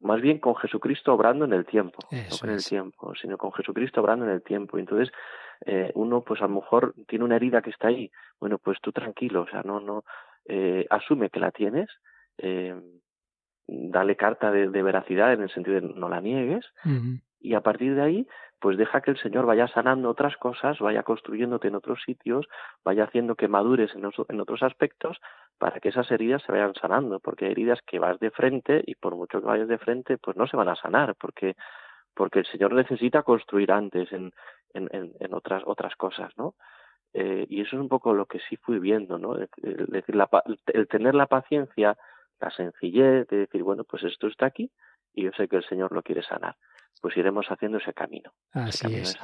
más 0.01 0.21
bien 0.21 0.39
con 0.39 0.55
Jesucristo 0.57 1.13
obrando 1.13 1.45
en 1.45 1.53
el 1.53 1.67
tiempo, 1.67 1.99
no 2.11 2.39
con 2.41 2.51
el 2.51 2.65
tiempo, 2.65 3.15
sino 3.21 3.37
con 3.37 3.53
Jesucristo 3.53 4.01
obrando 4.01 4.25
en 4.25 4.33
el 4.33 4.43
tiempo. 4.43 4.79
Entonces, 4.79 5.13
eh, 5.67 5.91
uno, 5.95 6.23
pues 6.23 6.41
a 6.41 6.45
lo 6.47 6.55
mejor 6.55 6.95
tiene 7.07 7.25
una 7.25 7.37
herida 7.37 7.63
que 7.63 7.71
está 7.71 7.89
ahí. 7.89 8.11
Bueno, 8.41 8.59
pues 8.59 8.79
tú 8.81 8.93
tranquilo, 8.93 9.43
o 9.43 9.49
sea, 9.49 9.63
no, 9.63 9.81
no, 9.81 10.05
eh, 10.45 10.87
asume 10.91 11.31
que 11.31 11.41
la 11.41 11.51
tienes, 11.51 11.89
eh, 12.39 12.75
dale 13.67 14.17
carta 14.17 14.51
de, 14.51 14.67
veracidad 14.69 15.33
en 15.33 15.43
el 15.43 15.51
sentido 15.51 15.81
de 15.81 15.95
no 15.95 16.09
la 16.09 16.21
niegues, 16.21 16.65
y 17.41 17.55
a 17.55 17.61
partir 17.61 17.95
de 17.95 18.03
ahí, 18.03 18.27
pues 18.61 18.77
deja 18.77 19.01
que 19.01 19.13
el 19.13 19.19
Señor 19.19 19.47
vaya 19.47 19.69
sanando 19.69 20.11
otras 20.11 20.37
cosas, 20.37 20.79
vaya 20.81 21.03
construyéndote 21.05 21.69
en 21.69 21.77
otros 21.77 22.03
sitios, 22.05 22.49
vaya 22.85 23.05
haciendo 23.05 23.37
que 23.37 23.49
madures 23.49 23.95
en, 23.95 24.11
en 24.29 24.41
otros 24.41 24.63
aspectos 24.63 25.19
para 25.59 25.79
que 25.81 25.91
esas 25.91 26.11
heridas 26.11 26.43
se 26.43 26.53
vayan 26.53 26.75
sanando, 26.75 27.21
porque 27.21 27.47
hay 27.47 27.53
heridas 27.53 27.81
que 27.87 27.99
vas 27.99 28.19
de 28.19 28.31
frente 28.31 28.83
y 28.87 28.97
por 28.97 29.15
mucho 29.15 29.41
que 29.41 29.47
vayas 29.47 29.69
de 29.69 29.79
frente, 29.79 30.19
pues 30.19 30.37
no 30.37 30.47
se 30.47 30.57
van 30.57 30.69
a 30.69 30.77
sanar, 30.77 31.15
porque 31.15 31.55
porque 32.15 32.41
el 32.41 32.47
Señor 32.47 32.73
necesita 32.75 33.23
construir 33.23 33.71
antes 33.71 34.13
en, 34.13 34.33
en, 34.75 35.35
otras 35.35 35.63
otras 35.65 35.95
cosas, 35.95 36.37
¿no? 36.37 36.57
Eh, 37.15 37.47
y 37.49 37.61
eso 37.61 37.77
es 37.77 37.81
un 37.81 37.89
poco 37.89 38.13
lo 38.13 38.27
que 38.27 38.41
sí 38.41 38.57
fui 38.57 38.81
viendo, 38.81 39.19
¿no? 39.19 39.37
El 39.37 40.89
tener 40.89 41.15
la 41.15 41.27
paciencia, 41.27 41.97
la 42.41 42.51
sencillez 42.51 43.29
de 43.29 43.37
decir, 43.37 43.63
bueno, 43.63 43.85
pues 43.85 44.03
esto 44.03 44.27
está 44.27 44.47
aquí 44.47 44.69
y 45.15 45.25
yo 45.25 45.31
sé 45.37 45.47
que 45.47 45.57
el 45.57 45.65
Señor 45.65 45.93
lo 45.93 46.03
quiere 46.03 46.23
sanar 46.23 46.57
pues 47.01 47.17
iremos 47.17 47.47
haciendo 47.49 47.79
ese 47.79 47.93
camino. 47.93 48.33
Así 48.53 48.95
es. 48.95 49.19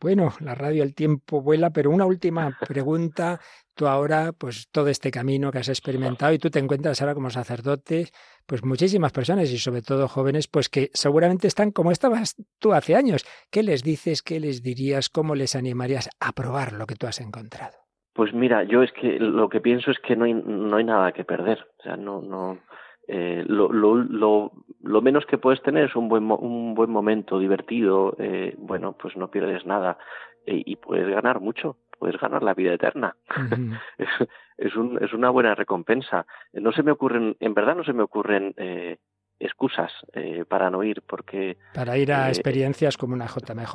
Bueno, 0.00 0.32
la 0.40 0.54
radio 0.54 0.82
el 0.82 0.94
tiempo 0.94 1.42
vuela, 1.42 1.70
pero 1.70 1.90
una 1.90 2.06
última 2.06 2.56
pregunta. 2.68 3.40
Tú 3.74 3.86
ahora, 3.86 4.32
pues 4.32 4.68
todo 4.70 4.88
este 4.88 5.10
camino 5.10 5.50
que 5.50 5.58
has 5.58 5.68
experimentado 5.68 6.32
y 6.32 6.38
tú 6.38 6.50
te 6.50 6.58
encuentras 6.58 7.00
ahora 7.00 7.14
como 7.14 7.30
sacerdote, 7.30 8.08
pues 8.46 8.64
muchísimas 8.64 9.12
personas 9.12 9.50
y 9.50 9.58
sobre 9.58 9.82
todo 9.82 10.08
jóvenes, 10.08 10.48
pues 10.48 10.68
que 10.68 10.90
seguramente 10.92 11.46
están 11.46 11.70
como 11.70 11.90
estabas 11.90 12.36
tú 12.58 12.72
hace 12.72 12.94
años. 12.94 13.24
¿Qué 13.50 13.62
les 13.62 13.82
dices? 13.82 14.22
¿Qué 14.22 14.40
les 14.40 14.62
dirías? 14.62 15.08
¿Cómo 15.08 15.34
les 15.34 15.54
animarías 15.56 16.10
a 16.20 16.32
probar 16.32 16.72
lo 16.72 16.86
que 16.86 16.96
tú 16.96 17.06
has 17.06 17.20
encontrado? 17.20 17.78
Pues 18.12 18.34
mira, 18.34 18.64
yo 18.64 18.82
es 18.82 18.92
que 18.92 19.18
lo 19.18 19.48
que 19.48 19.60
pienso 19.60 19.90
es 19.90 19.98
que 20.00 20.16
no 20.16 20.24
hay, 20.24 20.34
no 20.34 20.76
hay 20.76 20.84
nada 20.84 21.12
que 21.12 21.24
perder. 21.24 21.66
O 21.78 21.82
sea, 21.82 21.96
no, 21.96 22.20
no, 22.20 22.58
eh, 23.08 23.44
lo, 23.46 23.72
lo, 23.72 23.96
lo, 23.96 24.52
lo, 24.82 25.02
menos 25.02 25.26
que 25.26 25.38
puedes 25.38 25.62
tener 25.62 25.84
es 25.84 25.96
un 25.96 26.08
buen, 26.08 26.30
un 26.30 26.74
buen 26.74 26.90
momento 26.90 27.38
divertido, 27.38 28.14
eh, 28.18 28.54
bueno, 28.58 28.96
pues 29.00 29.16
no 29.16 29.30
pierdes 29.30 29.66
nada 29.66 29.98
eh, 30.46 30.62
y 30.64 30.76
puedes 30.76 31.08
ganar 31.08 31.40
mucho, 31.40 31.76
puedes 31.98 32.20
ganar 32.20 32.42
la 32.42 32.54
vida 32.54 32.74
eterna. 32.74 33.16
es, 33.98 34.08
es, 34.56 34.76
un, 34.76 35.02
es 35.02 35.12
una 35.12 35.30
buena 35.30 35.54
recompensa. 35.54 36.26
No 36.52 36.72
se 36.72 36.82
me 36.82 36.92
ocurren, 36.92 37.36
en 37.40 37.54
verdad 37.54 37.76
no 37.76 37.84
se 37.84 37.92
me 37.92 38.02
ocurren 38.02 38.54
eh, 38.56 38.98
excusas 39.40 39.90
eh, 40.12 40.44
para 40.46 40.70
no 40.70 40.84
ir, 40.84 41.02
porque... 41.02 41.56
Para 41.74 41.96
ir 41.96 42.12
a 42.12 42.28
experiencias 42.28 42.96
como 42.96 43.14
una 43.14 43.26
JMJ 43.26 43.74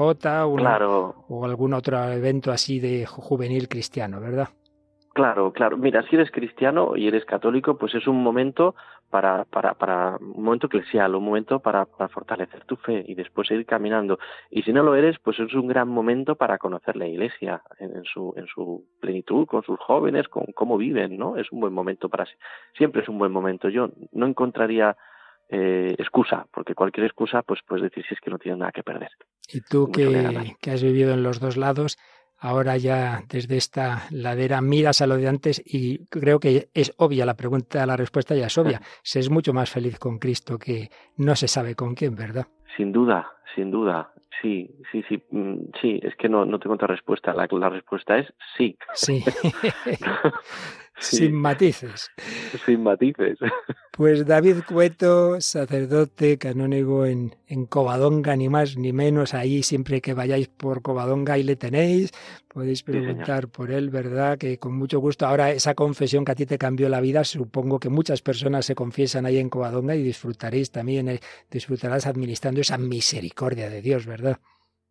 o 1.28 1.46
algún 1.46 1.74
otro 1.74 2.04
evento 2.12 2.52
así 2.52 2.80
de 2.80 3.06
juvenil 3.06 3.68
cristiano, 3.68 4.22
¿verdad? 4.22 4.50
Claro, 5.14 5.52
claro. 5.54 5.78
Mira, 5.78 6.04
si 6.04 6.16
eres 6.16 6.30
cristiano 6.30 6.96
y 6.96 7.08
eres 7.08 7.26
católico, 7.26 7.78
pues 7.78 7.96
es 7.96 8.06
un 8.06 8.22
momento 8.22 8.76
para, 9.10 9.46
para, 9.46 9.74
para 9.76 10.18
un 10.18 10.44
momento 10.44 10.68
eclesial, 10.68 11.16
un 11.16 11.24
momento 11.24 11.60
para, 11.60 11.86
para 11.86 12.10
fortalecer 12.10 12.66
tu 12.66 12.76
fe 12.76 13.04
y 13.08 13.16
después 13.16 13.48
seguir 13.48 13.66
caminando. 13.66 14.20
Y 14.50 14.64
si 14.64 14.74
no 14.74 14.84
lo 14.84 14.96
eres, 14.96 15.18
pues 15.20 15.40
es 15.40 15.54
un 15.54 15.68
gran 15.68 15.88
momento 15.88 16.36
para 16.36 16.58
conocer 16.58 16.96
la 16.96 17.08
Iglesia 17.08 17.62
en, 17.80 18.04
su, 18.04 18.34
en 18.36 18.48
su 18.48 18.86
plenitud, 19.00 19.46
con 19.48 19.64
sus 19.64 19.80
jóvenes, 19.80 20.28
con 20.28 20.46
cómo 20.54 20.78
viven, 20.78 21.18
¿no? 21.18 21.38
Es 21.38 21.52
un 21.52 21.60
buen 21.62 21.74
momento 21.74 22.10
para 22.10 22.26
siempre 22.78 23.02
es 23.02 23.10
un 23.10 23.18
buen 23.18 23.32
momento. 23.32 23.70
Yo 23.70 23.90
no 24.12 24.28
encontraría 24.28 24.96
eh, 25.50 25.96
excusa, 25.98 26.48
porque 26.52 26.74
cualquier 26.74 27.06
excusa, 27.06 27.42
pues 27.44 27.60
puedes 27.68 27.84
decir 27.84 28.04
si 28.08 28.14
es 28.16 28.20
que 28.20 28.32
no 28.32 28.40
tienes 28.40 28.60
nada 28.60 28.72
que 28.72 28.84
perder. 28.84 29.12
Y 29.48 29.62
tú 29.62 29.92
que, 29.92 30.56
que 30.60 30.72
has 30.72 30.82
vivido 30.82 31.14
en 31.14 31.24
los 31.24 31.40
dos 31.40 31.56
lados, 31.56 31.98
ahora 32.40 32.78
ya 32.78 33.24
desde 33.30 33.58
esta 33.58 34.04
ladera 34.12 34.62
miras 34.62 35.02
a 35.02 35.08
lo 35.08 35.18
de 35.18 35.28
antes 35.28 35.62
y 35.66 36.06
creo 36.08 36.40
que 36.40 36.70
es 36.74 36.94
obvia 36.98 37.26
la 37.26 37.36
pregunta, 37.36 37.86
la 37.86 37.98
respuesta 37.98 38.36
ya 38.36 38.48
es 38.48 38.58
obvia. 38.58 38.82
Se 39.04 39.20
es 39.20 39.30
mucho 39.30 39.54
más 39.54 39.70
feliz 39.70 40.00
con 40.00 40.20
Cristo 40.20 40.58
que 40.58 40.90
no 41.18 41.36
se 41.36 41.48
sabe 41.48 41.76
con 41.76 41.96
quién, 41.96 42.16
¿verdad? 42.16 42.48
Sin 42.78 42.92
duda, 42.92 43.28
sin 43.56 43.72
duda. 43.72 44.12
Sí, 44.42 44.70
sí, 44.92 45.04
sí, 45.08 45.24
mm, 45.32 45.72
sí, 45.82 46.00
es 46.04 46.16
que 46.16 46.30
no, 46.30 46.46
no 46.46 46.60
tengo 46.60 46.76
otra 46.76 46.88
respuesta. 46.88 47.34
La, 47.34 47.48
la 47.50 47.70
respuesta 47.70 48.18
es 48.18 48.28
sí. 48.58 48.78
Sí. 48.94 49.24
Sin 50.98 51.34
matices. 51.34 52.12
Sin 52.66 52.84
matices. 52.84 53.38
Pues 53.92 54.26
David 54.26 54.58
Cueto, 54.68 55.40
sacerdote 55.40 56.38
canónigo 56.38 57.06
en, 57.06 57.36
en 57.48 57.66
Covadonga, 57.66 58.36
ni 58.36 58.50
más 58.50 58.78
ni 58.78 58.94
menos. 58.94 59.34
Ahí 59.34 59.64
siempre 59.64 60.02
que 60.02 60.14
vayáis 60.14 60.48
por 60.48 60.82
Covadonga, 60.82 61.34
ahí 61.34 61.44
le 61.44 61.56
tenéis. 61.56 62.12
Podéis 62.48 62.84
preguntar 62.84 63.50
por 63.50 63.72
él, 63.72 63.90
¿verdad? 63.90 64.38
Que 64.38 64.58
con 64.58 64.78
mucho 64.78 65.00
gusto. 65.00 65.26
Ahora, 65.26 65.52
esa 65.52 65.76
confesión 65.76 66.24
que 66.24 66.32
a 66.32 66.36
ti 66.36 66.46
te 66.46 66.58
cambió 66.58 66.88
la 66.90 67.02
vida, 67.02 67.24
supongo 67.24 67.80
que 67.80 67.90
muchas 67.90 68.22
personas 68.22 68.66
se 68.66 68.76
confiesan 68.76 69.26
ahí 69.26 69.38
en 69.38 69.50
Covadonga 69.50 69.96
y 69.96 70.04
disfrutaréis 70.04 70.72
también, 70.72 71.10
eh, 71.10 71.20
disfrutarás 71.52 72.08
administrando 72.08 72.62
esa 72.62 72.78
misericordia 72.78 73.70
de 73.70 73.82
Dios, 73.82 74.06
¿verdad? 74.06 74.40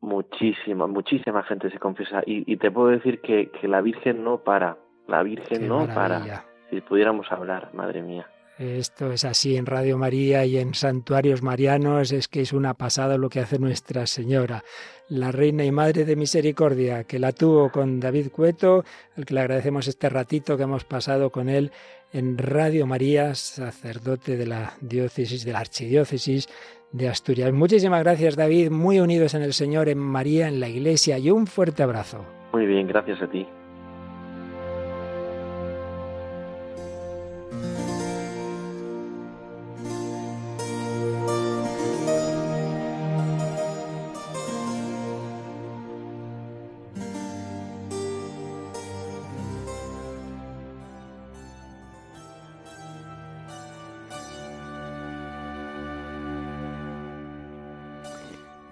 Muchísima, 0.01 0.87
muchísima 0.87 1.43
gente 1.45 1.71
se 1.71 1.79
confiesa. 1.79 2.23
Y, 2.27 2.51
y 2.51 2.59
te 2.59 2.71
puedo 2.71 2.89
decir 2.89 3.21
que, 3.23 3.51
que 3.51 3.69
la 3.69 3.81
Virgen 3.81 4.23
no 4.23 4.45
para 4.45 4.77
la 5.07 5.23
Virgen 5.23 5.69
no 5.69 5.87
para. 5.87 6.45
Si 6.71 6.81
pudiéramos 6.81 7.31
hablar, 7.31 7.71
madre 7.75 8.03
mía. 8.03 8.27
Esto 8.59 9.11
es 9.11 9.25
así 9.25 9.57
en 9.57 9.67
Radio 9.67 9.99
María 9.99 10.45
y 10.45 10.59
en 10.59 10.75
santuarios 10.75 11.43
marianos, 11.43 12.13
es 12.13 12.29
que 12.29 12.41
es 12.41 12.53
una 12.53 12.75
pasada 12.75 13.19
lo 13.19 13.29
que 13.29 13.41
hace 13.41 13.59
Nuestra 13.59 14.07
Señora, 14.07 14.63
la 15.09 15.33
Reina 15.33 15.65
y 15.65 15.73
Madre 15.73 16.05
de 16.05 16.15
Misericordia, 16.15 17.03
que 17.03 17.19
la 17.19 17.33
tuvo 17.33 17.71
con 17.71 17.99
David 17.99 18.31
Cueto, 18.31 18.85
al 19.17 19.25
que 19.25 19.35
le 19.35 19.41
agradecemos 19.41 19.89
este 19.89 20.09
ratito 20.09 20.57
que 20.57 20.63
hemos 20.63 20.85
pasado 20.85 21.31
con 21.31 21.49
él 21.49 21.73
en 22.13 22.39
Radio 22.39 22.87
María, 22.87 23.35
sacerdote 23.35 24.37
de 24.37 24.47
la 24.47 24.75
diócesis, 24.81 25.45
de 25.45 25.53
la 25.53 25.59
archidiócesis 25.59 26.49
de 26.93 27.09
Asturias. 27.09 27.53
Muchísimas 27.53 28.05
gracias 28.05 28.37
David, 28.37 28.71
muy 28.71 29.01
unidos 29.01 29.35
en 29.35 29.43
el 29.43 29.53
Señor, 29.53 29.89
en 29.89 29.99
María, 29.99 30.47
en 30.47 30.61
la 30.61 30.69
Iglesia, 30.69 31.19
y 31.19 31.33
un 31.33 31.49
fuerte 31.49 31.83
abrazo. 31.83 32.25
Muy 32.53 32.67
bien, 32.67 32.87
gracias 32.87 33.21
a 33.21 33.27
ti. 33.27 33.49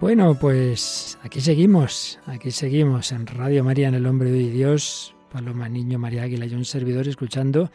Bueno, 0.03 0.35
pues 0.37 1.17
aquí 1.23 1.39
seguimos, 1.39 2.19
aquí 2.25 2.51
seguimos 2.51 3.13
en 3.13 3.25
Radio 3.25 3.63
María, 3.63 3.87
en 3.87 3.95
el 3.95 4.05
Hombre 4.05 4.31
de 4.31 4.49
Dios, 4.49 5.15
Paloma 5.31 5.69
Niño, 5.69 5.97
María 5.97 6.23
Águila 6.23 6.45
y 6.45 6.53
un 6.53 6.65
servidor 6.65 7.07
escuchando 7.07 7.71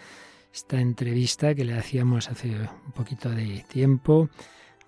esta 0.52 0.78
entrevista 0.78 1.54
que 1.54 1.64
le 1.64 1.72
hacíamos 1.72 2.28
hace 2.28 2.50
un 2.50 2.92
poquito 2.92 3.30
de 3.30 3.64
tiempo, 3.66 4.28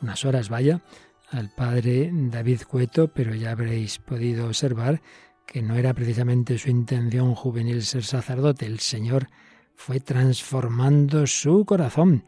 unas 0.02 0.26
horas 0.26 0.50
vaya, 0.50 0.82
al 1.30 1.48
padre 1.48 2.10
David 2.12 2.60
Cueto, 2.68 3.08
pero 3.08 3.34
ya 3.34 3.52
habréis 3.52 3.96
podido 3.96 4.44
observar 4.44 5.00
que 5.46 5.62
no 5.62 5.76
era 5.76 5.94
precisamente 5.94 6.58
su 6.58 6.68
intención 6.68 7.34
juvenil 7.34 7.82
ser 7.84 8.04
sacerdote, 8.04 8.66
el 8.66 8.80
Señor 8.80 9.28
fue 9.74 9.98
transformando 9.98 11.26
su 11.26 11.64
corazón 11.64 12.22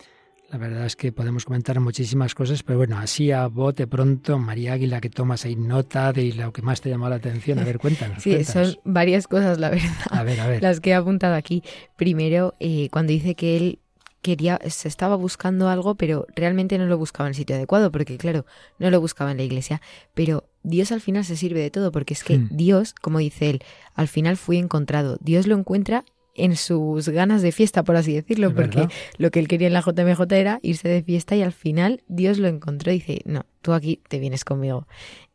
la 0.53 0.59
verdad 0.59 0.85
es 0.85 0.97
que 0.97 1.13
podemos 1.13 1.47
comentar 1.47 1.81
muchísimas 1.81 2.35
cosas, 2.35 2.63
pero 2.63 2.77
bueno, 2.77 2.99
así 2.99 3.33
a 3.33 3.47
bote 3.47 3.87
pronto, 3.87 4.39
María 4.39 4.75
Águila, 4.75 5.01
que 5.01 5.09
tomas 5.09 5.47
ahí 5.47 5.57
nota 5.57 6.13
de 6.13 6.35
lo 6.35 6.53
que 6.53 6.61
más 6.61 6.83
te 6.83 6.91
llamó 6.91 7.09
la 7.09 7.17
atención. 7.17 7.59
A 7.59 7.65
ver, 7.65 7.79
cuéntanos. 7.79 8.19
Sí, 8.23 8.45
son 8.45 8.77
varias 8.85 9.27
cosas, 9.27 9.59
la 9.59 9.71
verdad. 9.71 9.89
A 10.11 10.23
ver, 10.23 10.41
a 10.41 10.47
ver. 10.47 10.63
Las 10.63 10.81
que 10.81 10.91
he 10.91 10.95
apuntado 10.95 11.35
aquí. 11.35 11.63
Primero, 11.97 12.55
eh, 12.61 12.91
cuando 12.93 13.13
dice 13.13 13.35
que 13.35 13.57
él 13.57 13.79
quería, 14.21 14.61
se 14.69 14.89
estaba 14.89 15.17
buscando 15.17 15.71
algo, 15.71 15.95
pero 15.95 16.27
realmente 16.37 16.77
no 16.77 16.85
lo 16.85 16.99
buscaba 16.99 17.29
en 17.29 17.31
el 17.31 17.35
sitio 17.35 17.57
adecuado, 17.57 17.91
porque 17.91 18.19
claro, 18.19 18.45
no 18.79 18.91
lo 18.91 19.01
buscaba 19.01 19.31
en 19.31 19.39
la 19.39 19.45
iglesia. 19.45 19.81
Pero 20.13 20.45
Dios 20.63 20.93
al 20.93 21.01
final 21.01 21.25
se 21.25 21.39
sirve 21.39 21.61
de 21.61 21.71
todo, 21.71 21.93
porque 21.93 22.13
es 22.13 22.23
que 22.25 22.37
hmm. 22.37 22.49
Dios, 22.51 22.93
como 22.93 23.21
dice 23.21 23.49
él, 23.49 23.63
al 23.95 24.07
final 24.07 24.37
fui 24.37 24.59
encontrado. 24.59 25.17
Dios 25.23 25.47
lo 25.47 25.57
encuentra 25.57 26.05
en 26.35 26.57
sus 26.57 27.09
ganas 27.09 27.43
de 27.43 27.53
fiesta, 27.53 27.83
por 27.83 27.97
así 27.97 28.15
decirlo, 28.15 28.55
porque 28.55 28.89
lo 29.19 29.31
que 29.31 29.39
él 29.39 29.49
quería 29.49 29.67
en 29.67 29.75
la 29.75 29.83
JMJ 29.83 30.21
era 30.33 30.61
irse 30.63 30.89
de 30.89 31.03
fiesta 31.03 31.37
y 31.37 31.43
al 31.43 31.53
final 31.53 32.03
Dios 32.09 32.39
lo 32.39 32.49
encontró 32.49 32.91
y 32.91 32.97
dice, 32.97 33.21
no, 33.25 33.45
tú 33.61 33.73
aquí 33.73 34.01
te 34.09 34.19
vienes 34.19 34.45
conmigo. 34.45 34.87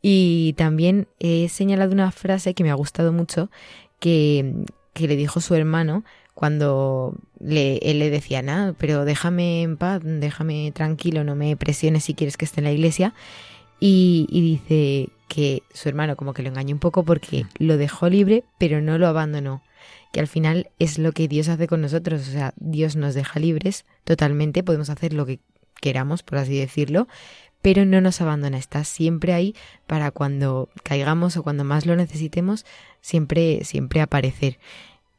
Y 0.02 0.54
también 0.58 1.08
he 1.20 1.50
señalado 1.50 1.92
una 1.92 2.12
frase 2.12 2.54
que 2.54 2.64
me 2.64 2.72
ha 2.72 2.76
gustado 2.76 3.14
mucho, 3.14 3.52
que, 4.00 4.54
que 4.94 5.08
le 5.08 5.16
dijo 5.16 5.40
su 5.40 5.54
hermano 5.56 6.04
cuando 6.34 7.16
le, 7.40 7.78
él 7.78 8.00
le 8.00 8.10
decía, 8.10 8.42
nada, 8.42 8.74
pero 8.78 9.06
déjame 9.06 9.64
en 9.64 9.78
paz, 9.78 10.02
déjame 10.04 10.72
tranquilo, 10.72 11.24
no 11.24 11.36
me 11.36 11.56
presiones 11.58 12.04
si 12.04 12.14
quieres 12.14 12.38
que 12.38 12.46
esté 12.46 12.60
en 12.60 12.66
la 12.66 12.72
iglesia. 12.72 13.14
Y, 13.80 14.28
y 14.30 14.42
dice 14.42 15.10
que 15.28 15.62
su 15.74 15.90
hermano 15.90 16.16
como 16.16 16.34
que 16.34 16.42
lo 16.42 16.50
engañó 16.50 16.74
un 16.74 16.80
poco 16.80 17.04
porque 17.04 17.46
lo 17.60 17.78
dejó 17.78 18.10
libre, 18.10 18.44
pero 18.58 18.82
no 18.82 18.98
lo 18.98 19.08
abandonó 19.08 19.62
que 20.12 20.20
al 20.20 20.28
final 20.28 20.70
es 20.80 20.98
lo 20.98 21.12
que 21.12 21.28
Dios 21.28 21.50
hace 21.50 21.68
con 21.68 21.82
nosotros, 21.82 22.28
o 22.28 22.32
sea, 22.32 22.54
Dios 22.58 22.96
nos 22.96 23.14
deja 23.14 23.40
libres 23.40 23.86
totalmente, 24.04 24.64
podemos 24.64 24.90
hacer 24.90 25.14
lo 25.14 25.26
que 25.26 25.40
queramos, 25.82 26.24
por 26.24 26.38
así 26.38 26.58
decirlo, 26.58 27.08
pero 27.62 27.86
no 27.86 28.02
nos 28.02 28.22
abandona, 28.22 28.58
está 28.58 28.84
siempre 28.84 29.34
ahí 29.34 29.56
para 29.88 30.12
cuando 30.12 30.70
caigamos 30.84 31.38
o 31.38 31.44
cuando 31.44 31.64
más 31.64 31.86
lo 31.86 31.96
necesitemos, 31.96 32.66
siempre, 33.02 33.64
siempre 33.64 34.02
aparecer. 34.02 34.58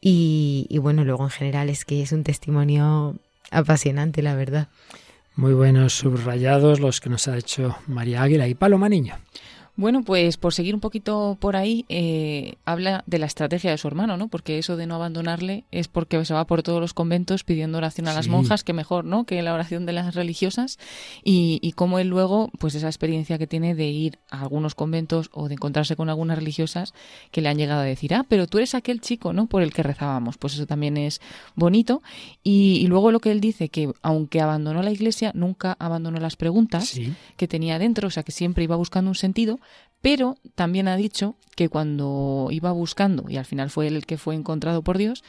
Y, 0.00 0.66
y 0.70 0.78
bueno, 0.78 1.04
luego 1.04 1.24
en 1.24 1.30
general 1.30 1.68
es 1.68 1.84
que 1.84 2.02
es 2.02 2.12
un 2.12 2.22
testimonio 2.22 3.16
apasionante, 3.50 4.22
la 4.22 4.34
verdad. 4.34 4.68
Muy 5.34 5.52
buenos 5.52 5.94
subrayados 5.94 6.80
los 6.80 7.00
que 7.00 7.10
nos 7.10 7.28
ha 7.28 7.36
hecho 7.36 7.76
María 7.86 8.22
Águila 8.22 8.48
y 8.48 8.54
Paloma 8.54 8.88
Niño. 8.88 9.14
Bueno, 9.78 10.02
pues 10.02 10.38
por 10.38 10.52
seguir 10.54 10.74
un 10.74 10.80
poquito 10.80 11.36
por 11.38 11.54
ahí, 11.54 11.84
eh, 11.88 12.54
habla 12.64 13.04
de 13.06 13.20
la 13.20 13.26
estrategia 13.26 13.70
de 13.70 13.78
su 13.78 13.86
hermano, 13.86 14.16
¿no? 14.16 14.26
Porque 14.26 14.58
eso 14.58 14.76
de 14.76 14.88
no 14.88 14.96
abandonarle 14.96 15.66
es 15.70 15.86
porque 15.86 16.24
se 16.24 16.34
va 16.34 16.48
por 16.48 16.64
todos 16.64 16.80
los 16.80 16.94
conventos 16.94 17.44
pidiendo 17.44 17.78
oración 17.78 18.08
a 18.08 18.12
las 18.12 18.26
monjas, 18.26 18.64
que 18.64 18.72
mejor, 18.72 19.04
¿no? 19.04 19.22
Que 19.22 19.40
la 19.40 19.54
oración 19.54 19.86
de 19.86 19.92
las 19.92 20.16
religiosas. 20.16 20.80
Y, 21.22 21.60
y 21.62 21.74
cómo 21.74 22.00
él 22.00 22.08
luego, 22.08 22.50
pues 22.58 22.74
esa 22.74 22.88
experiencia 22.88 23.38
que 23.38 23.46
tiene 23.46 23.76
de 23.76 23.86
ir 23.86 24.18
a 24.30 24.40
algunos 24.40 24.74
conventos 24.74 25.30
o 25.32 25.46
de 25.46 25.54
encontrarse 25.54 25.94
con 25.94 26.08
algunas 26.08 26.38
religiosas 26.38 26.92
que 27.30 27.40
le 27.40 27.48
han 27.48 27.56
llegado 27.56 27.82
a 27.82 27.84
decir, 27.84 28.14
ah, 28.14 28.26
pero 28.28 28.48
tú 28.48 28.58
eres 28.58 28.74
aquel 28.74 29.00
chico, 29.00 29.32
¿no? 29.32 29.46
Por 29.46 29.62
el 29.62 29.72
que 29.72 29.84
rezábamos. 29.84 30.38
Pues 30.38 30.54
eso 30.54 30.66
también 30.66 30.96
es 30.96 31.20
bonito. 31.54 32.02
Y, 32.42 32.84
luego 32.88 33.12
lo 33.12 33.20
que 33.20 33.30
él 33.30 33.40
dice, 33.40 33.68
que 33.68 33.92
aunque 34.02 34.40
abandonó 34.40 34.82
la 34.82 34.90
iglesia, 34.90 35.30
nunca 35.36 35.76
abandonó 35.78 36.18
las 36.18 36.34
preguntas 36.34 36.98
que 37.36 37.46
tenía 37.46 37.78
dentro, 37.78 38.08
o 38.08 38.10
sea, 38.10 38.24
que 38.24 38.32
siempre 38.32 38.64
iba 38.64 38.74
buscando 38.74 39.08
un 39.08 39.14
sentido 39.14 39.60
pero 40.00 40.36
también 40.54 40.88
ha 40.88 40.96
dicho 40.96 41.36
que 41.56 41.68
cuando 41.68 42.48
iba 42.50 42.70
buscando, 42.72 43.28
y 43.28 43.36
al 43.36 43.44
final 43.44 43.70
fue 43.70 43.88
él 43.88 43.96
el 43.96 44.06
que 44.06 44.18
fue 44.18 44.34
encontrado 44.34 44.82
por 44.82 44.98
Dios, 44.98 45.24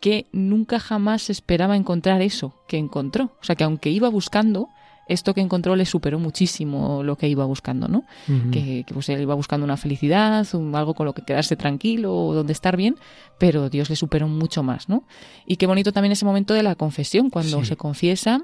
que 0.00 0.26
nunca 0.32 0.80
jamás 0.80 1.30
esperaba 1.30 1.76
encontrar 1.76 2.22
eso 2.22 2.54
que 2.68 2.78
encontró. 2.78 3.36
O 3.40 3.44
sea, 3.44 3.54
que 3.54 3.64
aunque 3.64 3.90
iba 3.90 4.08
buscando, 4.08 4.68
esto 5.08 5.34
que 5.34 5.40
encontró 5.40 5.76
le 5.76 5.84
superó 5.86 6.18
muchísimo 6.18 7.02
lo 7.02 7.16
que 7.16 7.28
iba 7.28 7.44
buscando, 7.44 7.88
¿no? 7.88 8.04
que, 8.52 8.84
pues 8.92 9.08
él 9.08 9.20
iba 9.20 9.34
buscando 9.34 9.64
una 9.64 9.76
felicidad, 9.76 10.46
algo 10.74 10.94
con 10.94 11.06
lo 11.06 11.14
que 11.14 11.22
quedarse 11.22 11.56
tranquilo 11.56 12.14
o 12.14 12.34
donde 12.34 12.52
estar 12.52 12.76
bien, 12.76 12.96
pero 13.38 13.68
Dios 13.68 13.90
le 13.90 13.96
superó 13.96 14.28
mucho 14.28 14.62
más, 14.62 14.88
¿no? 14.88 15.04
Y 15.46 15.56
qué 15.56 15.66
bonito 15.66 15.92
también 15.92 16.12
ese 16.12 16.24
momento 16.24 16.54
de 16.54 16.62
la 16.62 16.76
confesión, 16.76 17.28
cuando 17.28 17.64
se 17.64 17.76
confiesa 17.76 18.42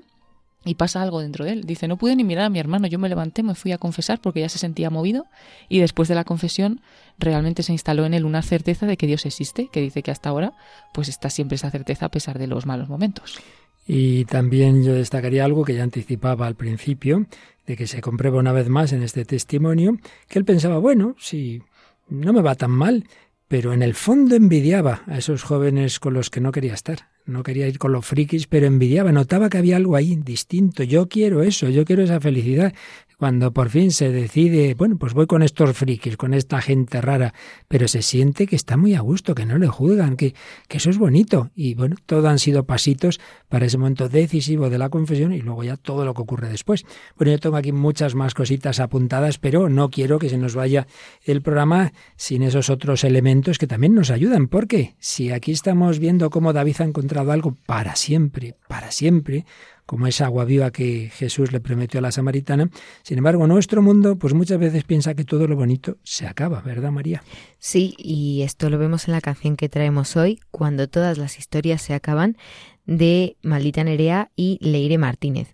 y 0.66 0.74
pasa 0.74 1.00
algo 1.00 1.20
dentro 1.20 1.44
de 1.44 1.52
él. 1.52 1.64
Dice, 1.64 1.88
no 1.88 1.96
pude 1.96 2.16
ni 2.16 2.24
mirar 2.24 2.46
a 2.46 2.50
mi 2.50 2.58
hermano, 2.58 2.88
yo 2.88 2.98
me 2.98 3.08
levanté, 3.08 3.42
me 3.42 3.54
fui 3.54 3.72
a 3.72 3.78
confesar 3.78 4.20
porque 4.20 4.40
ya 4.40 4.48
se 4.48 4.58
sentía 4.58 4.90
movido 4.90 5.26
y 5.68 5.78
después 5.78 6.08
de 6.08 6.16
la 6.16 6.24
confesión 6.24 6.80
realmente 7.18 7.62
se 7.62 7.72
instaló 7.72 8.04
en 8.04 8.14
él 8.14 8.24
una 8.24 8.42
certeza 8.42 8.84
de 8.86 8.96
que 8.96 9.06
Dios 9.06 9.24
existe, 9.24 9.68
que 9.72 9.80
dice 9.80 10.02
que 10.02 10.10
hasta 10.10 10.28
ahora 10.28 10.52
pues 10.92 11.08
está 11.08 11.30
siempre 11.30 11.54
esa 11.54 11.70
certeza 11.70 12.06
a 12.06 12.10
pesar 12.10 12.38
de 12.38 12.48
los 12.48 12.66
malos 12.66 12.88
momentos. 12.88 13.38
Y 13.86 14.24
también 14.24 14.82
yo 14.82 14.92
destacaría 14.92 15.44
algo 15.44 15.64
que 15.64 15.74
ya 15.74 15.84
anticipaba 15.84 16.48
al 16.48 16.56
principio, 16.56 17.26
de 17.66 17.76
que 17.76 17.86
se 17.86 18.00
comprueba 18.00 18.40
una 18.40 18.52
vez 18.52 18.68
más 18.68 18.92
en 18.92 19.04
este 19.04 19.24
testimonio, 19.24 19.98
que 20.28 20.40
él 20.40 20.44
pensaba, 20.44 20.78
bueno, 20.78 21.14
si 21.18 21.62
no 22.08 22.32
me 22.32 22.42
va 22.42 22.56
tan 22.56 22.72
mal, 22.72 23.04
pero 23.46 23.72
en 23.72 23.82
el 23.82 23.94
fondo 23.94 24.34
envidiaba 24.34 25.02
a 25.06 25.18
esos 25.18 25.44
jóvenes 25.44 26.00
con 26.00 26.14
los 26.14 26.30
que 26.30 26.40
no 26.40 26.50
quería 26.50 26.74
estar 26.74 27.15
no 27.26 27.42
quería 27.42 27.66
ir 27.68 27.78
con 27.78 27.92
los 27.92 28.06
frikis, 28.06 28.46
pero 28.46 28.66
envidiaba, 28.66 29.12
notaba 29.12 29.48
que 29.48 29.58
había 29.58 29.76
algo 29.76 29.96
ahí 29.96 30.16
distinto. 30.16 30.82
Yo 30.82 31.08
quiero 31.08 31.42
eso, 31.42 31.68
yo 31.68 31.84
quiero 31.84 32.02
esa 32.02 32.20
felicidad 32.20 32.72
cuando 33.16 33.52
por 33.52 33.70
fin 33.70 33.92
se 33.92 34.10
decide, 34.10 34.74
bueno, 34.74 34.98
pues 34.98 35.14
voy 35.14 35.26
con 35.26 35.42
estos 35.42 35.74
frikis, 35.74 36.18
con 36.18 36.34
esta 36.34 36.60
gente 36.60 37.00
rara, 37.00 37.32
pero 37.66 37.88
se 37.88 38.02
siente 38.02 38.46
que 38.46 38.56
está 38.56 38.76
muy 38.76 38.94
a 38.94 39.00
gusto, 39.00 39.34
que 39.34 39.46
no 39.46 39.56
le 39.56 39.68
juzgan, 39.68 40.16
que, 40.16 40.34
eso 40.68 40.90
es 40.90 40.98
bonito. 40.98 41.50
Y 41.54 41.74
bueno, 41.74 41.96
todo 42.04 42.28
han 42.28 42.38
sido 42.38 42.66
pasitos 42.66 43.18
para 43.48 43.64
ese 43.64 43.78
momento 43.78 44.10
decisivo 44.10 44.68
de 44.68 44.76
la 44.76 44.90
confesión 44.90 45.32
y 45.32 45.40
luego 45.40 45.64
ya 45.64 45.78
todo 45.78 46.04
lo 46.04 46.12
que 46.12 46.20
ocurre 46.20 46.50
después. 46.50 46.84
Bueno, 47.16 47.32
yo 47.32 47.38
tengo 47.38 47.56
aquí 47.56 47.72
muchas 47.72 48.14
más 48.14 48.34
cositas 48.34 48.80
apuntadas, 48.80 49.38
pero 49.38 49.70
no 49.70 49.88
quiero 49.88 50.18
que 50.18 50.28
se 50.28 50.36
nos 50.36 50.54
vaya 50.54 50.86
el 51.22 51.40
programa 51.40 51.94
sin 52.16 52.42
esos 52.42 52.68
otros 52.68 53.02
elementos 53.04 53.56
que 53.56 53.66
también 53.66 53.94
nos 53.94 54.10
ayudan, 54.10 54.48
porque 54.48 54.94
si 54.98 55.30
aquí 55.30 55.52
estamos 55.52 55.98
viendo 55.98 56.28
cómo 56.28 56.52
David 56.52 56.76
ha 56.80 56.84
encontrado 56.84 57.32
algo 57.32 57.56
para 57.66 57.96
siempre, 57.96 58.56
para 58.68 58.90
siempre, 58.90 59.46
como 59.86 60.06
esa 60.06 60.26
agua 60.26 60.44
viva 60.44 60.70
que 60.72 61.10
Jesús 61.14 61.52
le 61.52 61.60
prometió 61.60 61.98
a 61.98 62.02
la 62.02 62.12
samaritana. 62.12 62.68
Sin 63.02 63.18
embargo, 63.18 63.46
nuestro 63.46 63.80
mundo, 63.80 64.16
pues 64.16 64.34
muchas 64.34 64.58
veces 64.58 64.84
piensa 64.84 65.14
que 65.14 65.24
todo 65.24 65.46
lo 65.46 65.56
bonito 65.56 65.96
se 66.02 66.26
acaba, 66.26 66.60
¿verdad, 66.60 66.90
María? 66.90 67.22
Sí, 67.58 67.94
y 67.96 68.42
esto 68.42 68.68
lo 68.68 68.78
vemos 68.78 69.08
en 69.08 69.12
la 69.12 69.20
canción 69.20 69.56
que 69.56 69.68
traemos 69.68 70.16
hoy, 70.16 70.40
Cuando 70.50 70.88
todas 70.88 71.18
las 71.18 71.38
historias 71.38 71.82
se 71.82 71.94
acaban, 71.94 72.36
de 72.84 73.36
Maldita 73.42 73.84
Nerea 73.84 74.30
y 74.36 74.58
Leire 74.60 74.98
Martínez. 74.98 75.52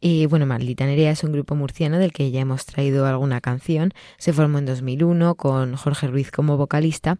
Eh, 0.00 0.26
bueno, 0.26 0.44
Maldita 0.44 0.84
Nerea 0.84 1.12
es 1.12 1.24
un 1.24 1.32
grupo 1.32 1.54
murciano 1.54 1.98
del 1.98 2.12
que 2.12 2.30
ya 2.30 2.40
hemos 2.40 2.66
traído 2.66 3.06
alguna 3.06 3.40
canción. 3.40 3.92
Se 4.18 4.34
formó 4.34 4.58
en 4.58 4.66
2001 4.66 5.34
con 5.36 5.76
Jorge 5.76 6.08
Ruiz 6.08 6.30
como 6.30 6.58
vocalista 6.58 7.18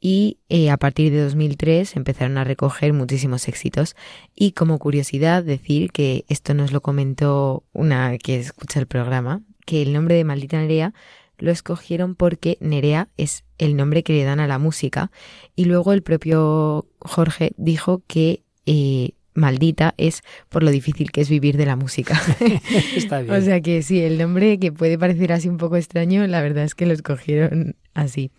y 0.00 0.38
eh, 0.48 0.70
a 0.70 0.78
partir 0.78 1.12
de 1.12 1.22
2003 1.22 1.94
empezaron 1.96 2.38
a 2.38 2.44
recoger 2.44 2.92
muchísimos 2.94 3.46
éxitos. 3.48 3.96
Y 4.34 4.52
como 4.52 4.78
curiosidad 4.78 5.44
decir 5.44 5.92
que 5.92 6.24
esto 6.28 6.54
nos 6.54 6.72
lo 6.72 6.80
comentó 6.80 7.64
una 7.72 8.16
que 8.16 8.38
escucha 8.38 8.80
el 8.80 8.86
programa, 8.86 9.42
que 9.66 9.82
el 9.82 9.92
nombre 9.92 10.14
de 10.14 10.24
Maldita 10.24 10.58
Nerea 10.58 10.94
lo 11.38 11.50
escogieron 11.50 12.14
porque 12.14 12.56
Nerea 12.60 13.08
es 13.16 13.44
el 13.58 13.76
nombre 13.76 14.02
que 14.02 14.14
le 14.14 14.24
dan 14.24 14.40
a 14.40 14.46
la 14.46 14.58
música 14.58 15.10
y 15.56 15.66
luego 15.66 15.92
el 15.92 16.02
propio 16.02 16.86
Jorge 17.00 17.52
dijo 17.56 18.02
que 18.06 18.42
eh, 18.66 19.12
maldita 19.34 19.94
es 19.96 20.22
por 20.48 20.62
lo 20.62 20.70
difícil 20.70 21.10
que 21.10 21.20
es 21.20 21.28
vivir 21.28 21.56
de 21.56 21.66
la 21.66 21.76
música. 21.76 22.20
Está 22.96 23.20
bien. 23.22 23.34
o 23.34 23.40
sea 23.40 23.60
que 23.60 23.82
sí, 23.82 24.00
el 24.00 24.18
nombre 24.18 24.58
que 24.58 24.72
puede 24.72 24.98
parecer 24.98 25.32
así 25.32 25.48
un 25.48 25.56
poco 25.56 25.76
extraño, 25.76 26.26
la 26.26 26.42
verdad 26.42 26.64
es 26.64 26.74
que 26.74 26.86
lo 26.86 26.92
escogieron 26.92 27.76
así. 27.94 28.30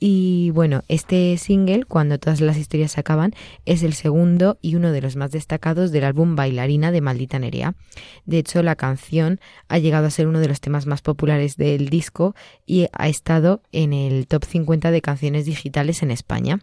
Y 0.00 0.50
bueno, 0.50 0.82
este 0.86 1.36
single, 1.38 1.84
Cuando 1.84 2.18
todas 2.18 2.40
las 2.40 2.56
historias 2.56 2.92
se 2.92 3.00
acaban, 3.00 3.34
es 3.66 3.82
el 3.82 3.94
segundo 3.94 4.58
y 4.62 4.76
uno 4.76 4.92
de 4.92 5.00
los 5.00 5.16
más 5.16 5.32
destacados 5.32 5.90
del 5.90 6.04
álbum 6.04 6.36
Bailarina 6.36 6.92
de 6.92 7.00
Maldita 7.00 7.38
Nerea. 7.38 7.74
De 8.24 8.38
hecho, 8.38 8.62
la 8.62 8.76
canción 8.76 9.40
ha 9.68 9.78
llegado 9.78 10.06
a 10.06 10.10
ser 10.10 10.28
uno 10.28 10.38
de 10.38 10.48
los 10.48 10.60
temas 10.60 10.86
más 10.86 11.02
populares 11.02 11.56
del 11.56 11.88
disco 11.88 12.36
y 12.64 12.86
ha 12.92 13.08
estado 13.08 13.60
en 13.72 13.92
el 13.92 14.28
top 14.28 14.44
50 14.44 14.92
de 14.92 15.02
canciones 15.02 15.46
digitales 15.46 16.02
en 16.02 16.12
España. 16.12 16.60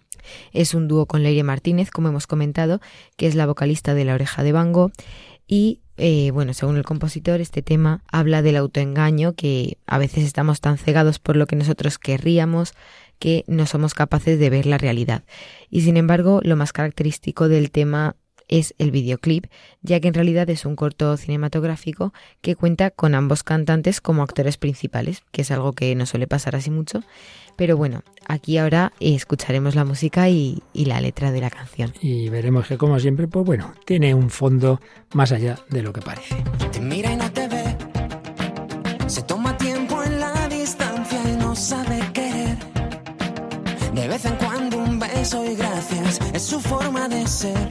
Es 0.54 0.74
un 0.74 0.88
dúo 0.88 1.06
con 1.06 1.22
Leire 1.22 1.44
Martínez, 1.44 1.92
como 1.92 2.08
hemos 2.08 2.28
comentado, 2.28 2.80
que 3.18 3.28
es 3.28 3.36
la 3.36 3.46
vocalista 3.46 3.94
de 3.94 4.06
La 4.06 4.14
Oreja 4.14 4.44
de 4.44 4.54
Bango. 4.54 4.92
Y 5.48 5.82
eh, 5.98 6.32
bueno, 6.32 6.54
según 6.54 6.76
el 6.78 6.84
compositor, 6.84 7.40
este 7.40 7.62
tema 7.62 8.04
habla 8.12 8.42
del 8.42 8.58
autoengaño, 8.58 9.34
que 9.34 9.78
a 9.88 9.98
veces 9.98 10.26
estamos 10.26 10.60
tan 10.60 10.78
cegados 10.78 11.20
por 11.20 11.36
lo 11.36 11.48
que 11.48 11.56
nosotros 11.56 11.98
querríamos, 11.98 12.74
que 13.20 13.44
no 13.48 13.66
somos 13.66 13.94
capaces 13.94 14.40
de 14.40 14.50
ver 14.50 14.66
la 14.66 14.78
realidad. 14.78 15.24
Y 15.70 15.82
sin 15.82 15.98
embargo, 15.98 16.42
lo 16.44 16.56
más 16.56 16.74
característico 16.74 17.48
del 17.48 17.72
tema 17.72 18.16
es 18.48 18.76
el 18.78 18.92
videoclip, 18.92 19.46
ya 19.82 20.00
que 20.00 20.08
en 20.08 20.14
realidad 20.14 20.50
es 20.50 20.66
un 20.66 20.76
corto 20.76 21.18
cinematográfico 21.18 22.14
que 22.42 22.56
cuenta 22.56 22.92
con 22.92 23.16
ambos 23.16 23.44
cantantes 23.44 24.02
como 24.02 24.24
actores 24.24 24.58
principales, 24.58 25.24
que 25.32 25.42
es 25.42 25.52
algo 25.52 25.74
que 25.74 25.96
no 25.96 26.06
suele 26.06 26.28
pasar 26.28 26.56
así 26.56 26.70
mucho. 26.70 27.04
Pero 27.56 27.78
bueno, 27.78 28.04
aquí 28.28 28.58
ahora 28.58 28.92
escucharemos 29.00 29.76
la 29.76 29.86
música 29.86 30.30
y, 30.30 30.62
la 30.74 31.00
letra 31.00 31.32
de 31.32 31.42
la 31.42 31.50
canción. 31.50 31.94
Y 32.02 32.30
veremos 32.30 32.68
que 32.68 32.78
como 32.78 33.00
siempre, 33.00 33.28
pues 33.28 33.46
bueno, 33.46 33.74
tiene 33.86 34.14
un 34.14 34.30
fondo 34.30 34.82
más 35.14 35.32
allá 35.32 35.58
de 35.70 35.82
lo 35.82 35.94
que 35.94 36.02
parece. 36.02 36.36
Te 36.72 36.82
mira 36.82 37.14
su 46.56 46.62
forma 46.62 47.10
de 47.10 47.28
ser. 47.28 47.68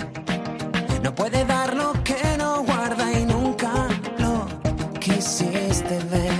No 1.02 1.14
puede 1.14 1.44
dar 1.46 1.74
lo 1.74 1.92
que 2.08 2.20
no 2.36 2.62
guarda 2.64 3.06
y 3.18 3.24
nunca 3.24 3.72
lo 4.18 4.34
quisiste 4.98 5.96
ver. 6.12 6.38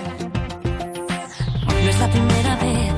No 1.66 1.88
es 1.92 1.98
la 1.98 2.08
primera 2.16 2.52
vez 2.66 2.92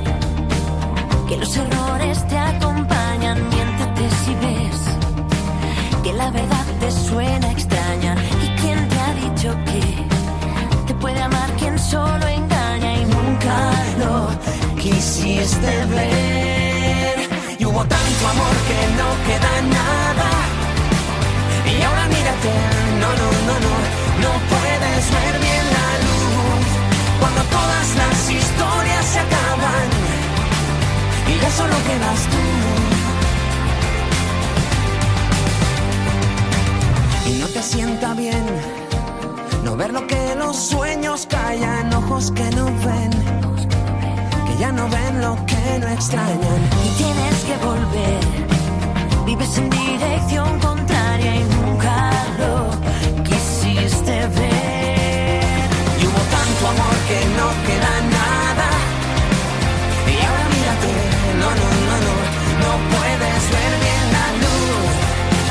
que 1.28 1.36
los 1.36 1.56
errores 1.56 2.26
te 2.26 2.36
acompañan. 2.38 3.36
Miéntete 3.50 4.04
si 4.22 4.32
ves 4.44 4.80
que 6.02 6.12
la 6.12 6.28
verdad 6.30 6.66
te 6.80 6.90
suena 6.90 7.48
extraña. 7.52 8.12
¿Y 8.44 8.48
quién 8.60 8.88
te 8.88 8.98
ha 8.98 9.12
dicho 9.24 9.48
que 9.68 9.82
te 10.88 10.94
puede 10.94 11.20
amar 11.20 11.50
quien 11.60 11.78
solo 11.78 12.26
engaña 12.26 12.90
y 13.00 13.04
nunca 13.14 13.56
lo 14.02 14.14
quisiste 14.82 15.72
ver? 15.94 16.25
Queda 19.36 19.62
nada. 19.62 20.30
Y 21.66 21.82
ahora 21.82 22.06
mírate, 22.08 22.52
no, 23.00 23.08
no, 23.20 23.28
no, 23.48 23.54
no, 23.66 23.74
no 24.24 24.30
puedes 24.52 25.02
ver 25.16 25.34
bien 25.40 25.64
la 25.76 25.88
luz. 26.06 26.66
Cuando 27.20 27.42
todas 27.42 27.86
las 28.02 28.30
historias 28.30 29.04
se 29.06 29.18
acaban 29.20 29.86
y 31.28 31.40
ya 31.40 31.50
solo 31.50 31.76
quedas 31.88 32.20
tú. 32.32 32.42
Y 37.30 37.32
no 37.40 37.46
te 37.48 37.62
sienta 37.62 38.14
bien 38.14 38.46
no 39.64 39.76
ver 39.76 39.92
lo 39.92 40.06
que 40.06 40.34
los 40.36 40.56
sueños 40.56 41.26
callan, 41.28 41.92
ojos 41.92 42.30
que 42.30 42.48
no 42.50 42.66
ven 42.84 43.10
ya 44.58 44.72
no 44.72 44.88
ven 44.88 45.20
lo 45.20 45.36
que 45.46 45.78
no 45.80 45.88
extrañan. 45.88 46.60
Y 46.84 46.88
tienes 46.96 47.44
que 47.44 47.56
volver, 47.64 48.55
vives 49.26 49.58
en 49.58 49.68
dirección 49.68 50.58
contraria 50.60 51.34
y 51.34 51.44
nunca 51.56 52.12
lo 52.38 52.54
quisiste 53.24 54.14
ver. 54.38 55.68
Y 56.00 56.02
hubo 56.06 56.22
tanto 56.36 56.62
amor 56.74 56.96
que 57.08 57.20
no 57.38 57.46
queda 57.66 57.92
nada. 58.18 58.68
Y 60.12 60.16
ahora 60.26 60.46
mírate, 60.54 60.92
no, 61.40 61.48
no, 61.60 61.68
no, 61.88 61.96
no, 62.06 62.14
no 62.62 62.70
puedes 62.94 63.42
ver 63.54 63.72
bien 63.84 64.06
la 64.16 64.26
luz. 64.42 64.90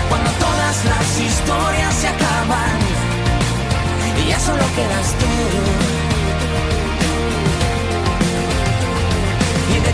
Cuando 0.10 0.30
todas 0.46 0.76
las 0.92 1.08
historias 1.30 1.94
se 2.02 2.08
acaban 2.08 2.80
y 4.20 4.30
ya 4.30 4.40
solo 4.40 4.66
quedas 4.78 5.08
tú. 5.20 5.26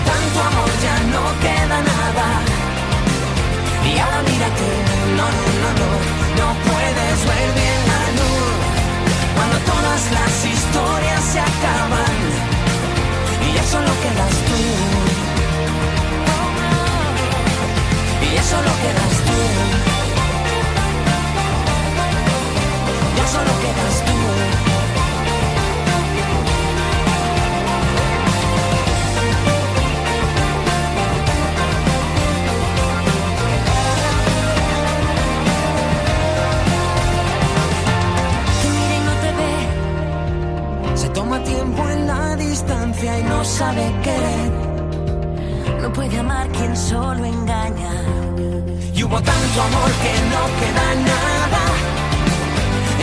tanto 0.04 0.40
amor 0.40 0.70
ya 0.82 0.98
no 1.14 1.24
queda 1.42 1.78
nada. 1.82 2.51
Y 3.92 4.00
ahora 4.00 4.22
mírate, 4.24 4.68
no, 5.18 5.26
no, 5.38 5.46
no, 5.62 5.70
no, 5.82 5.90
no 6.40 6.48
puedes 6.68 7.18
ver 7.30 7.50
bien 7.60 7.80
la 7.92 8.02
luz. 8.18 8.54
Cuando 9.36 9.58
todas 9.72 10.02
las 10.18 10.34
historias 10.54 11.22
se 11.34 11.40
acaban 11.40 12.18
y 13.46 13.54
ya 13.56 13.64
solo 13.74 13.92
quedas 14.04 14.34
tú. 14.48 14.60
Y 18.26 18.28
ya 18.36 18.44
solo 18.44 18.72
quedas 18.84 19.14
tú. 19.28 19.38
Ya 23.18 23.26
solo 23.36 23.52
quedas 23.64 23.96
tú. 24.06 24.11
Sabe 43.44 43.92
querer. 44.04 44.52
No 45.82 45.92
puede 45.92 46.20
amar 46.20 46.48
quien 46.50 46.76
solo 46.76 47.26
engaña. 47.26 47.94
Y 48.94 49.04
hubo 49.04 49.20
tanto 49.22 49.62
amor 49.70 49.92
que 50.04 50.14
no 50.34 50.42
queda 50.60 50.88
nada. 51.12 51.64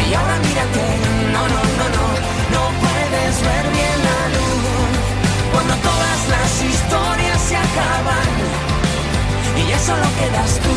Y 0.08 0.14
ahora 0.14 0.36
mírate, 0.46 0.86
no, 1.34 1.42
no, 1.54 1.60
no, 1.78 1.86
no, 1.96 2.06
no 2.54 2.62
puedes 2.82 3.34
ver 3.48 3.64
bien 3.76 3.98
la 4.08 4.20
luz. 4.34 4.92
Cuando 5.52 5.74
todas 5.88 6.20
las 6.34 6.50
historias 6.72 7.40
se 7.48 7.56
acaban 7.56 8.30
y 9.58 9.68
ya 9.70 9.78
solo 9.80 10.06
quedas 10.20 10.60
tú. 10.64 10.74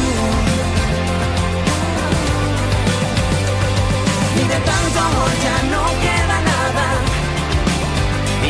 Y 4.41 4.43
de 4.51 4.59
tanto 4.69 4.99
amor 5.09 5.31
ya 5.45 5.57
no 5.73 5.83
queda 6.05 6.37
nada. 6.51 7.20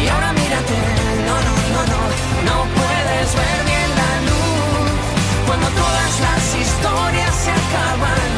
Y 0.04 0.08
ahora 0.08 0.34
mírate, 0.34 0.74
no, 1.28 1.36
no, 1.48 1.56
no, 1.74 1.82
no, 1.92 2.02
no 2.48 2.56
puedes 2.74 3.36
ver 3.36 3.66
bien 3.66 3.90
la 4.02 4.22
luz. 4.30 4.92
Cuando 5.46 5.68
todas 5.68 6.20
las 6.22 6.56
historias 6.56 7.36
se 7.36 7.52
acaban 7.52 8.32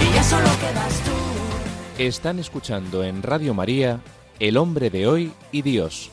y 0.00 0.14
ya 0.14 0.24
solo 0.24 0.48
quedas 0.60 0.94
tú. 1.04 2.02
Están 2.02 2.38
escuchando 2.38 3.04
en 3.04 3.22
Radio 3.22 3.54
María 3.54 4.00
El 4.38 4.56
hombre 4.56 4.90
de 4.90 5.06
hoy 5.06 5.32
y 5.52 5.62
Dios, 5.62 6.10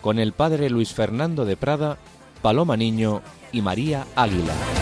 con 0.00 0.18
el 0.18 0.32
padre 0.32 0.70
Luis 0.70 0.92
Fernando 0.92 1.44
de 1.44 1.56
Prada, 1.56 1.98
Paloma 2.42 2.76
Niño 2.76 3.22
y 3.52 3.60
María 3.60 4.06
Águila. 4.16 4.79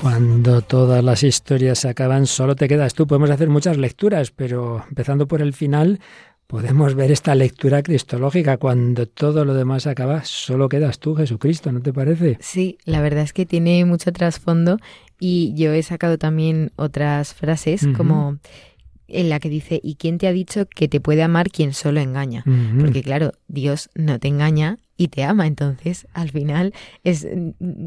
Cuando 0.00 0.62
todas 0.62 1.04
las 1.04 1.22
historias 1.22 1.80
se 1.80 1.88
acaban, 1.90 2.26
solo 2.26 2.56
te 2.56 2.68
quedas 2.68 2.94
tú. 2.94 3.06
Podemos 3.06 3.28
hacer 3.28 3.50
muchas 3.50 3.76
lecturas, 3.76 4.30
pero 4.30 4.82
empezando 4.88 5.28
por 5.28 5.42
el 5.42 5.52
final, 5.52 6.00
podemos 6.46 6.94
ver 6.94 7.12
esta 7.12 7.34
lectura 7.34 7.82
cristológica. 7.82 8.56
Cuando 8.56 9.04
todo 9.04 9.44
lo 9.44 9.52
demás 9.52 9.86
acaba, 9.86 10.24
solo 10.24 10.70
quedas 10.70 11.00
tú, 11.00 11.14
Jesucristo, 11.16 11.70
¿no 11.70 11.82
te 11.82 11.92
parece? 11.92 12.38
Sí, 12.40 12.78
la 12.86 13.02
verdad 13.02 13.24
es 13.24 13.34
que 13.34 13.44
tiene 13.44 13.84
mucho 13.84 14.10
trasfondo 14.10 14.78
y 15.18 15.52
yo 15.54 15.74
he 15.74 15.82
sacado 15.82 16.16
también 16.16 16.72
otras 16.76 17.34
frases 17.34 17.86
como 17.94 18.38
en 19.06 19.28
la 19.28 19.38
que 19.38 19.50
dice, 19.50 19.80
¿y 19.82 19.96
quién 19.96 20.16
te 20.16 20.28
ha 20.28 20.32
dicho 20.32 20.66
que 20.66 20.88
te 20.88 21.00
puede 21.00 21.22
amar 21.22 21.50
quien 21.50 21.74
solo 21.74 22.00
engaña? 22.00 22.44
Porque 22.80 23.02
claro, 23.02 23.32
Dios 23.48 23.90
no 23.94 24.18
te 24.18 24.28
engaña 24.28 24.78
y 25.00 25.08
te 25.08 25.24
ama, 25.24 25.46
entonces 25.46 26.06
al 26.12 26.28
final 26.28 26.74
es 27.04 27.26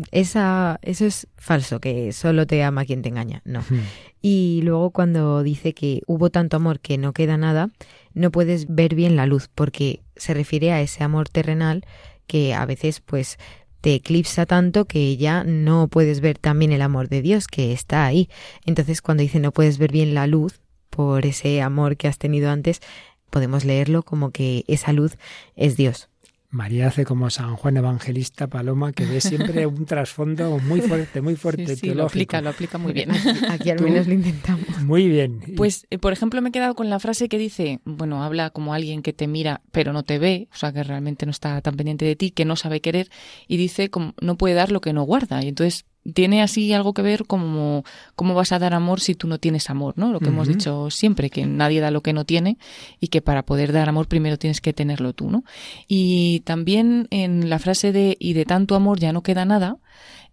esa 0.10 0.80
eso 0.82 1.06
es 1.06 1.28
falso 1.38 1.80
que 1.80 2.12
solo 2.12 2.48
te 2.48 2.64
ama 2.64 2.86
quien 2.86 3.04
te 3.04 3.10
engaña, 3.10 3.44
no. 3.46 3.60
Ujú. 3.60 3.76
Y 4.20 4.62
luego 4.64 4.90
cuando 4.90 5.44
dice 5.44 5.76
que 5.76 6.02
hubo 6.08 6.32
tanto 6.32 6.58
amor 6.58 6.80
que 6.80 6.98
no 6.98 7.14
queda 7.14 7.38
nada, 7.38 7.70
no 8.16 8.32
puedes 8.32 8.66
ver 8.68 8.96
bien 8.96 9.16
la 9.16 9.28
luz 9.28 9.48
porque 9.54 10.02
se 10.16 10.34
refiere 10.34 10.72
a 10.72 10.82
ese 10.82 11.04
amor 11.04 11.30
terrenal 11.30 11.86
que 12.26 12.56
a 12.56 12.66
veces 12.66 13.00
pues 13.00 13.38
te 13.82 13.94
eclipsa 13.94 14.48
tanto 14.48 14.86
que 14.86 15.16
ya 15.16 15.44
no 15.44 15.90
puedes 15.90 16.20
ver 16.20 16.40
también 16.40 16.72
el 16.72 16.82
amor 16.82 17.10
de 17.10 17.22
Dios 17.22 17.46
que 17.46 17.74
está 17.74 18.08
ahí. 18.08 18.28
Entonces 18.66 19.04
cuando 19.04 19.22
dice 19.22 19.40
no 19.40 19.52
puedes 19.52 19.78
ver 19.78 19.92
bien 19.92 20.16
la 20.16 20.26
luz 20.26 20.62
por 20.90 21.28
ese 21.28 21.62
amor 21.62 21.96
que 21.96 22.08
has 22.08 22.18
tenido 22.18 22.50
antes, 22.50 22.82
podemos 23.30 23.66
leerlo 23.66 24.02
como 24.02 24.32
que 24.32 24.64
esa 24.68 24.94
luz 24.94 25.20
es 25.56 25.78
Dios. 25.78 26.10
María 26.54 26.88
hace 26.88 27.04
como 27.04 27.30
San 27.32 27.56
Juan 27.56 27.78
Evangelista 27.78 28.48
Paloma, 28.48 28.94
que 28.94 29.06
ve 29.06 29.20
siempre 29.22 29.66
un 29.66 29.86
trasfondo 29.86 30.60
muy 30.60 30.82
fuerte, 30.82 31.20
muy 31.20 31.36
fuerte 31.36 31.66
Sí, 31.68 31.76
sí, 31.76 31.88
lo 31.88 31.94
teológico. 31.94 32.06
aplica, 32.06 32.42
lo 32.42 32.50
aplica 32.52 32.78
muy 32.78 32.94
bien. 32.94 33.10
Aquí 33.50 33.72
al 33.72 33.82
menos 33.82 34.08
lo 34.08 34.14
intentamos. 34.14 34.68
Muy 34.84 35.08
bien. 35.08 35.42
Pues, 35.58 35.88
eh, 35.90 35.98
por 35.98 36.14
ejemplo, 36.14 36.42
me 36.44 36.50
he 36.50 36.52
quedado 36.52 36.76
con 36.76 36.92
la 36.92 37.00
frase 37.00 37.28
que 37.28 37.40
dice, 37.40 37.80
bueno, 37.86 38.24
habla 38.24 38.52
como 38.52 38.74
alguien 38.76 39.02
que 39.02 39.14
te 39.14 39.28
mira 39.28 39.62
pero 39.72 39.94
no 39.94 40.04
te 40.04 40.20
ve, 40.20 40.48
o 40.54 40.56
sea, 40.56 40.72
que 40.72 40.84
realmente 40.84 41.26
no 41.26 41.32
está 41.32 41.60
tan 41.62 41.76
pendiente 41.76 42.06
de 42.06 42.16
ti, 42.16 42.30
que 42.30 42.46
no 42.46 42.56
sabe 42.56 42.82
querer, 42.82 43.10
y 43.48 43.58
dice, 43.58 43.90
como, 43.90 44.14
no 44.22 44.38
puede 44.38 44.54
dar 44.54 44.72
lo 44.72 44.80
que 44.80 44.94
no 44.94 45.04
guarda. 45.04 45.44
Y 45.44 45.48
entonces 45.48 45.86
tiene 46.12 46.42
así 46.42 46.74
algo 46.74 46.94
que 46.94 47.02
ver 47.02 47.26
como 47.26 47.84
cómo 48.16 48.34
vas 48.34 48.52
a 48.52 48.60
dar 48.60 48.74
amor 48.74 49.00
si 49.00 49.16
tú 49.16 49.28
no 49.28 49.38
tienes 49.38 49.70
amor, 49.70 49.94
¿no? 49.98 50.12
Lo 50.12 50.20
que 50.20 50.28
hemos 50.28 50.48
dicho 50.48 50.90
siempre, 50.90 51.30
que 51.30 51.46
nadie 51.46 51.80
da 51.80 51.92
lo 51.92 52.02
que 52.02 52.14
no 52.14 52.26
tiene 52.26 52.58
y 53.00 53.08
que 53.08 53.22
para 53.22 53.44
poder 53.44 53.72
dar 53.72 53.88
amor 53.88 54.08
primero 54.08 54.38
tienes 54.38 54.60
que 54.60 54.74
tenerlo 54.74 55.14
tú, 55.14 55.30
¿no? 55.30 55.44
Y 55.88 56.42
también 56.42 57.08
en 57.10 57.50
la 57.50 57.60
frase 57.60 57.92
de 57.92 58.18
y 58.20 58.34
de 58.34 58.46
tanto 58.46 58.76
amor 58.76 59.00
ya 59.00 59.14
no 59.14 59.24
queda 59.24 59.46
nada, 59.46 59.78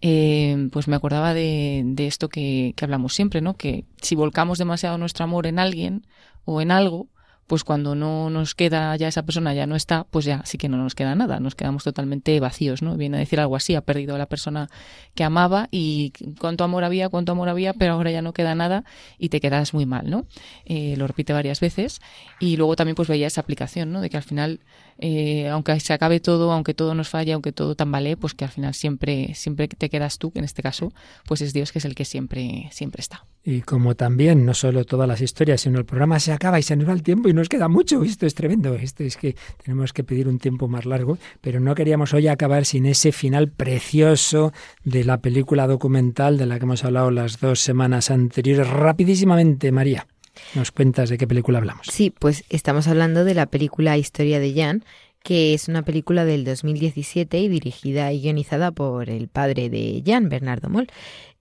eh, 0.01 0.69
pues 0.73 0.89
me 0.89 0.97
acordaba 0.97 1.35
de, 1.35 1.83
de 1.85 2.07
esto 2.07 2.29
que, 2.29 2.73
que 2.77 2.85
hablamos 2.85 3.15
siempre, 3.15 3.41
¿no? 3.41 3.55
Que 3.55 3.85
si 4.01 4.17
volcamos 4.17 4.59
demasiado 4.59 4.99
nuestro 4.99 5.25
amor 5.25 5.47
en 5.47 5.59
alguien 5.59 6.07
o 6.45 6.61
en 6.61 6.73
algo, 6.73 7.09
pues 7.51 7.65
cuando 7.65 7.97
no 7.97 8.31
nos 8.31 8.55
queda 8.55 8.95
ya 8.95 9.09
esa 9.09 9.25
persona 9.25 9.53
ya 9.53 9.67
no 9.67 9.75
está, 9.75 10.05
pues 10.05 10.25
ya 10.25 10.41
sí 10.45 10.57
que 10.57 10.69
no 10.69 10.77
nos 10.77 10.95
queda 10.95 11.17
nada, 11.17 11.41
nos 11.41 11.57
quedamos 11.57 11.83
totalmente 11.83 12.39
vacíos, 12.39 12.81
¿no? 12.81 12.97
Viene 12.97 13.17
a 13.17 13.19
decir 13.19 13.41
algo 13.41 13.57
así, 13.57 13.75
ha 13.75 13.81
perdido 13.81 14.15
a 14.15 14.19
la 14.19 14.27
persona 14.27 14.69
que 15.17 15.25
amaba 15.25 15.67
y 15.73 16.13
cuánto 16.39 16.63
amor 16.63 16.85
había, 16.85 17.09
cuánto 17.09 17.33
amor 17.33 17.49
había, 17.49 17.73
pero 17.73 17.95
ahora 17.95 18.13
ya 18.13 18.23
no 18.23 18.33
queda 18.33 18.55
nada 18.55 18.85
y 19.19 19.31
te 19.31 19.41
quedas 19.41 19.75
muy 19.75 19.85
mal, 19.85 20.09
¿no? 20.09 20.27
Eh, 20.65 20.95
lo 20.97 21.09
repite 21.09 21.33
varias 21.33 21.59
veces 21.59 22.01
y 22.39 22.57
luego 22.57 22.77
también 22.77 22.95
pues 22.95 23.09
veía 23.09 23.27
esa 23.27 23.41
aplicación, 23.41 23.91
¿no? 23.91 24.01
De 24.01 24.11
que 24.11 24.17
al 24.17 24.23
final, 24.23 24.61
eh, 25.01 25.49
aunque 25.49 25.79
se 25.81 25.93
acabe 25.93 26.21
todo, 26.21 26.53
aunque 26.53 26.75
todo 26.75 26.95
nos 26.95 27.09
falle, 27.09 27.33
aunque 27.33 27.53
todo 27.53 27.75
tambalee, 27.75 28.17
pues 28.17 28.35
que 28.35 28.45
al 28.45 28.51
final 28.51 28.75
siempre, 28.75 29.35
siempre 29.35 29.67
te 29.67 29.89
quedas 29.89 30.19
tú, 30.19 30.31
en 30.35 30.45
este 30.45 30.63
caso, 30.63 30.93
pues 31.27 31.41
es 31.41 31.53
Dios 31.53 31.73
que 31.73 31.79
es 31.79 31.85
el 31.85 31.95
que 31.95 32.05
siempre, 32.05 32.69
siempre 32.71 33.01
está. 33.01 33.25
Y 33.43 33.63
como 33.63 33.97
también, 33.97 34.45
no 34.45 34.53
solo 34.53 34.85
todas 34.85 35.09
las 35.09 35.23
historias, 35.23 35.63
sino 35.63 35.79
el 35.79 35.87
programa 35.87 36.21
se 36.21 36.33
acaba 36.33 36.59
y 36.59 36.63
se 36.63 36.77
nos 36.77 36.87
va 36.87 36.93
el 36.93 37.03
tiempo 37.03 37.31
y 37.31 37.33
nos 37.33 37.49
queda 37.49 37.69
mucho. 37.69 38.03
Esto 38.03 38.27
es 38.27 38.35
tremendo. 38.35 38.75
Esto 38.75 39.03
es 39.03 39.17
que 39.17 39.35
tenemos 39.65 39.95
que 39.95 40.05
pedir 40.05 40.29
un 40.29 40.39
tiempo 40.39 40.69
más 40.69 40.85
largo, 40.85 41.17
pero 41.41 41.59
no 41.59 41.75
queríamos 41.75 42.13
hoy 42.13 42.29
acabar 42.29 42.67
sin 42.67 42.85
ese 42.85 43.13
final 43.13 43.51
precioso 43.51 44.53
de 44.85 45.05
la 45.05 45.23
película 45.23 45.67
documental 45.67 46.37
de 46.37 46.45
la 46.45 46.59
que 46.59 46.65
hemos 46.65 46.85
hablado 46.85 47.11
las 47.11 47.41
dos 47.41 47.61
semanas 47.61 48.11
anteriores. 48.11 48.69
Rapidísimamente, 48.69 49.73
María, 49.73 50.07
nos 50.55 50.71
cuentas 50.71 51.09
de 51.11 51.19
qué 51.19 51.27
película 51.27 51.59
hablamos. 51.59 51.87
Sí, 51.91 52.11
pues 52.11 52.45
estamos 52.49 52.89
hablando 52.89 53.25
de 53.25 53.35
la 53.35 53.47
película 53.47 53.97
Historia 53.99 54.41
de 54.41 54.55
Jan, 54.55 54.85
que 55.23 55.53
es 55.53 55.69
una 55.69 55.83
película 55.83 56.25
del 56.25 56.45
2017 56.45 57.39
y 57.39 57.49
dirigida 57.49 58.13
y 58.13 58.23
guionizada 58.23 58.73
por 58.73 59.11
el 59.11 59.29
padre 59.29 59.69
de 59.69 60.03
Jan, 60.05 60.29
Bernardo 60.29 60.71
Moll. 60.71 60.89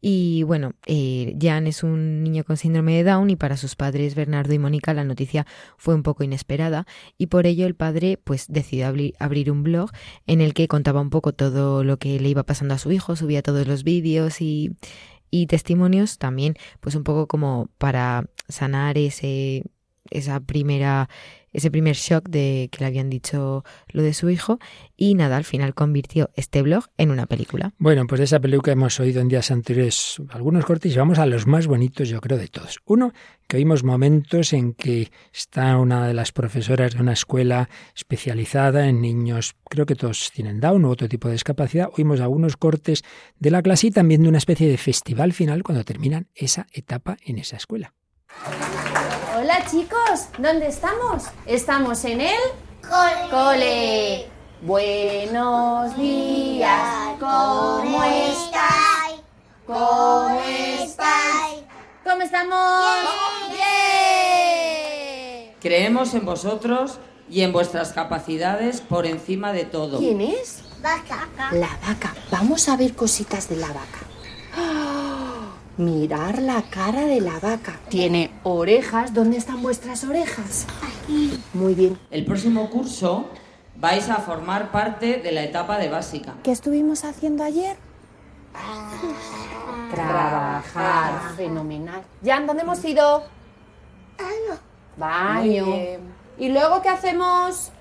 Y 0.02 0.44
bueno, 0.44 0.74
eh, 0.86 1.36
Jan 1.42 1.68
es 1.68 1.84
un 1.84 2.24
niño 2.24 2.44
con 2.46 2.56
síndrome 2.58 2.96
de 2.96 3.04
Down 3.04 3.30
y 3.30 3.36
para 3.36 3.58
sus 3.58 3.76
padres 3.76 4.16
Bernardo 4.16 4.54
y 4.54 4.60
Mónica 4.60 4.94
la 4.94 5.04
noticia 5.04 5.46
fue 5.78 5.94
un 5.94 6.04
poco 6.04 6.24
inesperada 6.24 6.86
y 7.18 7.28
por 7.28 7.46
ello 7.46 7.68
el 7.68 7.76
padre 7.76 8.18
pues 8.24 8.46
decidió 8.48 8.88
abrir, 8.88 9.52
un 9.52 9.64
blog 9.64 9.92
en 10.26 10.40
el 10.40 10.54
que 10.54 10.70
contaba 10.70 11.02
un 11.02 11.10
poco 11.10 11.34
todo 11.34 11.84
lo 11.84 11.98
que 11.98 12.20
le 12.20 12.30
iba 12.30 12.44
pasando 12.44 12.76
a 12.76 12.78
su 12.78 12.92
hijo, 12.92 13.18
subía 13.18 13.42
todos 13.42 13.68
los 13.68 13.84
vídeos 13.84 14.42
y, 14.42 14.72
y 15.32 15.48
testimonios 15.48 16.18
también 16.18 16.56
pues 16.80 16.96
un 16.96 17.04
poco 17.04 17.28
como 17.28 17.68
para 17.78 18.26
sanar 18.50 18.97
ese 18.97 19.64
esa 20.12 20.39
primera 20.39 21.08
ese 21.52 21.72
primer 21.72 21.95
shock 21.95 22.30
de 22.30 22.70
que 22.72 22.80
le 22.80 22.86
habían 22.86 23.10
dicho 23.10 23.64
lo 23.91 24.04
de 24.04 24.14
su 24.14 24.30
hijo 24.30 24.60
y 24.95 25.16
nada, 25.16 25.38
al 25.38 25.45
final 25.45 25.74
convirtió 25.74 26.30
este 26.36 26.62
blog 26.62 26.86
en 26.97 27.12
una 27.12 27.26
película. 27.26 27.74
Bueno, 27.78 28.06
pues 28.08 28.20
de 28.20 28.26
esa 28.26 28.39
película 28.39 28.74
hemos 28.74 29.00
oído 29.00 29.22
en 29.22 29.30
días 29.30 29.50
anteriores 29.52 30.22
algunos 30.30 30.66
cortes 30.66 30.93
y 30.93 30.97
vamos 30.97 31.20
a 31.20 31.26
los 31.26 31.47
más 31.47 31.68
bonitos, 31.68 32.10
yo 32.10 32.22
creo, 32.22 32.38
de 32.38 32.47
todos. 32.47 32.80
Uno, 32.86 33.14
que 33.47 33.58
oímos 33.58 33.84
momentos 33.84 34.54
en 34.54 34.74
que 34.74 35.12
está 35.34 35.78
una 35.78 36.08
de 36.08 36.14
las 36.14 36.32
profesoras 36.32 36.93
de 36.93 37.02
una 37.02 37.14
escuela 37.14 37.70
especializada 37.95 38.88
en 38.88 39.02
niños, 39.02 39.56
creo 39.70 39.86
que 39.86 39.95
todos 39.95 40.32
tienen 40.34 40.60
Down 40.60 40.86
u 40.86 40.89
otro 40.89 41.10
tipo 41.10 41.30
de 41.30 41.34
discapacidad. 41.34 41.89
Oímos 41.97 42.22
algunos 42.22 42.58
cortes 42.58 43.04
de 43.39 43.52
la 43.52 43.64
clase 43.64 43.88
y 43.88 43.91
también 43.91 44.22
de 44.22 44.30
una 44.30 44.38
especie 44.38 44.70
de 44.70 44.78
festival 44.78 45.34
final 45.34 45.64
cuando 45.64 45.84
terminan 45.84 46.28
esa 46.36 46.68
etapa 46.74 47.18
en 47.26 47.39
esa 47.39 47.58
escuela. 47.58 47.93
Hola 49.38 49.66
chicos, 49.72 50.28
¿dónde 50.38 50.68
estamos? 50.68 51.24
Estamos 51.46 52.04
en 52.04 52.20
el 52.22 52.40
cole. 52.82 53.30
cole. 53.32 54.28
Buenos 54.62 55.96
días, 55.96 57.18
¿cómo 57.20 58.04
estáis? 58.04 59.22
¿Cómo 59.66 60.42
estáis? 60.42 61.64
¿Cómo 62.04 62.22
estamos? 62.22 62.94
¡Bien! 63.52 63.70
Creemos 65.62 66.14
en 66.14 66.26
vosotros 66.26 67.00
y 67.30 67.44
en 67.44 67.54
vuestras 67.54 67.94
capacidades 67.94 68.82
por 68.82 69.06
encima 69.06 69.54
de 69.54 69.64
todo. 69.64 70.00
¿Quién 70.00 70.20
es? 70.20 70.64
Vaca. 70.82 71.30
La 71.52 71.78
vaca. 71.88 72.14
Vamos 72.30 72.68
a 72.68 72.76
ver 72.76 72.94
cositas 72.94 73.48
de 73.48 73.56
la 73.56 73.68
vaca. 73.68 74.00
¡Ah! 74.58 74.99
Mirar 75.80 76.40
la 76.40 76.62
cara 76.64 77.06
de 77.06 77.22
la 77.22 77.40
vaca. 77.40 77.80
Tiene 77.88 78.38
orejas. 78.44 79.14
¿Dónde 79.14 79.38
están 79.38 79.62
vuestras 79.62 80.04
orejas? 80.04 80.68
Aquí. 80.84 81.42
Muy 81.54 81.74
bien. 81.74 81.98
El 82.12 82.26
próximo 82.26 82.70
curso 82.70 83.30
vais 83.78 84.10
a 84.10 84.16
formar 84.16 84.74
parte 84.74 85.20
de 85.20 85.32
la 85.32 85.42
etapa 85.42 85.78
de 85.78 85.88
básica. 85.88 86.36
¿Qué 86.44 86.52
estuvimos 86.52 87.06
haciendo 87.06 87.46
ayer? 87.46 87.78
Trabajar. 89.90 91.36
Fenomenal. 91.38 92.02
¿Ya 92.22 92.42
dónde 92.42 92.64
hemos 92.64 92.84
ido? 92.84 93.24
Baño. 94.98 95.66
¿Y 96.38 96.50
luego 96.50 96.82
qué 96.82 96.90
hacemos? 96.90 97.72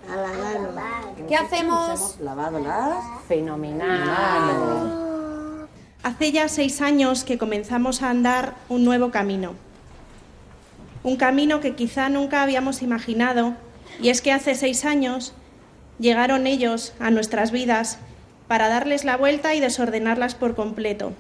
¿Qué 1.26 1.34
hacemos? 1.34 2.16
Lavándolas. 2.20 3.04
Fenomenal. 3.26 5.07
Hace 6.08 6.32
ya 6.32 6.48
seis 6.48 6.80
años 6.80 7.22
que 7.22 7.36
comenzamos 7.36 8.00
a 8.00 8.08
andar 8.08 8.54
un 8.70 8.82
nuevo 8.82 9.10
camino. 9.10 9.52
Un 11.02 11.16
camino 11.16 11.60
que 11.60 11.74
quizá 11.74 12.08
nunca 12.08 12.42
habíamos 12.42 12.80
imaginado, 12.80 13.52
y 14.00 14.08
es 14.08 14.22
que 14.22 14.32
hace 14.32 14.54
seis 14.54 14.86
años 14.86 15.34
llegaron 15.98 16.46
ellos 16.46 16.94
a 16.98 17.10
nuestras 17.10 17.50
vidas 17.50 17.98
para 18.46 18.70
darles 18.70 19.04
la 19.04 19.18
vuelta 19.18 19.54
y 19.54 19.60
desordenarlas 19.60 20.34
por 20.34 20.54
completo. 20.54 21.12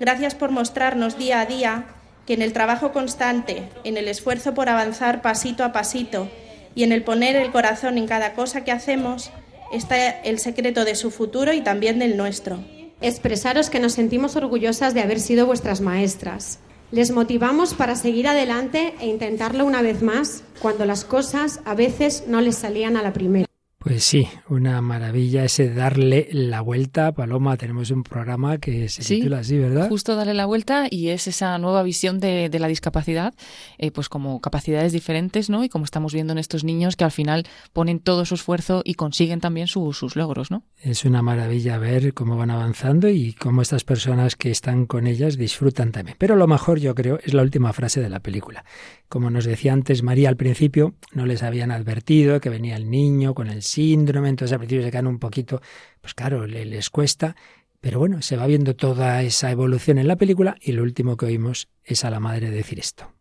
Gracias 0.00 0.34
por 0.34 0.50
mostrarnos 0.50 1.16
día 1.16 1.40
a 1.40 1.46
día 1.46 1.86
que 2.26 2.34
en 2.34 2.42
el 2.42 2.52
trabajo 2.52 2.92
constante, 2.92 3.66
en 3.84 3.96
el 3.96 4.06
esfuerzo 4.06 4.52
por 4.52 4.68
avanzar 4.68 5.22
pasito 5.22 5.64
a 5.64 5.72
pasito 5.72 6.28
y 6.74 6.82
en 6.82 6.92
el 6.92 7.04
poner 7.04 7.36
el 7.36 7.52
corazón 7.52 7.96
en 7.96 8.06
cada 8.06 8.34
cosa 8.34 8.64
que 8.64 8.72
hacemos, 8.72 9.30
está 9.72 10.10
el 10.10 10.38
secreto 10.40 10.84
de 10.84 10.94
su 10.94 11.10
futuro 11.10 11.54
y 11.54 11.62
también 11.62 11.98
del 11.98 12.18
nuestro. 12.18 12.75
Expresaros 13.00 13.68
que 13.68 13.78
nos 13.78 13.92
sentimos 13.92 14.36
orgullosas 14.36 14.94
de 14.94 15.02
haber 15.02 15.20
sido 15.20 15.46
vuestras 15.46 15.80
maestras. 15.80 16.58
Les 16.90 17.10
motivamos 17.10 17.74
para 17.74 17.94
seguir 17.94 18.26
adelante 18.26 18.94
e 19.00 19.06
intentarlo 19.06 19.66
una 19.66 19.82
vez 19.82 20.02
más 20.02 20.44
cuando 20.60 20.86
las 20.86 21.04
cosas 21.04 21.60
a 21.64 21.74
veces 21.74 22.24
no 22.26 22.40
les 22.40 22.56
salían 22.56 22.96
a 22.96 23.02
la 23.02 23.12
primera. 23.12 23.46
Pues 23.86 24.02
sí, 24.02 24.26
una 24.48 24.82
maravilla 24.82 25.44
ese 25.44 25.72
darle 25.72 26.26
la 26.32 26.60
vuelta. 26.60 27.12
Paloma, 27.12 27.56
tenemos 27.56 27.92
un 27.92 28.02
programa 28.02 28.58
que 28.58 28.88
se 28.88 29.04
titula 29.04 29.38
así, 29.38 29.56
¿verdad? 29.58 29.88
Justo 29.88 30.16
darle 30.16 30.34
la 30.34 30.44
vuelta 30.44 30.88
y 30.90 31.10
es 31.10 31.28
esa 31.28 31.56
nueva 31.58 31.84
visión 31.84 32.18
de, 32.18 32.50
la 32.58 32.66
discapacidad, 32.66 33.32
eh, 33.78 33.92
pues 33.92 34.08
como 34.08 34.40
capacidades 34.40 34.92
diferentes, 34.92 35.50
¿no? 35.50 35.62
Y 35.62 35.68
como 35.68 35.84
estamos 35.84 36.12
viendo 36.12 36.32
en 36.32 36.38
estos 36.38 36.64
niños 36.64 36.96
que 36.96 37.04
al 37.04 37.12
final 37.12 37.44
ponen 37.72 38.00
todo 38.00 38.24
su 38.24 38.34
esfuerzo 38.34 38.82
y 38.84 38.94
consiguen 38.94 39.38
también 39.38 39.68
sus 39.68 40.16
logros, 40.16 40.50
¿no? 40.50 40.64
Es 40.80 41.04
una 41.04 41.22
maravilla 41.22 41.78
ver 41.78 42.12
cómo 42.12 42.36
van 42.36 42.50
avanzando 42.50 43.08
y 43.08 43.34
cómo 43.34 43.62
estas 43.62 43.84
personas 43.84 44.34
que 44.34 44.50
están 44.50 44.86
con 44.86 45.06
ellas 45.06 45.38
disfrutan 45.38 45.92
también. 45.92 46.16
Pero 46.18 46.34
lo 46.34 46.48
mejor, 46.48 46.80
yo 46.80 46.92
creo, 46.96 47.20
es 47.22 47.34
la 47.34 47.42
última 47.42 47.72
frase 47.72 48.00
de 48.00 48.08
la 48.08 48.18
película. 48.18 48.64
Como 49.08 49.30
nos 49.30 49.44
decía 49.44 49.72
antes 49.72 50.02
María 50.02 50.28
al 50.28 50.36
principio, 50.36 50.94
no 51.12 51.26
les 51.26 51.42
habían 51.42 51.70
advertido 51.70 52.40
que 52.40 52.50
venía 52.50 52.76
el 52.76 52.90
niño 52.90 53.34
con 53.34 53.48
el 53.48 53.62
síndrome, 53.62 54.28
entonces 54.28 54.52
al 54.52 54.58
principio 54.58 54.84
se 54.84 54.90
quedan 54.90 55.06
un 55.06 55.20
poquito, 55.20 55.60
pues 56.00 56.14
claro, 56.14 56.46
les 56.46 56.90
cuesta, 56.90 57.36
pero 57.80 58.00
bueno, 58.00 58.20
se 58.20 58.36
va 58.36 58.46
viendo 58.46 58.74
toda 58.74 59.22
esa 59.22 59.50
evolución 59.52 59.98
en 59.98 60.08
la 60.08 60.16
película 60.16 60.56
y 60.60 60.72
lo 60.72 60.82
último 60.82 61.16
que 61.16 61.26
oímos 61.26 61.68
es 61.84 62.04
a 62.04 62.10
la 62.10 62.18
madre 62.18 62.50
decir 62.50 62.80
esto. 62.80 63.12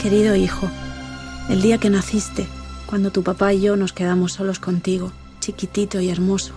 Querido 0.00 0.36
hijo, 0.36 0.70
el 1.50 1.60
día 1.60 1.78
que 1.78 1.90
naciste, 1.90 2.46
cuando 2.86 3.10
tu 3.10 3.22
papá 3.22 3.52
y 3.52 3.60
yo 3.60 3.76
nos 3.76 3.92
quedamos 3.92 4.32
solos 4.32 4.58
contigo, 4.58 5.12
chiquitito 5.40 6.00
y 6.00 6.08
hermoso, 6.08 6.54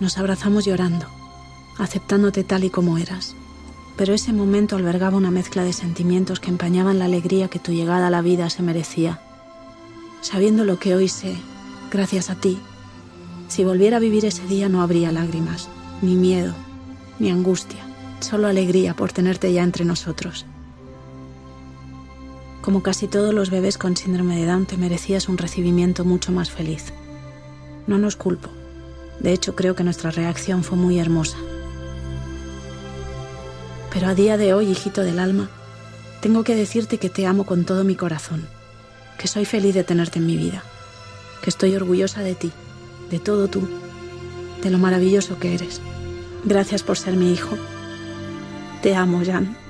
nos 0.00 0.18
abrazamos 0.18 0.66
llorando 0.66 1.21
aceptándote 1.78 2.44
tal 2.44 2.64
y 2.64 2.70
como 2.70 2.98
eras. 2.98 3.34
Pero 3.96 4.14
ese 4.14 4.32
momento 4.32 4.76
albergaba 4.76 5.16
una 5.16 5.30
mezcla 5.30 5.64
de 5.64 5.72
sentimientos 5.72 6.40
que 6.40 6.50
empañaban 6.50 6.98
la 6.98 7.04
alegría 7.06 7.48
que 7.48 7.58
tu 7.58 7.72
llegada 7.72 8.06
a 8.06 8.10
la 8.10 8.22
vida 8.22 8.48
se 8.50 8.62
merecía. 8.62 9.20
Sabiendo 10.22 10.64
lo 10.64 10.78
que 10.78 10.94
hoy 10.94 11.08
sé, 11.08 11.36
gracias 11.90 12.30
a 12.30 12.36
ti, 12.36 12.58
si 13.48 13.64
volviera 13.64 13.98
a 13.98 14.00
vivir 14.00 14.24
ese 14.24 14.46
día 14.46 14.68
no 14.68 14.80
habría 14.80 15.12
lágrimas, 15.12 15.68
ni 16.00 16.16
miedo, 16.16 16.54
ni 17.18 17.30
angustia, 17.30 17.84
solo 18.20 18.48
alegría 18.48 18.94
por 18.94 19.12
tenerte 19.12 19.52
ya 19.52 19.62
entre 19.62 19.84
nosotros. 19.84 20.46
Como 22.62 22.82
casi 22.82 23.08
todos 23.08 23.34
los 23.34 23.50
bebés 23.50 23.76
con 23.76 23.96
síndrome 23.96 24.36
de 24.36 24.46
Down 24.46 24.66
te 24.66 24.76
merecías 24.76 25.28
un 25.28 25.36
recibimiento 25.36 26.04
mucho 26.04 26.32
más 26.32 26.50
feliz. 26.50 26.92
No 27.86 27.98
nos 27.98 28.16
culpo. 28.16 28.48
De 29.18 29.32
hecho, 29.32 29.54
creo 29.56 29.74
que 29.74 29.84
nuestra 29.84 30.12
reacción 30.12 30.62
fue 30.62 30.78
muy 30.78 30.98
hermosa. 30.98 31.36
Pero 33.92 34.08
a 34.08 34.14
día 34.14 34.36
de 34.36 34.54
hoy, 34.54 34.70
hijito 34.70 35.02
del 35.02 35.18
alma, 35.18 35.50
tengo 36.20 36.44
que 36.44 36.54
decirte 36.54 36.98
que 36.98 37.10
te 37.10 37.26
amo 37.26 37.44
con 37.44 37.64
todo 37.64 37.84
mi 37.84 37.94
corazón, 37.94 38.46
que 39.18 39.28
soy 39.28 39.44
feliz 39.44 39.74
de 39.74 39.84
tenerte 39.84 40.18
en 40.18 40.26
mi 40.26 40.36
vida, 40.36 40.62
que 41.42 41.50
estoy 41.50 41.74
orgullosa 41.76 42.22
de 42.22 42.34
ti, 42.34 42.52
de 43.10 43.18
todo 43.18 43.48
tú, 43.48 43.68
de 44.62 44.70
lo 44.70 44.78
maravilloso 44.78 45.38
que 45.38 45.54
eres. 45.54 45.80
Gracias 46.44 46.82
por 46.82 46.96
ser 46.96 47.16
mi 47.16 47.32
hijo. 47.32 47.56
Te 48.82 48.94
amo, 48.94 49.22
Jan. 49.24 49.61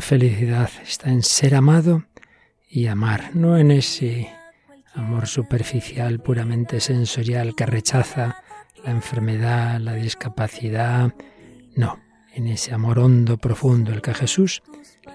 Felicidad 0.00 0.70
está 0.82 1.10
en 1.10 1.22
ser 1.22 1.54
amado 1.54 2.04
y 2.68 2.86
amar, 2.86 3.30
no 3.34 3.56
en 3.56 3.70
ese 3.70 4.30
amor 4.94 5.26
superficial, 5.26 6.20
puramente 6.20 6.80
sensorial 6.80 7.54
que 7.54 7.66
rechaza 7.66 8.42
la 8.84 8.90
enfermedad, 8.90 9.80
la 9.80 9.94
discapacidad, 9.94 11.14
no, 11.76 11.98
en 12.34 12.48
ese 12.48 12.74
amor 12.74 12.98
hondo, 12.98 13.38
profundo, 13.38 13.92
el 13.92 14.02
que 14.02 14.14
Jesús 14.14 14.62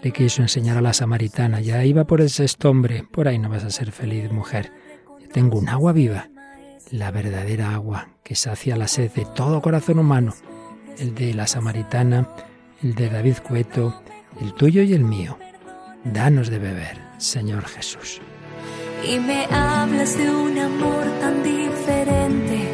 le 0.01 0.11
quiso 0.11 0.41
enseñar 0.41 0.77
a 0.77 0.81
la 0.81 0.93
samaritana. 0.93 1.61
Ya 1.61 1.83
iba 1.85 2.05
por 2.05 2.21
el 2.21 2.29
sexto 2.29 2.73
por 3.11 3.27
ahí 3.27 3.39
no 3.39 3.49
vas 3.49 3.63
a 3.63 3.69
ser 3.69 3.91
feliz, 3.91 4.31
mujer. 4.31 4.71
Tengo 5.31 5.57
un 5.57 5.69
agua 5.69 5.93
viva, 5.93 6.29
la 6.91 7.11
verdadera 7.11 7.73
agua 7.73 8.09
que 8.23 8.35
sacia 8.35 8.75
la 8.75 8.87
sed 8.87 9.11
de 9.11 9.25
todo 9.25 9.61
corazón 9.61 9.99
humano, 9.99 10.33
el 10.97 11.15
de 11.15 11.33
la 11.33 11.47
samaritana, 11.47 12.29
el 12.81 12.95
de 12.95 13.09
David 13.09 13.37
Cueto, 13.43 14.03
el 14.41 14.53
tuyo 14.53 14.81
y 14.83 14.93
el 14.93 15.03
mío. 15.03 15.37
Danos 16.03 16.49
de 16.49 16.59
beber, 16.59 16.97
Señor 17.17 17.65
Jesús. 17.65 18.21
Y 19.07 19.19
me 19.19 19.45
hablas 19.45 20.17
de 20.17 20.29
un 20.29 20.57
amor 20.57 21.05
tan 21.19 21.43
diferente 21.43 22.69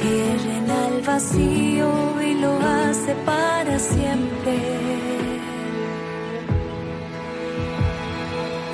que 0.00 0.36
llena 0.44 0.88
el 0.88 1.02
vacío 1.02 2.22
y 2.22 2.34
lo 2.40 2.58
hace 2.60 3.14
para 3.24 3.78
siempre. 3.78 4.54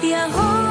Y 0.02 0.12
ahora 0.12 0.61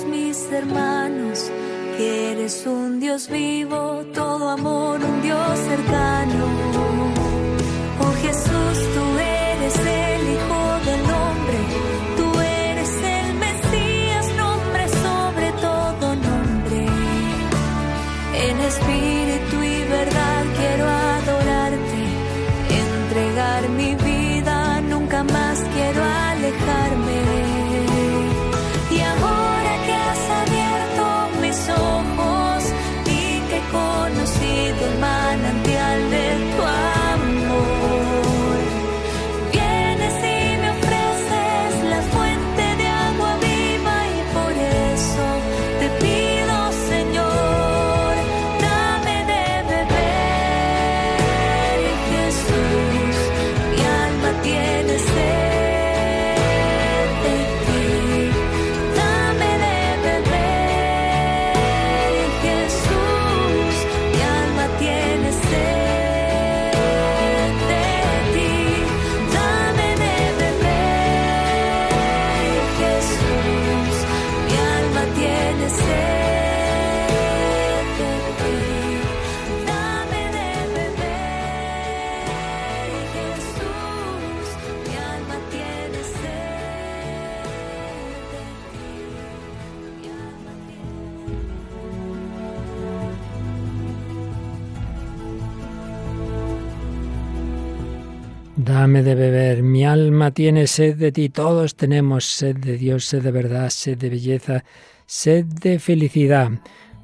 mis 0.00 0.50
hermanos 0.50 1.50
que 1.98 2.32
eres 2.32 2.64
un 2.66 2.98
Dios 2.98 3.28
vivo, 3.28 4.02
todo 4.14 4.48
amor, 4.48 4.98
un 5.04 5.20
Dios 5.20 5.58
cercano. 5.58 6.44
Oh 8.00 8.12
Jesús, 8.22 8.78
tú 8.94 9.11
Dame 98.82 99.04
de 99.04 99.14
beber, 99.14 99.62
mi 99.62 99.84
alma 99.84 100.32
tiene 100.32 100.66
sed 100.66 100.96
de 100.96 101.12
ti, 101.12 101.28
todos 101.28 101.76
tenemos 101.76 102.24
sed 102.24 102.56
de 102.56 102.76
Dios, 102.76 103.04
sed 103.04 103.22
de 103.22 103.30
verdad, 103.30 103.70
sed 103.70 103.96
de 103.96 104.10
belleza, 104.10 104.64
sed 105.06 105.44
de 105.44 105.78
felicidad. 105.78 106.50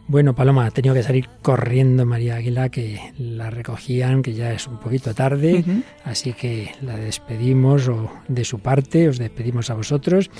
Bueno, 0.08 0.34
Paloma, 0.34 0.66
ha 0.66 0.72
tenido 0.72 0.92
que 0.92 1.04
salir 1.04 1.28
corriendo 1.40 2.04
María 2.04 2.34
Águila, 2.34 2.68
que 2.68 2.98
la 3.16 3.50
recogían, 3.50 4.22
que 4.22 4.34
ya 4.34 4.52
es 4.52 4.66
un 4.66 4.80
poquito 4.80 5.14
tarde, 5.14 5.64
así 6.02 6.32
que 6.32 6.72
la 6.82 6.96
despedimos 6.96 7.86
o 7.86 8.10
de 8.26 8.44
su 8.44 8.58
parte, 8.58 9.08
os 9.08 9.18
despedimos 9.18 9.70
a 9.70 9.74
vosotros. 9.74 10.32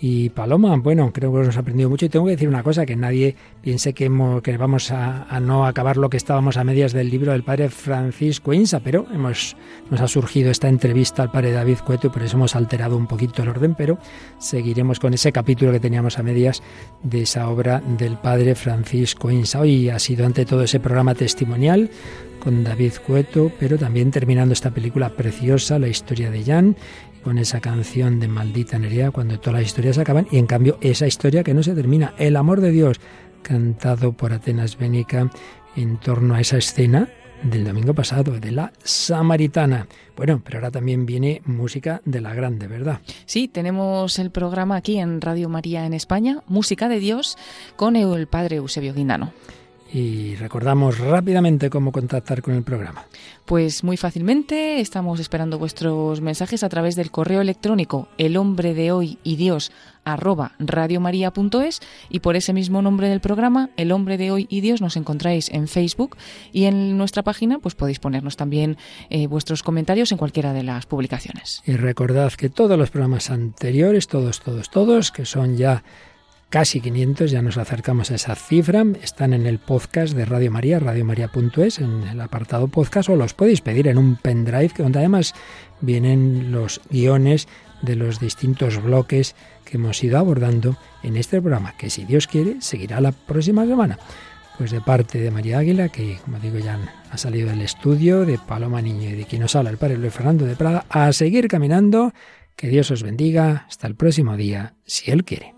Y 0.00 0.28
Paloma, 0.30 0.76
bueno, 0.76 1.10
creo 1.12 1.32
que 1.32 1.48
ha 1.56 1.58
aprendido 1.60 1.90
mucho 1.90 2.06
y 2.06 2.08
tengo 2.08 2.26
que 2.26 2.30
decir 2.32 2.48
una 2.48 2.62
cosa, 2.62 2.86
que 2.86 2.94
nadie 2.94 3.34
piense 3.60 3.94
que, 3.94 4.04
hemos- 4.04 4.42
que 4.42 4.56
vamos 4.56 4.92
a, 4.92 5.24
a 5.24 5.40
no 5.40 5.66
acabar 5.66 5.96
lo 5.96 6.08
que 6.08 6.16
estábamos 6.16 6.56
a 6.56 6.62
medias 6.62 6.92
del 6.92 7.10
libro 7.10 7.32
del 7.32 7.42
padre 7.42 7.68
Francisco 7.68 8.52
Insa, 8.52 8.78
pero 8.78 9.06
hemos, 9.12 9.56
nos 9.90 10.00
ha 10.00 10.06
surgido 10.06 10.52
esta 10.52 10.68
entrevista 10.68 11.24
al 11.24 11.32
padre 11.32 11.50
David 11.50 11.78
Cueto 11.84 12.06
y 12.06 12.10
por 12.10 12.22
eso 12.22 12.36
hemos 12.36 12.54
alterado 12.54 12.96
un 12.96 13.08
poquito 13.08 13.42
el 13.42 13.48
orden, 13.48 13.74
pero 13.74 13.98
seguiremos 14.38 15.00
con 15.00 15.14
ese 15.14 15.32
capítulo 15.32 15.72
que 15.72 15.80
teníamos 15.80 16.16
a 16.18 16.22
medias 16.22 16.62
de 17.02 17.22
esa 17.22 17.48
obra 17.48 17.80
del 17.98 18.18
padre 18.18 18.54
Francisco 18.54 19.32
Insa. 19.32 19.60
Hoy 19.60 19.88
ha 19.88 19.98
sido 19.98 20.24
ante 20.26 20.44
todo 20.46 20.62
ese 20.62 20.78
programa 20.78 21.16
testimonial 21.16 21.90
con 22.38 22.64
David 22.64 22.92
Cueto, 23.06 23.52
pero 23.58 23.78
también 23.78 24.10
terminando 24.10 24.52
esta 24.52 24.70
película 24.70 25.10
preciosa, 25.10 25.78
la 25.78 25.88
historia 25.88 26.30
de 26.30 26.44
Jan, 26.44 26.76
con 27.22 27.38
esa 27.38 27.60
canción 27.60 28.20
de 28.20 28.28
Maldita 28.28 28.78
Nerea, 28.78 29.10
cuando 29.10 29.38
todas 29.38 29.60
las 29.60 29.66
historias 29.66 29.98
acaban, 29.98 30.26
y 30.30 30.38
en 30.38 30.46
cambio 30.46 30.78
esa 30.80 31.06
historia 31.06 31.44
que 31.44 31.54
no 31.54 31.62
se 31.62 31.74
termina, 31.74 32.14
el 32.18 32.36
amor 32.36 32.60
de 32.60 32.70
Dios, 32.70 33.00
cantado 33.42 34.12
por 34.12 34.32
Atenas 34.32 34.78
Bénica 34.78 35.30
en 35.76 35.98
torno 35.98 36.34
a 36.34 36.40
esa 36.40 36.58
escena 36.58 37.08
del 37.42 37.64
domingo 37.64 37.94
pasado, 37.94 38.38
de 38.40 38.50
la 38.50 38.72
Samaritana. 38.82 39.86
Bueno, 40.16 40.40
pero 40.44 40.58
ahora 40.58 40.70
también 40.70 41.06
viene 41.06 41.42
música 41.44 42.02
de 42.04 42.20
la 42.20 42.34
grande, 42.34 42.66
¿verdad? 42.66 43.00
Sí, 43.26 43.48
tenemos 43.48 44.18
el 44.18 44.30
programa 44.30 44.76
aquí 44.76 44.98
en 44.98 45.20
Radio 45.20 45.48
María 45.48 45.86
en 45.86 45.94
España, 45.94 46.42
Música 46.46 46.88
de 46.88 46.98
Dios, 46.98 47.36
con 47.76 47.94
el 47.96 48.26
padre 48.26 48.56
Eusebio 48.56 48.92
Guindano. 48.94 49.32
Y 49.92 50.34
recordamos 50.36 50.98
rápidamente 50.98 51.70
cómo 51.70 51.92
contactar 51.92 52.42
con 52.42 52.54
el 52.54 52.62
programa. 52.62 53.06
Pues 53.46 53.82
muy 53.82 53.96
fácilmente 53.96 54.80
estamos 54.80 55.20
esperando 55.20 55.58
vuestros 55.58 56.20
mensajes 56.20 56.62
a 56.62 56.68
través 56.68 56.96
del 56.96 57.10
correo 57.10 57.40
electrónico 57.40 58.08
el 58.18 58.36
hombre 58.36 58.74
de 58.74 58.92
hoy 58.92 59.18
y 59.24 59.36
Dios 59.36 59.72
arroba 60.04 60.52
radiomaria.es 60.58 61.80
y 62.10 62.20
por 62.20 62.36
ese 62.36 62.52
mismo 62.52 62.82
nombre 62.82 63.08
del 63.08 63.20
programa, 63.20 63.70
El 63.76 63.92
hombre 63.92 64.18
de 64.18 64.30
hoy 64.30 64.46
y 64.50 64.60
Dios, 64.60 64.80
nos 64.80 64.96
encontráis 64.96 65.50
en 65.50 65.68
Facebook 65.68 66.16
y 66.52 66.64
en 66.64 66.96
nuestra 66.96 67.22
página 67.22 67.58
pues 67.58 67.74
podéis 67.74 67.98
ponernos 67.98 68.36
también 68.36 68.76
eh, 69.10 69.26
vuestros 69.26 69.62
comentarios 69.62 70.12
en 70.12 70.18
cualquiera 70.18 70.52
de 70.52 70.62
las 70.62 70.86
publicaciones. 70.86 71.62
Y 71.66 71.72
recordad 71.72 72.32
que 72.32 72.50
todos 72.50 72.78
los 72.78 72.90
programas 72.90 73.30
anteriores, 73.30 74.08
todos, 74.08 74.40
todos, 74.40 74.70
todos, 74.70 75.10
que 75.10 75.24
son 75.24 75.56
ya 75.56 75.82
casi 76.48 76.80
500, 76.80 77.30
ya 77.30 77.42
nos 77.42 77.58
acercamos 77.58 78.10
a 78.10 78.14
esa 78.14 78.34
cifra, 78.34 78.84
están 79.02 79.32
en 79.32 79.46
el 79.46 79.58
podcast 79.58 80.14
de 80.14 80.24
Radio 80.24 80.50
María, 80.50 80.78
radiomaria.es, 80.78 81.78
en 81.78 82.04
el 82.04 82.20
apartado 82.20 82.68
podcast, 82.68 83.08
o 83.08 83.16
los 83.16 83.34
podéis 83.34 83.60
pedir 83.60 83.88
en 83.88 83.98
un 83.98 84.16
pendrive, 84.16 84.72
donde 84.76 84.98
además 84.98 85.34
vienen 85.80 86.50
los 86.52 86.80
guiones 86.90 87.48
de 87.82 87.96
los 87.96 88.18
distintos 88.18 88.82
bloques 88.82 89.36
que 89.64 89.76
hemos 89.76 90.02
ido 90.02 90.18
abordando 90.18 90.76
en 91.02 91.16
este 91.16 91.40
programa, 91.40 91.76
que 91.76 91.90
si 91.90 92.04
Dios 92.04 92.26
quiere, 92.26 92.60
seguirá 92.60 93.00
la 93.00 93.12
próxima 93.12 93.66
semana. 93.66 93.98
Pues 94.56 94.72
de 94.72 94.80
parte 94.80 95.20
de 95.20 95.30
María 95.30 95.58
Águila, 95.58 95.88
que 95.88 96.18
como 96.24 96.40
digo 96.40 96.58
ya 96.58 96.78
ha 97.10 97.16
salido 97.16 97.48
del 97.50 97.60
estudio, 97.60 98.26
de 98.26 98.38
Paloma 98.38 98.82
Niño 98.82 99.10
y 99.10 99.12
de 99.14 99.24
quien 99.24 99.42
nos 99.42 99.54
habla 99.54 99.70
el 99.70 99.76
padre 99.76 99.98
Luis 99.98 100.12
Fernando 100.12 100.46
de 100.46 100.56
Prada, 100.56 100.84
a 100.88 101.12
seguir 101.12 101.46
caminando, 101.46 102.12
que 102.56 102.68
Dios 102.68 102.90
os 102.90 103.04
bendiga, 103.04 103.66
hasta 103.68 103.86
el 103.86 103.94
próximo 103.94 104.36
día, 104.36 104.74
si 104.84 105.12
Él 105.12 105.24
quiere. 105.24 105.57